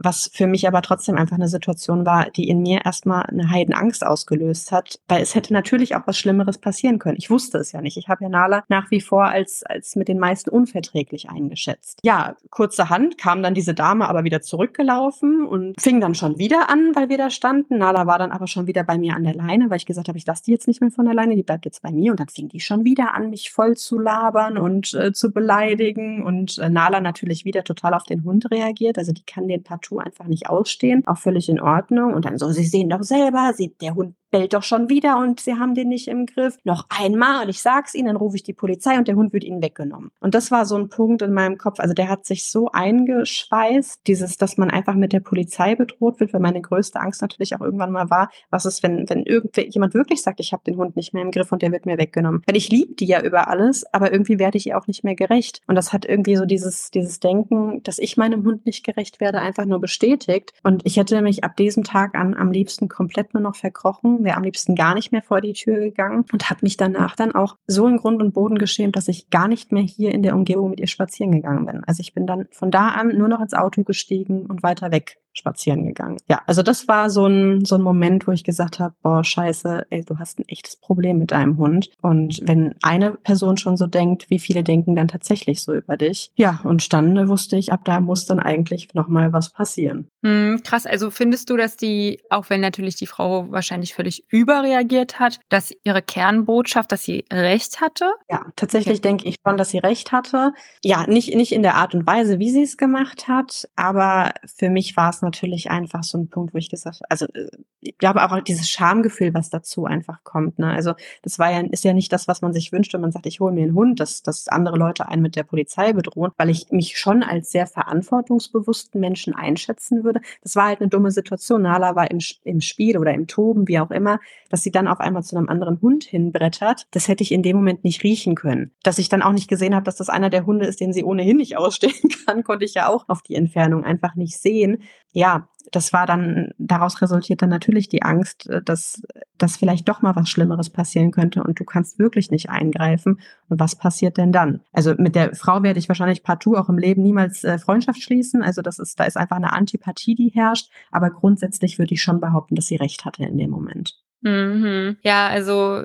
was 0.01 0.29
für 0.33 0.47
mich 0.47 0.67
aber 0.67 0.81
trotzdem 0.81 1.15
einfach 1.17 1.35
eine 1.35 1.47
Situation 1.47 2.05
war, 2.05 2.29
die 2.29 2.47
in 2.47 2.62
mir 2.62 2.85
erstmal 2.85 3.23
eine 3.23 3.49
Heidenangst 3.49 4.05
ausgelöst 4.05 4.71
hat, 4.71 4.99
weil 5.07 5.21
es 5.21 5.35
hätte 5.35 5.53
natürlich 5.53 5.95
auch 5.95 6.05
was 6.05 6.17
Schlimmeres 6.17 6.57
passieren 6.57 6.99
können. 6.99 7.17
Ich 7.17 7.29
wusste 7.29 7.57
es 7.57 7.71
ja 7.71 7.81
nicht. 7.81 7.97
Ich 7.97 8.07
habe 8.07 8.23
ja 8.23 8.29
Nala 8.29 8.63
nach 8.69 8.91
wie 8.91 9.01
vor 9.01 9.25
als, 9.25 9.63
als 9.63 9.95
mit 9.95 10.07
den 10.07 10.19
meisten 10.19 10.49
unverträglich 10.49 11.29
eingeschätzt. 11.29 11.99
Ja, 12.03 12.35
kurzerhand 12.49 13.17
kam 13.17 13.43
dann 13.43 13.53
diese 13.53 13.73
Dame 13.73 14.07
aber 14.07 14.23
wieder 14.23 14.41
zurückgelaufen 14.41 15.45
und 15.45 15.79
fing 15.79 15.99
dann 15.99 16.15
schon 16.15 16.38
wieder 16.38 16.69
an, 16.69 16.95
weil 16.95 17.09
wir 17.09 17.17
da 17.17 17.29
standen. 17.29 17.77
Nala 17.79 18.07
war 18.07 18.19
dann 18.19 18.31
aber 18.31 18.47
schon 18.47 18.67
wieder 18.67 18.83
bei 18.83 18.97
mir 18.97 19.15
an 19.15 19.23
der 19.23 19.35
Leine, 19.35 19.69
weil 19.69 19.77
ich 19.77 19.85
gesagt 19.85 20.07
habe, 20.07 20.17
ich 20.17 20.25
lasse 20.25 20.43
die 20.45 20.51
jetzt 20.51 20.67
nicht 20.67 20.81
mehr 20.81 20.91
von 20.91 21.05
der 21.05 21.13
Leine, 21.13 21.35
die 21.35 21.43
bleibt 21.43 21.65
jetzt 21.65 21.81
bei 21.81 21.91
mir. 21.91 22.12
Und 22.12 22.19
dann 22.19 22.29
fing 22.29 22.49
die 22.49 22.59
schon 22.59 22.85
wieder 22.85 23.13
an, 23.13 23.29
mich 23.29 23.51
voll 23.51 23.75
zu 23.75 23.99
labern 23.99 24.57
und 24.57 24.93
äh, 24.93 25.12
zu 25.13 25.31
beleidigen. 25.31 26.23
Und 26.23 26.57
äh, 26.57 26.69
Nala 26.69 27.01
natürlich 27.01 27.45
wieder 27.45 27.63
total 27.63 27.93
auf 27.93 28.03
den 28.03 28.23
Hund 28.23 28.49
reagiert. 28.51 28.97
Also 28.97 29.12
die 29.12 29.23
kann 29.23 29.47
den 29.47 29.63
partout 29.63 29.88
partout 29.89 29.99
einfach 29.99 30.25
nicht 30.25 30.49
ausstehen. 30.49 31.06
Auch 31.08 31.17
völlig 31.17 31.49
in 31.49 31.60
Ordnung. 31.60 32.13
Und 32.13 32.25
dann 32.25 32.38
so, 32.38 32.49
Sie 32.49 32.65
sehen 32.65 32.89
doch 32.89 33.04
selber, 33.04 33.54
sie, 33.56 33.75
der 33.82 33.95
Hund 33.95 34.15
bellt 34.32 34.54
doch 34.54 34.63
schon 34.63 34.89
wieder 34.89 35.18
und 35.18 35.39
sie 35.39 35.56
haben 35.56 35.76
den 35.76 35.89
nicht 35.89 36.08
im 36.08 36.26
Griff. 36.26 36.58
Noch 36.63 36.86
einmal 36.89 37.44
und 37.44 37.50
ich 37.50 37.62
sag's 37.62 37.96
ihnen, 37.96 38.08
dann 38.08 38.15
rufe 38.15 38.36
ich 38.36 38.44
die 38.44 38.54
Polizei 38.54 38.98
und 38.98 39.08
der 39.08 39.15
Hund 39.15 39.34
wird 39.34 39.44
ihnen 39.44 39.62
weggenommen. 39.62 40.12
Und 40.20 40.36
das 40.36 40.52
war 40.52 40.65
so 40.65 40.76
ein 40.76 40.89
Punkt 40.89 41.22
in 41.22 41.34
meinem 41.34 41.58
Kopf. 41.58 41.80
Also 41.80 41.94
der 41.94 42.10
hat 42.10 42.26
sich 42.26 42.50
so 42.50 42.70
eingeschweißt, 42.72 44.02
dieses, 44.08 44.38
dass 44.38 44.58
man 44.58 44.70
einfach 44.70 44.96
mit 44.96 45.13
der 45.13 45.20
Polizei 45.20 45.76
bedroht 45.76 46.20
wird, 46.20 46.34
weil 46.34 46.42
meine 46.42 46.62
größte 46.62 47.00
Angst 47.00 47.22
natürlich 47.22 47.56
auch 47.56 47.62
irgendwann 47.62 47.92
mal 47.92 48.10
war, 48.10 48.30
was 48.50 48.65
ist, 48.65 48.84
wenn, 48.84 49.10
wenn 49.10 49.24
irgendjemand 49.24 49.94
wirklich 49.94 50.22
sagt, 50.22 50.39
ich 50.39 50.54
habe 50.54 50.63
den 50.65 50.78
Hund 50.78 50.96
nicht 50.96 51.13
mehr 51.13 51.24
im 51.24 51.32
Griff 51.32 51.52
und 51.52 51.62
der 51.62 51.72
wird 51.72 51.86
mir 51.86 51.98
weggenommen. 51.98 52.42
Weil 52.46 52.58
ich 52.58 52.70
liebe 52.70 52.94
die 52.96 53.06
ja 53.06 53.22
über 53.22 53.48
alles, 53.48 53.86
aber 53.94 54.12
irgendwie 54.12 54.39
werde 54.39 54.58
ich 54.58 54.68
ihr 54.68 54.78
auch 54.78 54.88
nicht 54.88 55.04
mehr 55.04 55.15
gerecht. 55.15 55.62
Und 55.68 55.76
das 55.76 55.94
hat 55.94 56.06
irgendwie 56.06 56.36
so 56.36 56.46
dieses, 56.46 56.92
dieses 56.92 57.20
Denken, 57.20 57.82
dass 57.84 58.00
ich 58.00 58.18
meinem 58.18 58.44
Hund 58.46 58.65
nicht 58.65 58.86
gerecht 58.86 59.20
werde, 59.20 59.39
einfach 59.39 59.65
nur 59.65 59.80
bestätigt. 59.80 60.54
Und 60.63 60.86
ich 60.86 60.98
hätte 60.98 61.22
mich 61.22 61.44
ab 61.44 61.56
diesem 61.56 61.84
Tag 61.84 62.15
an 62.15 62.36
am 62.36 62.52
liebsten 62.52 62.88
komplett 62.88 63.34
nur 63.34 63.42
noch 63.42 63.56
verkrochen 63.56 64.18
wäre 64.23 64.38
am 64.38 64.43
liebsten 64.43 64.75
gar 64.75 64.93
nicht 64.93 65.12
mehr 65.12 65.21
vor 65.21 65.41
die 65.41 65.53
Tür 65.53 65.79
gegangen 65.79 66.25
und 66.32 66.49
habe 66.49 66.60
mich 66.63 66.77
danach 66.77 67.15
dann 67.15 67.34
auch 67.34 67.58
so 67.67 67.88
in 67.88 67.97
Grund 67.97 68.21
und 68.21 68.34
Boden 68.34 68.58
geschämt, 68.58 68.95
dass 68.95 69.08
ich 69.08 69.29
gar 69.29 69.47
nicht 69.47 69.71
mehr 69.71 69.84
hier 69.84 70.12
in 70.12 70.23
der 70.23 70.36
Umgebung 70.36 70.69
mit 70.71 70.79
ihr 70.79 70.88
spazieren 70.88 71.32
gegangen 71.32 71.65
bin. 71.65 71.84
Also 71.86 72.01
ich 72.01 72.13
bin 72.13 72.27
dann 72.27 72.47
von 72.51 72.71
da 72.71 72.89
an 72.89 73.17
nur 73.17 73.27
noch 73.27 73.41
ins 73.41 73.53
Auto 73.53 73.84
gestiegen 73.84 74.45
und 74.45 74.63
weiter 74.63 74.91
weg 74.91 75.17
spazieren 75.34 75.86
gegangen. 75.86 76.18
Ja, 76.28 76.42
also 76.46 76.63
das 76.63 76.88
war 76.88 77.10
so 77.10 77.26
ein, 77.26 77.65
so 77.65 77.76
ein 77.76 77.82
Moment, 77.82 78.28
wo 78.28 78.32
ich 78.32 78.44
gesagt 78.44 78.80
habe, 78.80 78.94
boah, 79.02 79.24
scheiße, 79.24 79.88
ey, 79.89 80.04
du 80.04 80.20
hast 80.20 80.39
ein 80.39 80.48
echtes 80.48 80.76
Problem 80.76 81.18
mit 81.20 81.32
deinem 81.32 81.58
Hund. 81.58 81.89
Und 82.02 82.42
wenn 82.44 82.76
eine 82.82 83.12
Person 83.12 83.58
schon 83.58 83.78
so 83.78 83.88
denkt, 83.88 84.30
wie 84.30 84.39
viele 84.39 84.63
denken 84.63 84.96
dann 84.96 85.08
tatsächlich 85.08 85.62
so 85.62 85.74
über 85.74 85.98
dich? 85.98 86.32
Ja, 86.36 86.60
und 86.63 86.92
dann 86.94 87.28
wusste 87.28 87.58
ich, 87.58 87.72
ab 87.72 87.82
da 87.86 88.00
muss 88.00 88.26
dann 88.26 88.39
eigentlich 88.39 88.94
nochmal 88.94 89.34
was 89.34 89.52
passieren. 89.52 90.08
Hm, 90.24 90.62
krass, 90.63 90.86
also 90.86 91.12
findest 91.12 91.50
du, 91.50 91.58
dass 91.58 91.78
die, 91.78 92.20
auch 92.30 92.50
wenn 92.50 92.62
natürlich 92.62 92.96
die 92.96 93.08
Frau 93.08 93.50
wahrscheinlich 93.52 93.94
völlig 93.94 94.26
überreagiert 94.30 95.20
hat, 95.20 95.39
dass 95.50 95.74
ihre 95.84 96.02
Kernbotschaft, 96.02 96.92
dass 96.92 97.04
sie 97.04 97.26
recht 97.32 97.82
hatte? 97.82 98.06
Ja, 98.30 98.46
tatsächlich 98.56 99.00
okay. 99.00 99.08
denke 99.08 99.30
ich 99.30 99.36
schon, 99.46 99.58
dass 99.58 99.70
sie 99.70 99.78
recht 99.78 100.12
hatte. 100.12 100.54
Ja, 100.84 101.08
nicht, 101.08 101.36
nicht 101.36 101.54
in 101.54 101.63
der 101.63 101.76
Art 101.76 101.96
und 101.96 102.06
Weise, 102.06 102.39
wie 102.39 102.50
sie 102.50 102.63
es 102.63 102.78
gemacht 102.78 103.28
hat, 103.28 103.70
aber 103.76 104.34
für 104.46 104.70
mich 104.70 104.98
war 104.98 105.10
es 105.10 105.18
natürlich 105.21 105.71
einfach 105.71 106.03
so 106.03 106.17
ein 106.17 106.29
Punkt, 106.29 106.53
wo 106.53 106.58
ich 106.58 106.69
gesagt 106.69 106.97
habe, 106.97 107.12
also 107.12 107.25
äh, 107.34 107.49
ich 107.82 107.97
glaube 107.97 108.23
auch 108.23 108.39
dieses 108.41 108.69
Schamgefühl, 108.69 109.34
was 109.34 109.49
dazu 109.49 109.86
einfach 109.86 110.23
kommt. 110.23 110.60
Ne? 110.60 110.71
Also 110.71 110.93
das 111.21 111.39
war 111.39 111.51
ja, 111.51 111.62
ist 111.71 111.84
ja 111.84 111.93
nicht 111.93 112.12
das, 112.12 112.27
was 112.27 112.41
man 112.41 112.53
sich 112.53 112.71
wünscht, 112.71 112.93
wenn 112.93 113.01
man 113.01 113.12
sagt, 113.12 113.25
ich 113.25 113.39
hole 113.39 113.53
mir 113.53 113.63
einen 113.63 113.73
Hund, 113.73 113.99
dass, 113.99 114.21
dass 114.21 114.47
andere 114.47 114.77
Leute 114.77 115.08
einen 115.08 115.21
mit 115.21 115.36
der 115.36 115.43
Polizei 115.43 115.93
bedrohen, 115.93 116.32
weil 116.38 116.49
ich 116.49 116.67
mich 116.71 116.97
schon 116.97 117.23
als 117.23 117.51
sehr 117.51 117.67
verantwortungsbewussten 117.67 118.99
Menschen 118.99 119.34
einschätzen 119.34 120.03
würde. 120.03 120.21
Das 120.43 120.55
war 120.55 120.67
halt 120.67 120.82
eine 120.82 120.89
dumme 120.89 121.12
Situation. 121.12 121.62
Nala 121.62 121.95
war 121.95 122.12
im, 122.12 122.19
im 122.43 122.62
Spiel 122.62 122.97
oder 122.97 123.13
im 123.13 123.27
Toben, 123.27 123.67
wie 123.67 123.79
auch 123.79 123.91
immer, 123.91 124.19
dass 124.49 124.63
sie 124.63 124.71
dann 124.71 124.88
auf 124.88 124.99
einmal 124.99 125.23
zu 125.23 125.38
einem 125.38 125.49
anderen 125.49 125.82
Hund 125.82 126.03
hinbrettert. 126.03 126.88
Das 126.91 127.08
hätte 127.08 127.23
ich 127.23 127.32
in 127.32 127.43
dem 127.43 127.55
Moment 127.55 127.84
nicht 127.84 128.03
riechen 128.03 128.36
können. 128.36 128.71
Dass 128.84 128.97
ich 128.97 129.10
dann 129.10 129.21
auch 129.21 129.34
nicht 129.34 129.47
gesehen 129.47 129.75
habe, 129.75 129.86
dass 129.86 129.95
das 129.95 130.10
einer 130.10 130.29
der 130.29 130.45
Hunde 130.45 130.65
ist, 130.65 130.82
den 130.82 130.93
sie 130.93 131.03
ohnehin 131.03 131.38
nicht 131.38 131.58
ausstehen 131.58 132.10
kann, 132.25 132.43
konnte 132.43 132.65
ich 132.65 132.73
ja 132.73 132.88
auch 132.88 133.08
auf 133.08 133.21
die 133.21 133.36
Entfernung 133.36 133.84
einfach 133.84 134.15
nicht 134.15 134.38
sehen 134.38 134.84
ja, 135.12 135.48
das 135.72 135.93
war 135.93 136.06
dann, 136.06 136.52
daraus 136.58 137.02
resultiert 137.02 137.41
dann 137.41 137.50
natürlich 137.50 137.89
die 137.89 138.02
Angst, 138.02 138.48
äh, 138.50 138.62
dass, 138.62 139.02
dass 139.38 139.58
vielleicht 139.58 139.88
doch 139.88 140.02
mal 140.02 140.15
was 140.15 140.30
Schlimmeres 140.30 140.69
passieren 140.69 141.12
könnte 141.12 141.43
und 141.43 141.60
du 141.60 141.63
kannst 141.63 142.00
wirklich 142.00 142.32
nicht 142.32 142.50
eingreifen. 142.50 143.19
Und 143.50 143.60
was 143.60 143.76
passiert 143.76 144.17
denn 144.17 144.32
dann? 144.32 144.62
Also 144.72 144.95
mit 144.98 145.15
der 145.15 145.36
Frau 145.36 145.63
werde 145.63 145.80
ich 145.80 145.89
wahrscheinlich 145.89 146.24
partout 146.24 146.56
auch 146.56 146.69
im 146.69 146.78
Leben 146.78 147.04
niemals 147.04 147.43
äh, 147.43 147.60
Freundschaft 147.60 148.02
schließen. 148.02 148.41
Also 148.41 148.62
das 148.62 148.80
ist, 148.80 149.00
da 149.00 149.06
ist 149.06 149.17
einfach 149.17 149.38
eine 149.38 149.54
Antipathie, 149.54 150.15
die 150.15 150.30
herrscht. 150.30 150.72
Aber 150.91 151.10
grundsätzlich 151.10 151.78
würde 151.78 151.93
ich 151.93 152.02
schon 152.02 152.19
behaupten, 152.19 152.56
dass 152.56 152.67
sie 152.67 152.76
recht 152.76 153.06
hatte 153.06 153.24
in 153.24 153.38
dem 153.38 153.50
Moment. 153.50 153.95
Mhm. 154.22 154.98
Ja, 155.02 155.28
also 155.28 155.84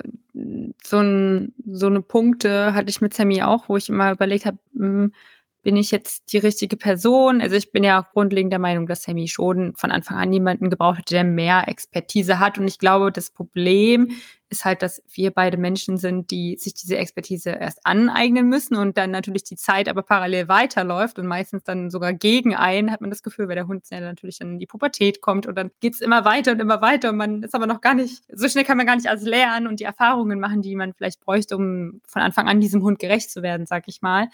so, 0.82 0.98
ein, 0.98 1.52
so 1.66 1.86
eine 1.86 2.02
Punkte 2.02 2.74
hatte 2.74 2.90
ich 2.90 3.00
mit 3.00 3.14
Sammy 3.14 3.42
auch, 3.42 3.68
wo 3.68 3.76
ich 3.76 3.88
immer 3.88 4.12
überlegt 4.12 4.46
habe, 4.46 4.58
hm, 4.74 5.12
bin 5.64 5.76
ich 5.76 5.90
jetzt 5.90 6.32
die 6.32 6.38
richtige 6.38 6.76
Person? 6.76 7.40
Also 7.40 7.56
ich 7.56 7.72
bin 7.72 7.82
ja 7.82 8.00
auch 8.00 8.12
grundlegend 8.12 8.52
der 8.52 8.60
Meinung, 8.60 8.86
dass 8.86 9.02
Sammy 9.02 9.26
schon 9.26 9.74
von 9.74 9.90
Anfang 9.90 10.18
an 10.18 10.32
jemanden 10.32 10.70
gebraucht 10.70 10.98
hat, 10.98 11.10
der 11.10 11.24
mehr 11.24 11.66
Expertise 11.66 12.38
hat. 12.38 12.58
Und 12.58 12.68
ich 12.68 12.78
glaube, 12.78 13.10
das 13.10 13.30
Problem 13.30 14.10
ist 14.50 14.64
halt, 14.66 14.82
dass 14.82 15.02
wir 15.10 15.30
beide 15.30 15.56
Menschen 15.56 15.96
sind, 15.96 16.30
die 16.30 16.56
sich 16.60 16.74
diese 16.74 16.98
Expertise 16.98 17.50
erst 17.50 17.84
aneignen 17.84 18.48
müssen 18.48 18.76
und 18.76 18.96
dann 18.98 19.10
natürlich 19.10 19.42
die 19.42 19.56
Zeit 19.56 19.88
aber 19.88 20.02
parallel 20.02 20.48
weiterläuft 20.48 21.18
und 21.18 21.26
meistens 21.26 21.64
dann 21.64 21.90
sogar 21.90 22.12
gegen 22.12 22.54
einen, 22.54 22.92
hat 22.92 23.00
man 23.00 23.10
das 23.10 23.22
Gefühl, 23.22 23.48
weil 23.48 23.56
der 23.56 23.66
Hund 23.66 23.84
ja 23.90 24.00
natürlich 24.00 24.38
dann 24.38 24.52
in 24.52 24.58
die 24.58 24.66
Pubertät 24.66 25.22
kommt 25.22 25.46
und 25.46 25.56
dann 25.56 25.70
geht's 25.80 26.00
immer 26.02 26.24
weiter 26.26 26.52
und 26.52 26.60
immer 26.60 26.82
weiter 26.82 27.10
und 27.10 27.16
man 27.16 27.42
ist 27.42 27.54
aber 27.54 27.66
noch 27.66 27.80
gar 27.80 27.94
nicht, 27.94 28.22
so 28.32 28.48
schnell 28.48 28.64
kann 28.64 28.76
man 28.76 28.86
gar 28.86 28.96
nicht 28.96 29.08
alles 29.08 29.24
lernen 29.24 29.66
und 29.66 29.80
die 29.80 29.84
Erfahrungen 29.84 30.38
machen, 30.38 30.60
die 30.60 30.76
man 30.76 30.92
vielleicht 30.92 31.20
bräuchte, 31.20 31.56
um 31.56 32.02
von 32.06 32.22
Anfang 32.22 32.46
an 32.46 32.60
diesem 32.60 32.82
Hund 32.82 32.98
gerecht 32.98 33.30
zu 33.30 33.42
werden, 33.42 33.66
sag 33.66 33.88
ich 33.88 34.02
mal. 34.02 34.28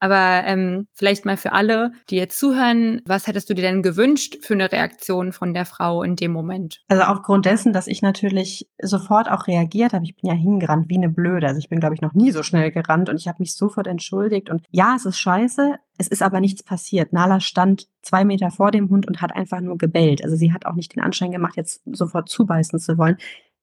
Aber 0.00 0.42
ähm, 0.46 0.88
vielleicht 0.94 1.26
mal 1.26 1.36
für 1.36 1.52
alle, 1.52 1.92
die 2.08 2.16
jetzt 2.16 2.38
zuhören, 2.38 3.02
was 3.04 3.26
hättest 3.26 3.50
du 3.50 3.54
dir 3.54 3.62
denn 3.62 3.82
gewünscht 3.82 4.38
für 4.40 4.54
eine 4.54 4.72
Reaktion 4.72 5.32
von 5.32 5.52
der 5.52 5.66
Frau 5.66 6.02
in 6.02 6.16
dem 6.16 6.32
Moment? 6.32 6.82
Also 6.88 7.04
aufgrund 7.04 7.44
dessen, 7.44 7.74
dass 7.74 7.86
ich 7.86 8.00
natürlich 8.00 8.68
sofort 8.80 9.30
auch 9.30 9.46
reagiert 9.46 9.92
habe, 9.92 10.04
ich 10.04 10.16
bin 10.16 10.30
ja 10.30 10.34
hingerannt 10.34 10.88
wie 10.88 10.96
eine 10.96 11.10
Blöde. 11.10 11.46
Also 11.46 11.58
ich 11.58 11.68
bin, 11.68 11.80
glaube 11.80 11.94
ich, 11.94 12.00
noch 12.00 12.14
nie 12.14 12.30
so 12.30 12.42
schnell 12.42 12.70
gerannt 12.70 13.10
und 13.10 13.16
ich 13.16 13.28
habe 13.28 13.36
mich 13.40 13.54
sofort 13.54 13.86
entschuldigt. 13.86 14.48
Und 14.48 14.62
ja, 14.70 14.94
es 14.96 15.04
ist 15.04 15.18
scheiße, 15.18 15.74
es 15.98 16.08
ist 16.08 16.22
aber 16.22 16.40
nichts 16.40 16.62
passiert. 16.62 17.12
Nala 17.12 17.40
stand 17.40 17.86
zwei 18.00 18.24
Meter 18.24 18.50
vor 18.50 18.70
dem 18.70 18.88
Hund 18.88 19.06
und 19.06 19.20
hat 19.20 19.36
einfach 19.36 19.60
nur 19.60 19.76
gebellt. 19.76 20.24
Also 20.24 20.34
sie 20.34 20.54
hat 20.54 20.64
auch 20.64 20.74
nicht 20.74 20.96
den 20.96 21.02
Anschein 21.02 21.30
gemacht, 21.30 21.56
jetzt 21.56 21.82
sofort 21.84 22.30
zubeißen 22.30 22.78
zu 22.78 22.96
wollen. 22.96 23.18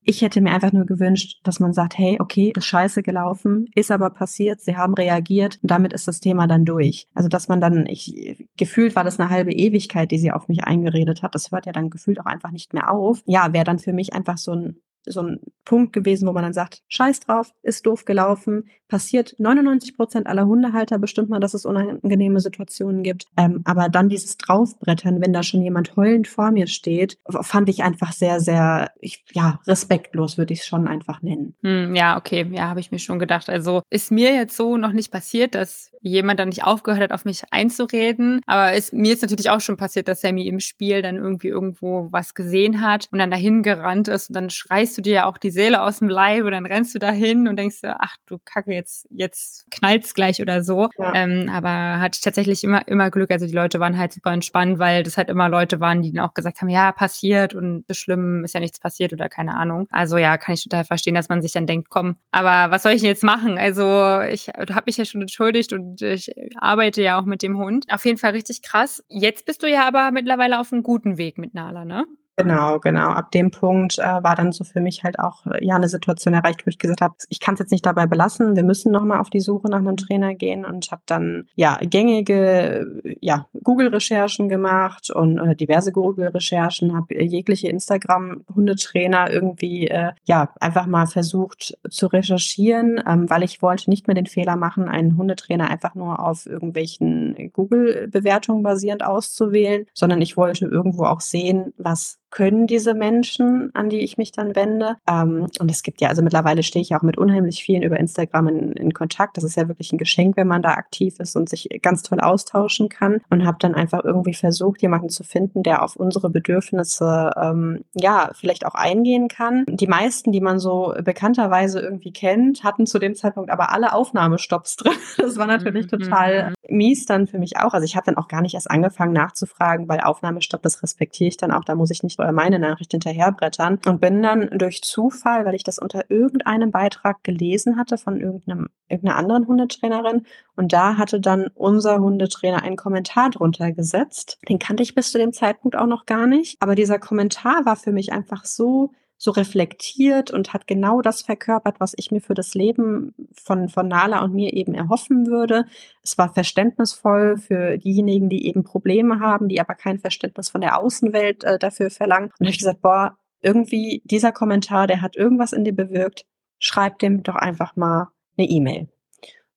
Ich 0.09 0.21
hätte 0.21 0.39
mir 0.39 0.51
einfach 0.51 0.71
nur 0.71 0.85
gewünscht, 0.85 1.41
dass 1.43 1.59
man 1.59 1.73
sagt, 1.73 1.97
hey, 1.97 2.17
okay, 2.21 2.53
ist 2.55 2.65
scheiße 2.65 3.03
gelaufen, 3.03 3.65
ist 3.75 3.91
aber 3.91 4.09
passiert, 4.09 4.61
sie 4.61 4.77
haben 4.77 4.93
reagiert 4.93 5.59
und 5.61 5.69
damit 5.69 5.91
ist 5.91 6.07
das 6.07 6.21
Thema 6.21 6.47
dann 6.47 6.63
durch. 6.63 7.09
Also, 7.13 7.27
dass 7.27 7.49
man 7.49 7.59
dann, 7.59 7.85
ich, 7.87 8.47
gefühlt 8.55 8.95
war 8.95 9.03
das 9.03 9.19
eine 9.19 9.29
halbe 9.29 9.51
Ewigkeit, 9.51 10.09
die 10.11 10.17
sie 10.17 10.31
auf 10.31 10.47
mich 10.47 10.63
eingeredet 10.63 11.23
hat. 11.23 11.35
Das 11.35 11.51
hört 11.51 11.65
ja 11.65 11.73
dann 11.73 11.89
gefühlt 11.89 12.21
auch 12.21 12.25
einfach 12.25 12.51
nicht 12.51 12.73
mehr 12.73 12.89
auf. 12.89 13.21
Ja, 13.25 13.51
wäre 13.51 13.65
dann 13.65 13.79
für 13.79 13.91
mich 13.91 14.13
einfach 14.13 14.37
so 14.37 14.53
ein 14.53 14.77
so 15.07 15.21
ein 15.21 15.39
Punkt 15.65 15.93
gewesen, 15.93 16.27
wo 16.27 16.33
man 16.33 16.43
dann 16.43 16.53
sagt, 16.53 16.83
scheiß 16.87 17.21
drauf, 17.21 17.53
ist 17.61 17.85
doof 17.85 18.05
gelaufen, 18.05 18.65
passiert 18.87 19.35
99 19.37 19.95
Prozent 19.95 20.27
aller 20.27 20.45
Hundehalter 20.45 20.97
bestimmt 20.97 21.29
mal, 21.29 21.39
dass 21.39 21.53
es 21.53 21.65
unangenehme 21.65 22.39
Situationen 22.39 23.03
gibt. 23.03 23.25
Ähm, 23.35 23.61
aber 23.65 23.89
dann 23.89 24.09
dieses 24.09 24.37
Draufbrettern, 24.37 25.21
wenn 25.21 25.33
da 25.33 25.43
schon 25.43 25.61
jemand 25.61 25.95
heulend 25.95 26.27
vor 26.27 26.51
mir 26.51 26.67
steht, 26.67 27.17
fand 27.29 27.69
ich 27.69 27.83
einfach 27.83 28.13
sehr, 28.13 28.39
sehr, 28.39 28.91
ich, 28.99 29.25
ja, 29.33 29.59
respektlos 29.67 30.37
würde 30.37 30.53
ich 30.53 30.61
es 30.61 30.65
schon 30.65 30.87
einfach 30.87 31.21
nennen. 31.21 31.55
Hm, 31.63 31.95
ja, 31.95 32.17
okay, 32.17 32.47
ja, 32.51 32.69
habe 32.69 32.79
ich 32.79 32.91
mir 32.91 32.99
schon 32.99 33.19
gedacht. 33.19 33.49
Also 33.49 33.81
ist 33.89 34.11
mir 34.11 34.33
jetzt 34.33 34.55
so 34.55 34.77
noch 34.77 34.93
nicht 34.93 35.11
passiert, 35.11 35.55
dass 35.55 35.91
jemand 36.01 36.39
dann 36.39 36.49
nicht 36.49 36.63
aufgehört 36.63 37.01
hat, 37.01 37.11
auf 37.11 37.25
mich 37.25 37.43
einzureden. 37.51 38.41
Aber 38.45 38.73
es, 38.73 38.91
mir 38.93 39.13
ist 39.13 39.21
natürlich 39.21 39.49
auch 39.49 39.61
schon 39.61 39.77
passiert, 39.77 40.07
dass 40.07 40.21
Sammy 40.21 40.47
im 40.47 40.59
Spiel 40.59 41.01
dann 41.01 41.17
irgendwie 41.17 41.49
irgendwo 41.49 42.07
was 42.11 42.33
gesehen 42.33 42.81
hat 42.81 43.07
und 43.11 43.19
dann 43.19 43.31
dahin 43.31 43.63
gerannt 43.63 44.07
ist 44.07 44.29
und 44.29 44.35
dann 44.35 44.49
schreist 44.49 44.96
du 44.97 45.01
dir 45.01 45.13
ja 45.13 45.25
auch 45.25 45.37
die 45.37 45.51
Seele 45.51 45.81
aus 45.81 45.99
dem 45.99 46.09
Leib 46.09 46.43
und 46.45 46.51
dann 46.51 46.65
rennst 46.65 46.95
du 46.95 46.99
dahin 46.99 47.47
und 47.47 47.57
denkst, 47.57 47.79
ach 47.83 48.15
du 48.25 48.37
Kacke, 48.43 48.73
jetzt, 48.73 49.07
jetzt 49.09 49.69
knallt's 49.71 50.13
gleich 50.13 50.41
oder 50.41 50.63
so. 50.63 50.89
Ja. 50.97 51.13
Ähm, 51.15 51.49
aber 51.49 51.99
hatte 51.99 52.17
ich 52.17 52.21
tatsächlich 52.21 52.63
immer, 52.63 52.87
immer 52.87 53.11
Glück. 53.11 53.31
Also 53.31 53.45
die 53.45 53.53
Leute 53.53 53.79
waren 53.79 53.97
halt 53.97 54.13
super 54.13 54.31
entspannt, 54.31 54.79
weil 54.79 55.03
das 55.03 55.17
halt 55.17 55.29
immer 55.29 55.49
Leute 55.49 55.79
waren, 55.79 56.01
die 56.01 56.11
dann 56.11 56.25
auch 56.25 56.33
gesagt 56.33 56.61
haben, 56.61 56.69
ja, 56.69 56.91
passiert 56.91 57.53
und 57.53 57.85
ist 57.87 57.99
schlimm, 57.99 58.43
ist 58.43 58.53
ja 58.53 58.59
nichts 58.59 58.79
passiert 58.79 59.13
oder 59.13 59.29
keine 59.29 59.55
Ahnung. 59.55 59.87
Also 59.91 60.17
ja, 60.17 60.37
kann 60.37 60.55
ich 60.55 60.63
total 60.63 60.85
verstehen, 60.85 61.15
dass 61.15 61.29
man 61.29 61.41
sich 61.41 61.51
dann 61.51 61.67
denkt, 61.67 61.89
komm, 61.89 62.17
aber 62.31 62.71
was 62.71 62.83
soll 62.83 62.93
ich 62.93 63.01
denn 63.01 63.09
jetzt 63.09 63.23
machen? 63.23 63.57
Also 63.57 64.21
ich 64.21 64.49
habe 64.49 64.83
mich 64.85 64.97
ja 64.97 65.05
schon 65.05 65.21
entschuldigt 65.21 65.73
und 65.73 66.01
ich 66.01 66.31
arbeite 66.57 67.01
ja 67.01 67.19
auch 67.19 67.25
mit 67.25 67.43
dem 67.43 67.57
Hund. 67.57 67.85
Auf 67.89 68.05
jeden 68.05 68.17
Fall 68.17 68.31
richtig 68.31 68.61
krass. 68.61 69.03
Jetzt 69.07 69.45
bist 69.45 69.63
du 69.63 69.67
ja 69.67 69.87
aber 69.87 70.11
mittlerweile 70.11 70.59
auf 70.59 70.71
einem 70.71 70.83
guten 70.83 71.17
Weg 71.17 71.37
mit 71.37 71.53
Nala, 71.53 71.85
ne? 71.85 72.05
Genau, 72.39 72.79
genau. 72.79 73.09
Ab 73.09 73.31
dem 73.31 73.49
Punkt 73.49 73.97
äh, 73.97 74.03
war 74.03 74.35
dann 74.35 74.51
so 74.51 74.63
für 74.63 74.79
mich 74.79 75.03
halt 75.03 75.17
auch 75.17 75.47
äh, 75.47 75.65
ja 75.65 75.75
eine 75.75 75.89
Situation 75.89 76.35
erreicht, 76.35 76.67
wo 76.67 76.69
ich 76.69 76.77
gesagt 76.77 77.01
habe, 77.01 77.15
ich 77.29 77.39
kann 77.39 77.55
es 77.55 77.59
jetzt 77.59 77.71
nicht 77.71 77.83
dabei 77.83 78.05
belassen. 78.05 78.55
Wir 78.55 78.63
müssen 78.63 78.91
noch 78.91 79.03
mal 79.03 79.19
auf 79.19 79.31
die 79.31 79.39
Suche 79.39 79.67
nach 79.69 79.79
einem 79.79 79.97
Trainer 79.97 80.35
gehen 80.35 80.63
und 80.63 80.91
habe 80.91 81.01
dann 81.07 81.47
ja 81.55 81.79
gängige 81.81 83.01
ja 83.21 83.47
Google-Recherchen 83.63 84.49
gemacht 84.49 85.09
und 85.09 85.39
oder 85.39 85.55
diverse 85.55 85.91
Google-Recherchen, 85.91 86.95
habe 86.95 87.19
jegliche 87.23 87.69
Instagram-Hundetrainer 87.69 89.31
irgendwie 89.31 89.87
äh, 89.87 90.11
ja 90.25 90.49
einfach 90.59 90.85
mal 90.85 91.07
versucht 91.07 91.75
zu 91.89 92.05
recherchieren, 92.05 93.01
ähm, 93.07 93.27
weil 93.31 93.41
ich 93.41 93.63
wollte 93.63 93.89
nicht 93.89 94.05
mehr 94.05 94.15
den 94.15 94.27
Fehler 94.27 94.57
machen, 94.57 94.87
einen 94.87 95.17
Hundetrainer 95.17 95.71
einfach 95.71 95.95
nur 95.95 96.19
auf 96.19 96.45
irgendwelchen 96.45 97.49
Google-Bewertungen 97.51 98.61
basierend 98.61 99.03
auszuwählen, 99.03 99.87
sondern 99.95 100.21
ich 100.21 100.37
wollte 100.37 100.65
irgendwo 100.67 101.05
auch 101.05 101.21
sehen, 101.21 101.73
was 101.79 102.19
können 102.29 102.67
diese 102.67 102.93
Menschen, 102.93 103.71
an 103.73 103.89
die 103.89 103.99
ich 103.99 104.17
mich 104.17 104.31
dann 104.31 104.55
wende. 104.55 104.95
Ähm, 105.07 105.47
und 105.59 105.71
es 105.71 105.83
gibt 105.83 106.01
ja, 106.01 106.09
also 106.09 106.21
mittlerweile 106.21 106.63
stehe 106.63 106.81
ich 106.81 106.95
auch 106.95 107.01
mit 107.01 107.17
unheimlich 107.17 107.63
vielen 107.63 107.83
über 107.83 107.99
Instagram 107.99 108.47
in, 108.47 108.71
in, 108.73 108.93
Kontakt. 108.93 109.37
Das 109.37 109.43
ist 109.43 109.55
ja 109.55 109.67
wirklich 109.67 109.91
ein 109.91 109.97
Geschenk, 109.97 110.37
wenn 110.37 110.47
man 110.47 110.61
da 110.61 110.71
aktiv 110.71 111.19
ist 111.19 111.35
und 111.35 111.49
sich 111.49 111.69
ganz 111.81 112.03
toll 112.03 112.19
austauschen 112.19 112.89
kann. 112.89 113.21
Und 113.29 113.45
habe 113.45 113.57
dann 113.59 113.75
einfach 113.75 114.03
irgendwie 114.03 114.33
versucht, 114.33 114.81
jemanden 114.81 115.09
zu 115.09 115.23
finden, 115.23 115.63
der 115.63 115.83
auf 115.83 115.95
unsere 115.95 116.29
Bedürfnisse 116.29 117.31
ähm, 117.41 117.83
ja 117.93 118.31
vielleicht 118.33 118.65
auch 118.65 118.75
eingehen 118.75 119.27
kann. 119.27 119.65
Die 119.67 119.87
meisten, 119.87 120.31
die 120.31 120.41
man 120.41 120.59
so 120.59 120.93
bekannterweise 121.03 121.79
irgendwie 121.79 122.11
kennt, 122.11 122.63
hatten 122.63 122.85
zu 122.85 122.99
dem 122.99 123.15
Zeitpunkt 123.15 123.51
aber 123.51 123.71
alle 123.71 123.93
Aufnahmestopps 123.93 124.77
drin. 124.77 124.93
Das 125.17 125.37
war 125.37 125.47
natürlich 125.47 125.91
mhm. 125.91 125.99
total 125.99 126.53
mies 126.69 127.05
dann 127.05 127.27
für 127.27 127.39
mich 127.39 127.57
auch. 127.57 127.73
Also 127.73 127.85
ich 127.85 127.95
habe 127.95 128.05
dann 128.05 128.17
auch 128.17 128.27
gar 128.27 128.41
nicht 128.41 128.53
erst 128.53 128.69
angefangen 128.69 129.13
nachzufragen, 129.13 129.87
weil 129.87 129.99
Aufnahmestopp, 129.99 130.61
das 130.61 130.83
respektiere 130.83 131.27
ich 131.27 131.37
dann 131.37 131.51
auch. 131.51 131.63
Da 131.63 131.75
muss 131.75 131.91
ich 131.91 132.03
nicht 132.03 132.16
meine 132.17 132.59
Nachricht 132.59 132.91
hinterherbrettern 132.91 133.79
und 133.85 134.01
bin 134.01 134.21
dann 134.21 134.49
durch 134.57 134.81
Zufall, 134.81 135.45
weil 135.45 135.55
ich 135.55 135.63
das 135.63 135.79
unter 135.79 136.09
irgendeinem 136.09 136.71
Beitrag 136.71 137.23
gelesen 137.23 137.77
hatte 137.77 137.97
von 137.97 138.19
irgendeinem, 138.19 138.67
irgendeiner 138.87 139.17
anderen 139.17 139.47
Hundetrainerin 139.47 140.25
und 140.55 140.73
da 140.73 140.97
hatte 140.97 141.19
dann 141.19 141.47
unser 141.55 141.99
Hundetrainer 141.99 142.63
einen 142.63 142.77
Kommentar 142.77 143.29
drunter 143.29 143.71
gesetzt. 143.71 144.39
Den 144.49 144.59
kannte 144.59 144.83
ich 144.83 144.95
bis 144.95 145.11
zu 145.11 145.17
dem 145.17 145.33
Zeitpunkt 145.33 145.75
auch 145.75 145.87
noch 145.87 146.05
gar 146.05 146.27
nicht, 146.27 146.61
aber 146.61 146.75
dieser 146.75 146.99
Kommentar 146.99 147.65
war 147.65 147.75
für 147.75 147.91
mich 147.91 148.11
einfach 148.11 148.45
so 148.45 148.91
so 149.17 149.31
reflektiert 149.31 150.31
und 150.31 150.53
hat 150.53 150.67
genau 150.67 151.01
das 151.01 151.23
verkörpert, 151.23 151.79
was 151.79 151.93
ich 151.97 152.11
mir 152.11 152.21
für 152.21 152.35
das 152.35 152.53
Leben 152.53 153.13
von, 153.33 153.67
von 153.67 153.87
Nala 153.87 154.23
und 154.23 154.33
mir 154.33 154.53
eben 154.53 154.75
erhoffen 154.75 155.27
würde. 155.27 155.65
Es 156.03 156.17
war 156.17 156.33
verständnisvoll 156.33 157.37
für 157.37 157.77
diejenigen, 157.77 158.29
die 158.29 158.47
eben 158.47 158.63
Probleme 158.63 159.19
haben, 159.19 159.47
die 159.47 159.59
aber 159.59 159.73
kein 159.73 159.99
Verständnis 159.99 160.49
von 160.49 160.61
der 160.61 160.79
Außenwelt 160.79 161.43
äh, 161.43 161.57
dafür 161.57 161.89
verlangen. 161.89 162.31
Und 162.39 162.45
habe 162.45 162.51
ich 162.51 162.59
gesagt, 162.59 162.81
boah, 162.81 163.17
irgendwie 163.41 164.01
dieser 164.05 164.31
Kommentar, 164.31 164.85
der 164.87 165.01
hat 165.01 165.15
irgendwas 165.15 165.53
in 165.53 165.63
dir 165.63 165.75
bewirkt, 165.75 166.25
schreib 166.59 166.99
dem 166.99 167.23
doch 167.23 167.35
einfach 167.35 167.75
mal 167.75 168.09
eine 168.37 168.47
E-Mail. 168.47 168.87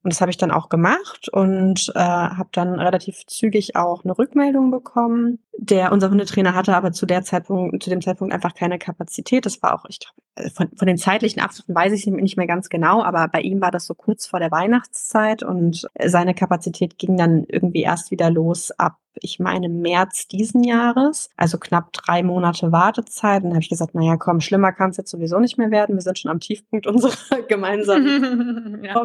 Und 0.02 0.14
das 0.14 0.22
habe 0.22 0.30
ich 0.30 0.38
dann 0.38 0.50
auch 0.50 0.70
gemacht 0.70 1.28
und 1.28 1.92
äh, 1.94 1.98
habe 1.98 2.48
dann 2.52 2.80
relativ 2.80 3.26
zügig 3.26 3.76
auch 3.76 4.02
eine 4.02 4.16
Rückmeldung 4.16 4.70
bekommen. 4.70 5.40
Der 5.62 5.92
unser 5.92 6.08
Hundetrainer 6.08 6.54
hatte 6.54 6.74
aber 6.74 6.90
zu 6.90 7.04
der 7.04 7.22
Zeitpunkt, 7.22 7.82
zu 7.82 7.90
dem 7.90 8.00
Zeitpunkt 8.00 8.32
einfach 8.32 8.54
keine 8.54 8.78
Kapazität. 8.78 9.44
Das 9.44 9.62
war 9.62 9.74
auch, 9.74 9.84
ich 9.90 9.98
glaube, 9.98 10.16
äh, 10.36 10.48
von, 10.48 10.70
von 10.74 10.86
den 10.86 10.96
zeitlichen 10.96 11.42
Abschnitten 11.42 11.74
weiß 11.74 11.92
ich 11.92 12.06
nicht 12.06 12.38
mehr 12.38 12.46
ganz 12.46 12.70
genau, 12.70 13.02
aber 13.02 13.28
bei 13.28 13.42
ihm 13.42 13.61
war 13.61 13.70
das 13.70 13.84
so 13.84 13.92
kurz 13.94 14.26
vor 14.26 14.40
der 14.40 14.50
Weihnachtszeit 14.50 15.42
und 15.42 15.86
seine 16.02 16.32
Kapazität 16.32 16.96
ging 16.96 17.18
dann 17.18 17.44
irgendwie 17.46 17.82
erst 17.82 18.11
wieder 18.11 18.30
los 18.30 18.70
ab 18.70 18.96
ich 19.22 19.38
meine, 19.38 19.68
März 19.68 20.28
diesen 20.28 20.62
Jahres, 20.62 21.30
also 21.36 21.58
knapp 21.58 21.92
drei 21.92 22.22
Monate 22.22 22.72
Wartezeit. 22.72 23.42
Und 23.42 23.50
dann 23.50 23.54
habe 23.54 23.62
ich 23.62 23.68
gesagt, 23.68 23.94
naja, 23.94 24.16
komm, 24.16 24.40
schlimmer 24.40 24.72
kann 24.72 24.90
es 24.90 24.96
jetzt 24.96 25.11
sowieso 25.11 25.40
nicht 25.40 25.58
mehr 25.58 25.70
werden. 25.70 25.96
Wir 25.96 26.02
sind 26.02 26.18
schon 26.18 26.30
am 26.30 26.40
Tiefpunkt 26.40 26.86
unserer 26.86 27.42
gemeinsamen 27.48 28.82
ja. 28.84 29.04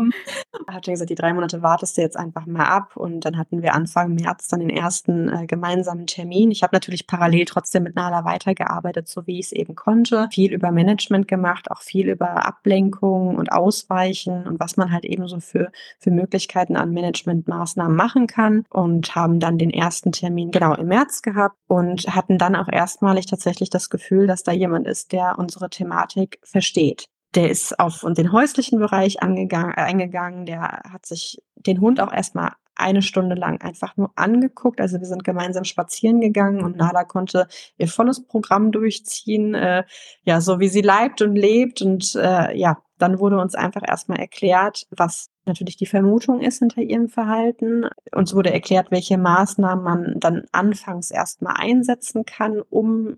Hat 0.67 0.85
gesagt, 0.85 1.09
die 1.09 1.15
drei 1.15 1.33
Monate 1.33 1.61
wartest 1.61 1.97
du 1.97 2.01
jetzt 2.01 2.17
einfach 2.17 2.45
mal 2.45 2.65
ab. 2.65 2.95
Und 2.95 3.21
dann 3.21 3.37
hatten 3.37 3.61
wir 3.61 3.73
Anfang 3.73 4.13
März 4.13 4.47
dann 4.47 4.59
den 4.59 4.69
ersten 4.69 5.29
äh, 5.29 5.45
gemeinsamen 5.47 6.07
Termin. 6.07 6.44
Ich 6.51 6.63
habe 6.63 6.75
natürlich 6.75 7.07
parallel 7.07 7.45
trotzdem 7.45 7.83
mit 7.83 7.95
Nala 7.95 8.25
weitergearbeitet, 8.25 9.07
so 9.07 9.25
wie 9.27 9.39
ich 9.39 9.47
es 9.47 9.51
eben 9.51 9.75
konnte. 9.75 10.27
Viel 10.31 10.53
über 10.53 10.71
Management 10.71 11.27
gemacht, 11.27 11.71
auch 11.71 11.81
viel 11.81 12.09
über 12.09 12.45
Ablenkung 12.45 13.35
und 13.35 13.51
Ausweichen 13.51 14.45
und 14.47 14.59
was 14.59 14.77
man 14.77 14.91
halt 14.91 15.05
eben 15.05 15.27
so 15.27 15.39
für, 15.39 15.71
für 15.99 16.11
Möglichkeiten 16.11 16.75
an 16.75 16.91
Managementmaßnahmen 16.91 17.95
machen 17.95 18.27
kann. 18.27 18.65
Und 18.69 19.15
haben 19.15 19.39
dann 19.39 19.57
den 19.57 19.71
ersten 19.71 20.05
ersten 20.05 20.11
Termin 20.11 20.51
genau 20.51 20.73
im 20.73 20.87
März 20.87 21.21
gehabt 21.21 21.57
und 21.67 22.03
hatten 22.07 22.37
dann 22.37 22.55
auch 22.55 22.67
erstmalig 22.71 23.25
tatsächlich 23.27 23.69
das 23.69 23.89
Gefühl, 23.89 24.27
dass 24.27 24.43
da 24.43 24.51
jemand 24.51 24.87
ist, 24.87 25.11
der 25.11 25.37
unsere 25.37 25.69
Thematik 25.69 26.39
versteht. 26.43 27.05
Der 27.33 27.49
ist 27.49 27.79
auf 27.79 28.05
den 28.07 28.31
häuslichen 28.31 28.79
Bereich 28.79 29.21
angegangen, 29.21 29.73
äh, 29.75 29.81
eingegangen, 29.81 30.45
der 30.45 30.81
hat 30.91 31.05
sich 31.05 31.41
den 31.55 31.81
Hund 31.81 31.99
auch 31.99 32.13
erstmal 32.13 32.53
eine 32.75 33.01
Stunde 33.01 33.35
lang 33.35 33.61
einfach 33.61 33.97
nur 33.97 34.11
angeguckt. 34.15 34.81
Also 34.81 34.99
wir 34.99 35.07
sind 35.07 35.23
gemeinsam 35.23 35.63
spazieren 35.63 36.21
gegangen 36.21 36.63
und 36.63 36.77
Nala 36.77 37.03
konnte 37.03 37.47
ihr 37.77 37.87
volles 37.87 38.25
Programm 38.25 38.71
durchziehen, 38.71 39.53
äh, 39.55 39.83
ja, 40.23 40.41
so 40.41 40.59
wie 40.59 40.69
sie 40.69 40.81
leibt 40.81 41.21
und 41.21 41.35
lebt. 41.35 41.81
Und 41.81 42.15
äh, 42.15 42.55
ja, 42.57 42.77
dann 42.97 43.19
wurde 43.19 43.39
uns 43.39 43.55
einfach 43.55 43.83
erstmal 43.85 44.19
erklärt, 44.19 44.87
was 44.89 45.29
natürlich 45.45 45.77
die 45.77 45.85
Vermutung 45.85 46.41
ist 46.41 46.59
hinter 46.59 46.81
ihrem 46.81 47.09
Verhalten. 47.09 47.85
Uns 48.13 48.33
wurde 48.33 48.53
erklärt, 48.53 48.91
welche 48.91 49.17
Maßnahmen 49.17 49.83
man 49.83 50.19
dann 50.19 50.45
anfangs 50.51 51.11
erstmal 51.11 51.55
einsetzen 51.57 52.25
kann, 52.25 52.61
um 52.61 53.17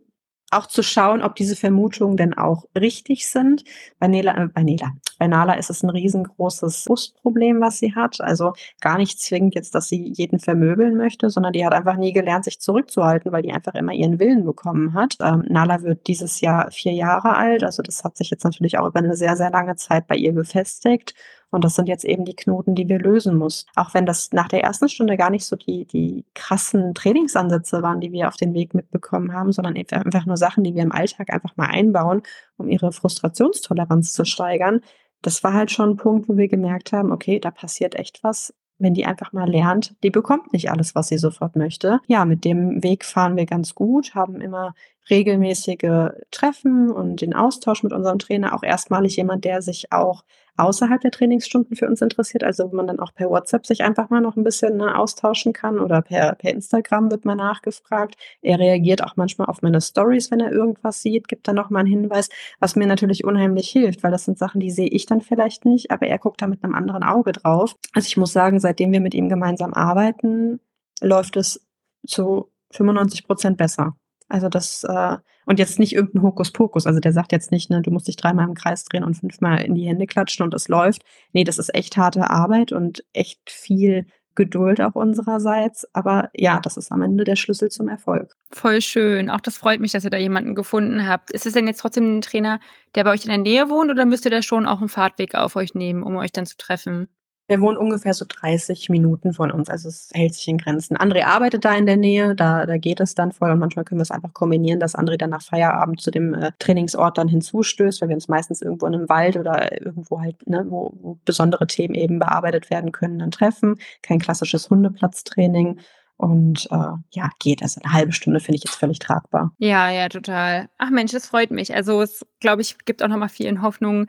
auch 0.51 0.67
zu 0.67 0.81
schauen, 0.81 1.21
ob 1.21 1.35
diese 1.35 1.55
Vermutungen 1.55 2.17
denn 2.17 2.33
auch 2.33 2.65
richtig 2.77 3.27
sind. 3.27 3.63
Bei 3.99 4.07
Nela, 4.07 4.37
äh, 4.37 4.47
bei 4.47 4.63
Nela, 4.63 4.93
bei 5.19 5.27
Nala 5.27 5.53
ist 5.53 5.69
es 5.69 5.83
ein 5.83 5.89
riesengroßes 5.89 6.85
Brustproblem, 6.85 7.59
was 7.59 7.79
sie 7.79 7.95
hat. 7.95 8.21
Also 8.21 8.53
gar 8.79 8.97
nicht 8.97 9.19
zwingend 9.19 9.55
jetzt, 9.55 9.75
dass 9.75 9.89
sie 9.89 10.13
jeden 10.15 10.39
vermöbeln 10.39 10.95
möchte, 10.95 11.29
sondern 11.29 11.53
die 11.53 11.65
hat 11.65 11.73
einfach 11.73 11.97
nie 11.97 12.13
gelernt, 12.13 12.45
sich 12.45 12.59
zurückzuhalten, 12.61 13.31
weil 13.31 13.41
die 13.41 13.51
einfach 13.51 13.73
immer 13.73 13.93
ihren 13.93 14.19
Willen 14.19 14.45
bekommen 14.45 14.93
hat. 14.93 15.17
Ähm, 15.21 15.43
Nala 15.49 15.81
wird 15.81 16.07
dieses 16.07 16.39
Jahr 16.41 16.71
vier 16.71 16.93
Jahre 16.93 17.35
alt. 17.35 17.63
Also 17.63 17.83
das 17.83 18.03
hat 18.03 18.15
sich 18.17 18.29
jetzt 18.29 18.43
natürlich 18.43 18.77
auch 18.77 18.87
über 18.87 18.99
eine 18.99 19.15
sehr, 19.15 19.35
sehr 19.35 19.49
lange 19.49 19.75
Zeit 19.75 20.07
bei 20.07 20.15
ihr 20.15 20.33
befestigt. 20.33 21.13
Und 21.49 21.63
das 21.63 21.75
sind 21.75 21.87
jetzt 21.87 22.03
eben 22.03 22.25
die 22.25 22.35
Knoten, 22.35 22.75
die 22.75 22.89
wir 22.89 22.99
lösen 22.99 23.37
muss. 23.37 23.65
Auch 23.75 23.93
wenn 23.93 24.05
das 24.05 24.31
nach 24.33 24.47
der 24.47 24.63
ersten 24.63 24.89
Stunde 24.89 25.17
gar 25.17 25.29
nicht 25.29 25.45
so 25.45 25.55
die, 25.55 25.85
die 25.85 26.25
krassen 26.33 26.93
Trainingsansätze 26.93 27.81
waren, 27.81 28.01
die 28.01 28.11
wir 28.11 28.27
auf 28.27 28.35
den 28.35 28.53
Weg 28.53 28.73
mitbekommen 28.73 29.33
haben, 29.33 29.51
sondern 29.51 29.75
einfach 29.75 30.25
nur 30.25 30.37
Sachen, 30.37 30.63
die 30.63 30.75
wir 30.75 30.83
im 30.83 30.91
Alltag 30.91 31.31
einfach 31.31 31.55
mal 31.55 31.67
einbauen, 31.67 32.21
um 32.57 32.67
ihre 32.67 32.91
Frustrationstoleranz 32.91 34.13
zu 34.13 34.25
steigern. 34.25 34.81
Das 35.21 35.43
war 35.43 35.53
halt 35.53 35.71
schon 35.71 35.91
ein 35.91 35.97
Punkt, 35.97 36.27
wo 36.27 36.37
wir 36.37 36.47
gemerkt 36.47 36.91
haben, 36.91 37.11
okay, 37.11 37.39
da 37.39 37.51
passiert 37.51 37.95
echt 37.95 38.23
was 38.23 38.53
wenn 38.79 38.93
die 38.93 39.05
einfach 39.05 39.33
mal 39.33 39.49
lernt, 39.49 39.95
die 40.03 40.09
bekommt 40.09 40.53
nicht 40.53 40.69
alles, 40.69 40.95
was 40.95 41.07
sie 41.07 41.17
sofort 41.17 41.55
möchte. 41.55 41.99
Ja, 42.07 42.25
mit 42.25 42.45
dem 42.45 42.83
Weg 42.83 43.05
fahren 43.05 43.35
wir 43.35 43.45
ganz 43.45 43.75
gut, 43.75 44.13
haben 44.13 44.39
immer 44.41 44.73
regelmäßige 45.09 46.11
Treffen 46.31 46.91
und 46.91 47.21
den 47.21 47.33
Austausch 47.33 47.83
mit 47.83 47.93
unserem 47.93 48.19
Trainer. 48.19 48.53
Auch 48.53 48.63
erstmalig 48.63 49.15
jemand, 49.15 49.45
der 49.45 49.61
sich 49.61 49.91
auch 49.91 50.23
außerhalb 50.57 51.01
der 51.01 51.11
Trainingsstunden 51.11 51.75
für 51.75 51.87
uns 51.87 52.01
interessiert, 52.01 52.43
also 52.43 52.71
wo 52.71 52.75
man 52.75 52.87
dann 52.87 52.99
auch 52.99 53.13
per 53.13 53.29
WhatsApp 53.29 53.65
sich 53.65 53.83
einfach 53.83 54.09
mal 54.09 54.21
noch 54.21 54.35
ein 54.35 54.43
bisschen 54.43 54.77
ne, 54.77 54.97
austauschen 54.97 55.53
kann 55.53 55.79
oder 55.79 56.01
per, 56.01 56.35
per 56.35 56.51
Instagram 56.51 57.11
wird 57.11 57.25
mal 57.25 57.35
nachgefragt. 57.35 58.15
Er 58.41 58.59
reagiert 58.59 59.03
auch 59.03 59.15
manchmal 59.15 59.47
auf 59.47 59.61
meine 59.61 59.81
Stories, 59.81 60.31
wenn 60.31 60.39
er 60.39 60.51
irgendwas 60.51 61.01
sieht, 61.01 61.27
gibt 61.27 61.47
dann 61.47 61.55
noch 61.55 61.69
mal 61.69 61.79
einen 61.79 61.87
Hinweis, 61.87 62.29
was 62.59 62.75
mir 62.75 62.87
natürlich 62.87 63.23
unheimlich 63.23 63.69
hilft, 63.69 64.03
weil 64.03 64.11
das 64.11 64.25
sind 64.25 64.37
Sachen, 64.37 64.59
die 64.59 64.71
sehe 64.71 64.89
ich 64.89 65.05
dann 65.05 65.21
vielleicht 65.21 65.65
nicht, 65.65 65.91
aber 65.91 66.07
er 66.07 66.17
guckt 66.17 66.41
da 66.41 66.47
mit 66.47 66.63
einem 66.63 66.75
anderen 66.75 67.03
Auge 67.03 67.31
drauf. 67.31 67.75
Also 67.93 68.07
ich 68.07 68.17
muss 68.17 68.33
sagen, 68.33 68.59
seitdem 68.59 68.91
wir 68.91 69.01
mit 69.01 69.13
ihm 69.13 69.29
gemeinsam 69.29 69.73
arbeiten, 69.73 70.59
läuft 71.01 71.37
es 71.37 71.65
zu 72.05 72.51
95 72.71 73.25
Prozent 73.25 73.57
besser. 73.57 73.95
Also 74.27 74.49
das, 74.49 74.83
äh, 74.83 75.17
und 75.47 75.59
jetzt 75.59 75.79
nicht 75.79 75.93
irgendein 75.93 76.23
Hokuspokus. 76.23 76.85
Also 76.85 76.99
der 76.99 77.13
sagt 77.13 77.31
jetzt 77.31 77.51
nicht, 77.51 77.69
ne, 77.69 77.81
du 77.81 77.89
musst 77.89 78.07
dich 78.07 78.17
dreimal 78.17 78.47
im 78.47 78.53
Kreis 78.53 78.83
drehen 78.83 79.03
und 79.03 79.15
fünfmal 79.15 79.61
in 79.61 79.73
die 79.73 79.87
Hände 79.87 80.05
klatschen 80.05 80.43
und 80.43 80.53
es 80.53 80.67
läuft. 80.67 81.03
Nee, 81.31 81.45
das 81.45 81.57
ist 81.57 81.73
echt 81.73 81.97
harte 81.97 82.29
Arbeit 82.29 82.73
und 82.73 83.03
echt 83.13 83.49
viel 83.49 84.05
Geduld 84.35 84.81
auch 84.81 84.93
unsererseits. 84.93 85.87
Aber 85.95 86.29
ja, 86.33 86.59
das 86.59 86.75
ist 86.75 86.91
am 86.91 87.01
Ende 87.01 87.23
der 87.23 87.37
Schlüssel 87.37 87.69
zum 87.69 87.87
Erfolg. 87.87 88.35
Voll 88.51 88.81
schön. 88.81 89.29
Auch 89.29 89.39
das 89.39 89.57
freut 89.57 89.79
mich, 89.79 89.93
dass 89.93 90.03
ihr 90.03 90.09
da 90.09 90.17
jemanden 90.17 90.53
gefunden 90.53 91.07
habt. 91.07 91.31
Ist 91.31 91.45
es 91.45 91.53
denn 91.53 91.65
jetzt 91.65 91.79
trotzdem 91.79 92.17
ein 92.17 92.21
Trainer, 92.21 92.59
der 92.95 93.05
bei 93.05 93.11
euch 93.11 93.23
in 93.23 93.29
der 93.29 93.39
Nähe 93.39 93.69
wohnt 93.69 93.89
oder 93.89 94.05
müsst 94.05 94.25
ihr 94.25 94.31
da 94.31 94.41
schon 94.41 94.67
auch 94.67 94.79
einen 94.79 94.89
Fahrtweg 94.89 95.33
auf 95.33 95.55
euch 95.55 95.73
nehmen, 95.73 96.03
um 96.03 96.17
euch 96.17 96.33
dann 96.33 96.45
zu 96.45 96.57
treffen? 96.57 97.07
Der 97.49 97.61
wohnt 97.61 97.77
ungefähr 97.77 98.13
so 98.13 98.25
30 98.27 98.89
Minuten 98.89 99.33
von 99.33 99.51
uns, 99.51 99.69
also 99.69 99.87
es 99.87 100.09
hält 100.13 100.33
sich 100.33 100.47
in 100.47 100.57
Grenzen. 100.57 100.97
André 100.97 101.23
arbeitet 101.23 101.63
da 101.63 101.75
in 101.75 101.85
der 101.85 101.95
Nähe, 101.95 102.35
da, 102.35 102.65
da 102.65 102.77
geht 102.77 102.99
es 102.99 103.15
dann 103.15 103.31
voll 103.31 103.51
und 103.51 103.59
manchmal 103.59 103.85
können 103.85 103.99
wir 103.99 104.03
es 104.03 104.11
einfach 104.11 104.33
kombinieren, 104.33 104.79
dass 104.79 104.95
André 104.95 105.17
dann 105.17 105.29
nach 105.29 105.41
Feierabend 105.41 106.01
zu 106.01 106.11
dem 106.11 106.33
äh, 106.33 106.51
Trainingsort 106.59 107.17
dann 107.17 107.29
hinzustößt, 107.29 108.01
weil 108.01 108.09
wir 108.09 108.15
uns 108.15 108.27
meistens 108.27 108.61
irgendwo 108.61 108.85
in 108.87 108.95
einem 108.95 109.09
Wald 109.09 109.37
oder 109.37 109.81
irgendwo 109.81 110.19
halt, 110.19 110.45
ne, 110.47 110.65
wo, 110.67 110.93
wo 111.01 111.17
besondere 111.23 111.67
Themen 111.67 111.95
eben 111.95 112.19
bearbeitet 112.19 112.69
werden 112.69 112.91
können, 112.91 113.19
dann 113.19 113.31
treffen. 113.31 113.75
Kein 114.01 114.19
klassisches 114.19 114.69
Hundeplatztraining. 114.69 115.79
Und 116.17 116.67
äh, 116.71 116.93
ja, 117.11 117.29
geht. 117.39 117.61
Also 117.61 117.79
eine 117.81 117.93
halbe 117.93 118.11
Stunde 118.11 118.39
finde 118.39 118.57
ich 118.57 118.63
jetzt 118.63 118.75
völlig 118.75 118.97
tragbar. 118.97 119.51
Ja, 119.59 119.91
ja, 119.91 120.09
total. 120.09 120.67
Ach 120.79 120.89
Mensch, 120.89 121.11
das 121.11 121.27
freut 121.27 121.51
mich. 121.51 121.75
Also 121.75 122.01
es, 122.01 122.25
glaube 122.39 122.63
ich, 122.63 122.79
gibt 122.85 123.03
auch 123.03 123.07
nochmal 123.07 123.29
vielen 123.29 123.61
Hoffnung, 123.61 124.07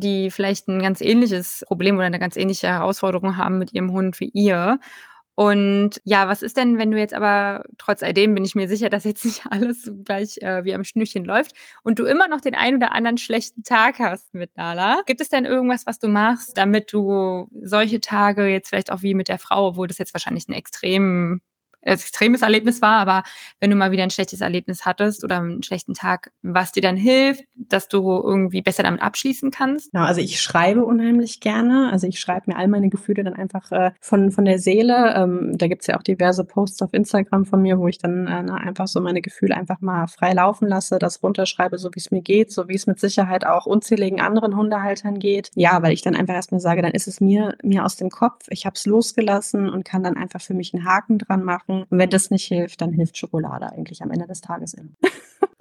die 0.00 0.30
vielleicht 0.30 0.68
ein 0.68 0.80
ganz 0.80 1.00
ähnliches 1.00 1.64
Problem 1.66 1.96
oder 1.96 2.06
eine 2.06 2.18
ganz 2.18 2.36
ähnliche 2.36 2.68
Herausforderung 2.68 3.36
haben 3.36 3.58
mit 3.58 3.72
ihrem 3.72 3.92
Hund 3.92 4.20
wie 4.20 4.30
ihr. 4.32 4.78
Und 5.36 6.00
ja, 6.04 6.28
was 6.28 6.42
ist 6.42 6.56
denn, 6.56 6.78
wenn 6.78 6.92
du 6.92 6.98
jetzt 6.98 7.12
aber 7.12 7.64
trotz 7.76 8.04
alledem 8.04 8.34
bin 8.34 8.44
ich 8.44 8.54
mir 8.54 8.68
sicher, 8.68 8.88
dass 8.90 9.04
jetzt 9.04 9.24
nicht 9.24 9.46
alles 9.50 9.90
gleich 10.04 10.38
äh, 10.42 10.64
wie 10.64 10.74
am 10.74 10.84
Schnürchen 10.84 11.24
läuft 11.24 11.54
und 11.82 11.98
du 11.98 12.04
immer 12.04 12.28
noch 12.28 12.40
den 12.40 12.54
einen 12.54 12.76
oder 12.76 12.92
anderen 12.92 13.18
schlechten 13.18 13.64
Tag 13.64 13.98
hast 13.98 14.32
mit 14.34 14.56
Nala? 14.56 15.02
Gibt 15.06 15.20
es 15.20 15.28
denn 15.28 15.44
irgendwas, 15.44 15.86
was 15.86 15.98
du 15.98 16.08
machst, 16.08 16.56
damit 16.56 16.92
du 16.92 17.48
solche 17.62 18.00
Tage 18.00 18.46
jetzt 18.46 18.68
vielleicht 18.68 18.92
auch 18.92 19.02
wie 19.02 19.14
mit 19.14 19.28
der 19.28 19.38
Frau, 19.38 19.68
obwohl 19.68 19.88
das 19.88 19.98
jetzt 19.98 20.14
wahrscheinlich 20.14 20.48
ein 20.48 20.52
extrem 20.52 21.40
extremes 21.84 22.42
Erlebnis 22.42 22.82
war, 22.82 22.98
aber 22.98 23.22
wenn 23.60 23.70
du 23.70 23.76
mal 23.76 23.90
wieder 23.90 24.02
ein 24.02 24.10
schlechtes 24.10 24.40
Erlebnis 24.40 24.84
hattest 24.84 25.24
oder 25.24 25.38
einen 25.38 25.62
schlechten 25.62 25.94
Tag, 25.94 26.30
was 26.42 26.72
dir 26.72 26.82
dann 26.82 26.96
hilft, 26.96 27.44
dass 27.54 27.88
du 27.88 28.02
irgendwie 28.02 28.62
besser 28.62 28.82
damit 28.82 29.02
abschließen 29.02 29.50
kannst? 29.50 29.92
Genau, 29.92 30.04
also 30.04 30.20
ich 30.20 30.40
schreibe 30.40 30.84
unheimlich 30.84 31.40
gerne. 31.40 31.90
Also 31.92 32.06
ich 32.06 32.20
schreibe 32.20 32.50
mir 32.50 32.56
all 32.56 32.68
meine 32.68 32.88
Gefühle 32.88 33.24
dann 33.24 33.34
einfach 33.34 33.70
äh, 33.72 33.92
von, 34.00 34.30
von 34.30 34.44
der 34.44 34.58
Seele. 34.58 35.14
Ähm, 35.16 35.56
da 35.56 35.68
gibt's 35.68 35.86
ja 35.86 35.96
auch 35.96 36.02
diverse 36.02 36.44
Posts 36.44 36.82
auf 36.82 36.94
Instagram 36.94 37.44
von 37.44 37.62
mir, 37.62 37.78
wo 37.78 37.88
ich 37.88 37.98
dann 37.98 38.26
äh, 38.26 38.52
einfach 38.52 38.86
so 38.86 39.00
meine 39.00 39.20
Gefühle 39.20 39.56
einfach 39.56 39.80
mal 39.80 40.06
frei 40.06 40.32
laufen 40.32 40.68
lasse, 40.68 40.98
das 40.98 41.22
runterschreibe, 41.22 41.78
so 41.78 41.90
wie 41.94 41.98
es 41.98 42.10
mir 42.10 42.22
geht, 42.22 42.52
so 42.52 42.68
wie 42.68 42.74
es 42.74 42.86
mit 42.86 42.98
Sicherheit 43.00 43.46
auch 43.46 43.66
unzähligen 43.66 44.20
anderen 44.20 44.56
Hundehaltern 44.56 45.18
geht. 45.18 45.50
Ja, 45.54 45.82
weil 45.82 45.92
ich 45.92 46.02
dann 46.02 46.16
einfach 46.16 46.34
erstmal 46.34 46.60
sage, 46.60 46.82
dann 46.82 46.92
ist 46.92 47.08
es 47.08 47.20
mir, 47.20 47.56
mir 47.62 47.84
aus 47.84 47.96
dem 47.96 48.10
Kopf, 48.10 48.46
ich 48.48 48.66
habe 48.66 48.74
es 48.74 48.86
losgelassen 48.86 49.68
und 49.68 49.84
kann 49.84 50.02
dann 50.02 50.16
einfach 50.16 50.40
für 50.40 50.54
mich 50.54 50.74
einen 50.74 50.84
Haken 50.84 51.18
dran 51.18 51.44
machen 51.44 51.73
Und 51.82 51.98
wenn 51.98 52.10
das 52.10 52.30
nicht 52.30 52.46
hilft, 52.46 52.80
dann 52.80 52.92
hilft 52.92 53.16
Schokolade 53.16 53.70
eigentlich 53.70 54.02
am 54.02 54.10
Ende 54.10 54.26
des 54.26 54.40
Tages 54.40 54.74
immer. 54.74 54.90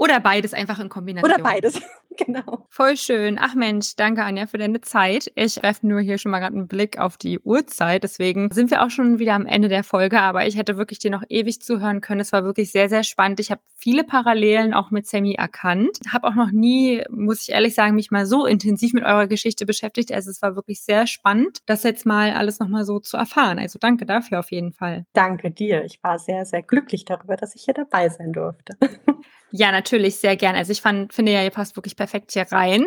Oder 0.04 0.20
beides 0.20 0.54
einfach 0.54 0.80
in 0.80 0.90
Kombination. 0.90 1.32
Oder 1.32 1.42
beides, 1.42 1.82
genau. 2.18 2.68
Voll 2.70 2.98
schön. 2.98 3.38
Ach 3.40 3.56
Mensch, 3.56 3.96
danke 3.96 4.22
Anja 4.24 4.48
für 4.48 4.58
deine 4.58 4.82
Zeit. 4.82 5.32
Ich 5.36 5.64
werfe 5.64 5.88
nur 5.88 6.02
hier 6.02 6.18
schon 6.18 6.30
mal 6.32 6.40
gerade 6.40 6.58
einen 6.58 6.68
Blick 6.68 7.00
auf 7.00 7.16
die 7.16 7.40
Uhrzeit. 7.40 8.04
Deswegen 8.04 8.52
sind 8.52 8.70
wir 8.70 8.84
auch 8.84 8.90
schon 8.90 9.20
wieder 9.20 9.34
am 9.34 9.46
Ende 9.46 9.70
der 9.70 9.86
Folge. 9.86 10.20
Aber 10.20 10.46
ich 10.46 10.58
hätte 10.58 10.76
wirklich 10.76 11.00
dir 11.00 11.10
noch 11.10 11.24
ewig 11.30 11.62
zuhören 11.62 12.02
können. 12.02 12.20
Es 12.20 12.34
war 12.34 12.44
wirklich 12.44 12.74
sehr, 12.74 12.90
sehr 12.90 13.04
spannend. 13.04 13.40
Ich 13.40 13.50
habe 13.50 13.62
viele 13.78 14.04
Parallelen 14.04 14.74
auch 14.74 14.92
mit 14.92 15.08
Sammy 15.08 15.36
erkannt. 15.36 16.00
Habe 16.12 16.28
auch 16.28 16.36
noch 16.36 16.52
nie, 16.52 17.02
muss 17.10 17.44
ich 17.44 17.54
ehrlich 17.54 17.74
sagen, 17.74 17.96
mich 17.96 18.12
mal 18.12 18.26
so 18.26 18.46
intensiv 18.46 18.92
mit 18.92 19.06
eurer 19.06 19.28
Geschichte 19.28 19.66
beschäftigt. 19.66 20.12
Also 20.12 20.32
es 20.32 20.42
war 20.42 20.58
wirklich 20.58 20.82
sehr 20.82 21.08
spannend, 21.08 21.60
das 21.66 21.84
jetzt 21.84 22.06
mal 22.06 22.34
alles 22.34 22.60
nochmal 22.60 22.84
so 22.84 23.00
zu 23.00 23.16
erfahren. 23.16 23.58
Also 23.58 23.80
danke 23.80 24.06
dafür 24.06 24.40
auf 24.40 24.52
jeden 24.52 24.74
Fall. 24.74 25.06
Danke 25.14 25.50
dir. 25.50 25.86
Ich 25.86 26.04
war 26.04 26.20
sehr, 26.20 26.46
sehr 26.46 26.62
glücklich 26.62 27.06
darüber, 27.06 27.38
dass 27.38 27.56
ich 27.56 27.64
hier 27.64 27.74
dabei 27.74 28.10
sein 28.10 28.34
durfte. 28.34 28.76
Ja, 29.56 29.72
natürlich, 29.72 30.16
sehr 30.20 30.36
gern. 30.36 30.56
Also 30.56 30.72
ich 30.72 30.82
fand, 30.82 31.14
finde 31.14 31.32
ja, 31.32 31.44
ihr 31.44 31.52
passt 31.52 31.76
wirklich 31.76 31.96
perfekt 31.96 32.32
hier 32.32 32.48
rein. 32.52 32.86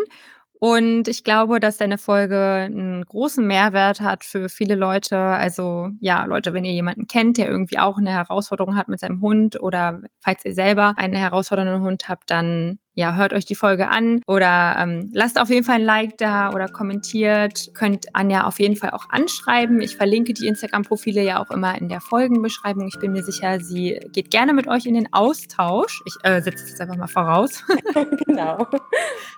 Und 0.59 1.07
ich 1.07 1.23
glaube, 1.23 1.61
dass 1.61 1.77
deine 1.77 1.97
Folge 1.97 2.37
einen 2.65 3.05
großen 3.05 3.47
Mehrwert 3.47 4.01
hat 4.01 4.25
für 4.25 4.49
viele 4.49 4.75
Leute. 4.75 5.17
Also 5.17 5.91
ja, 6.01 6.25
Leute, 6.25 6.55
wenn 6.55 6.65
ihr 6.65 6.73
jemanden 6.73 7.07
kennt, 7.07 7.37
der 7.39 7.49
irgendwie 7.49 7.79
auch 7.79 7.99
eine 7.99 8.11
Herausforderung 8.11 8.75
hat 8.77 8.89
mit 8.89 8.99
seinem 8.99 9.21
Hund 9.21 9.61
oder 9.63 10.01
falls 10.19 10.45
ihr 10.45 10.55
selber 10.55 10.95
einen 10.97 11.15
herausfordernden 11.15 11.83
Hund 11.83 12.09
habt, 12.09 12.31
dann 12.31 12.81
ja, 12.97 13.15
hört 13.15 13.35
euch 13.35 13.45
die 13.45 13.55
Folge 13.55 13.89
an 13.89 14.23
oder 14.27 14.77
ähm, 14.79 15.11
lasst 15.13 15.39
auf 15.39 15.51
jeden 15.51 15.65
Fall 15.65 15.77
ein 15.77 15.85
Like 15.85 16.17
da 16.17 16.51
oder 16.51 16.67
kommentiert. 16.67 17.71
Könnt 17.75 18.07
Anja 18.15 18.47
auf 18.47 18.59
jeden 18.59 18.75
Fall 18.75 18.91
auch 18.91 19.11
anschreiben. 19.11 19.83
Ich 19.83 19.97
verlinke 19.97 20.33
die 20.33 20.47
Instagram-Profile 20.47 21.23
ja 21.23 21.39
auch 21.39 21.51
immer 21.51 21.79
in 21.79 21.91
der 21.91 22.01
Folgenbeschreibung. 22.01 22.89
Ich 22.89 22.99
bin 22.99 23.13
mir 23.13 23.23
sicher, 23.23 23.61
sie 23.61 24.01
geht 24.13 24.31
gerne 24.31 24.55
mit 24.55 24.67
euch 24.67 24.87
in 24.87 24.95
den 24.95 25.13
Austausch. 25.13 26.01
Ich 26.07 26.15
äh, 26.23 26.41
setze 26.41 26.65
das 26.71 26.81
einfach 26.81 26.97
mal 26.97 27.07
voraus. 27.07 27.63
genau. 28.27 28.67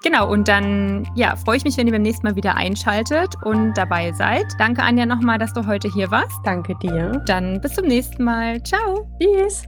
Genau, 0.05 0.31
und 0.31 0.47
dann 0.47 1.09
ja, 1.17 1.35
freue 1.35 1.57
ich 1.57 1.65
mich, 1.65 1.77
wenn 1.77 1.89
ihr 1.89 1.93
beim 1.93 2.03
nächsten 2.03 2.25
Mal 2.25 2.37
wieder 2.37 2.57
einschaltet 2.57 3.35
und 3.45 3.75
dabei 3.75 4.13
seid. 4.13 4.47
Danke, 4.61 4.83
Anja, 4.85 5.05
nochmal, 5.05 5.39
dass 5.39 5.53
du 5.53 5.67
heute 5.67 5.93
hier 5.93 6.13
warst. 6.13 6.39
Danke 6.45 6.77
dir. 6.81 7.21
Dann 7.27 7.61
bis 7.61 7.75
zum 7.75 7.87
nächsten 7.87 8.23
Mal. 8.23 8.63
Ciao. 8.63 9.09
Tschüss. 9.21 9.65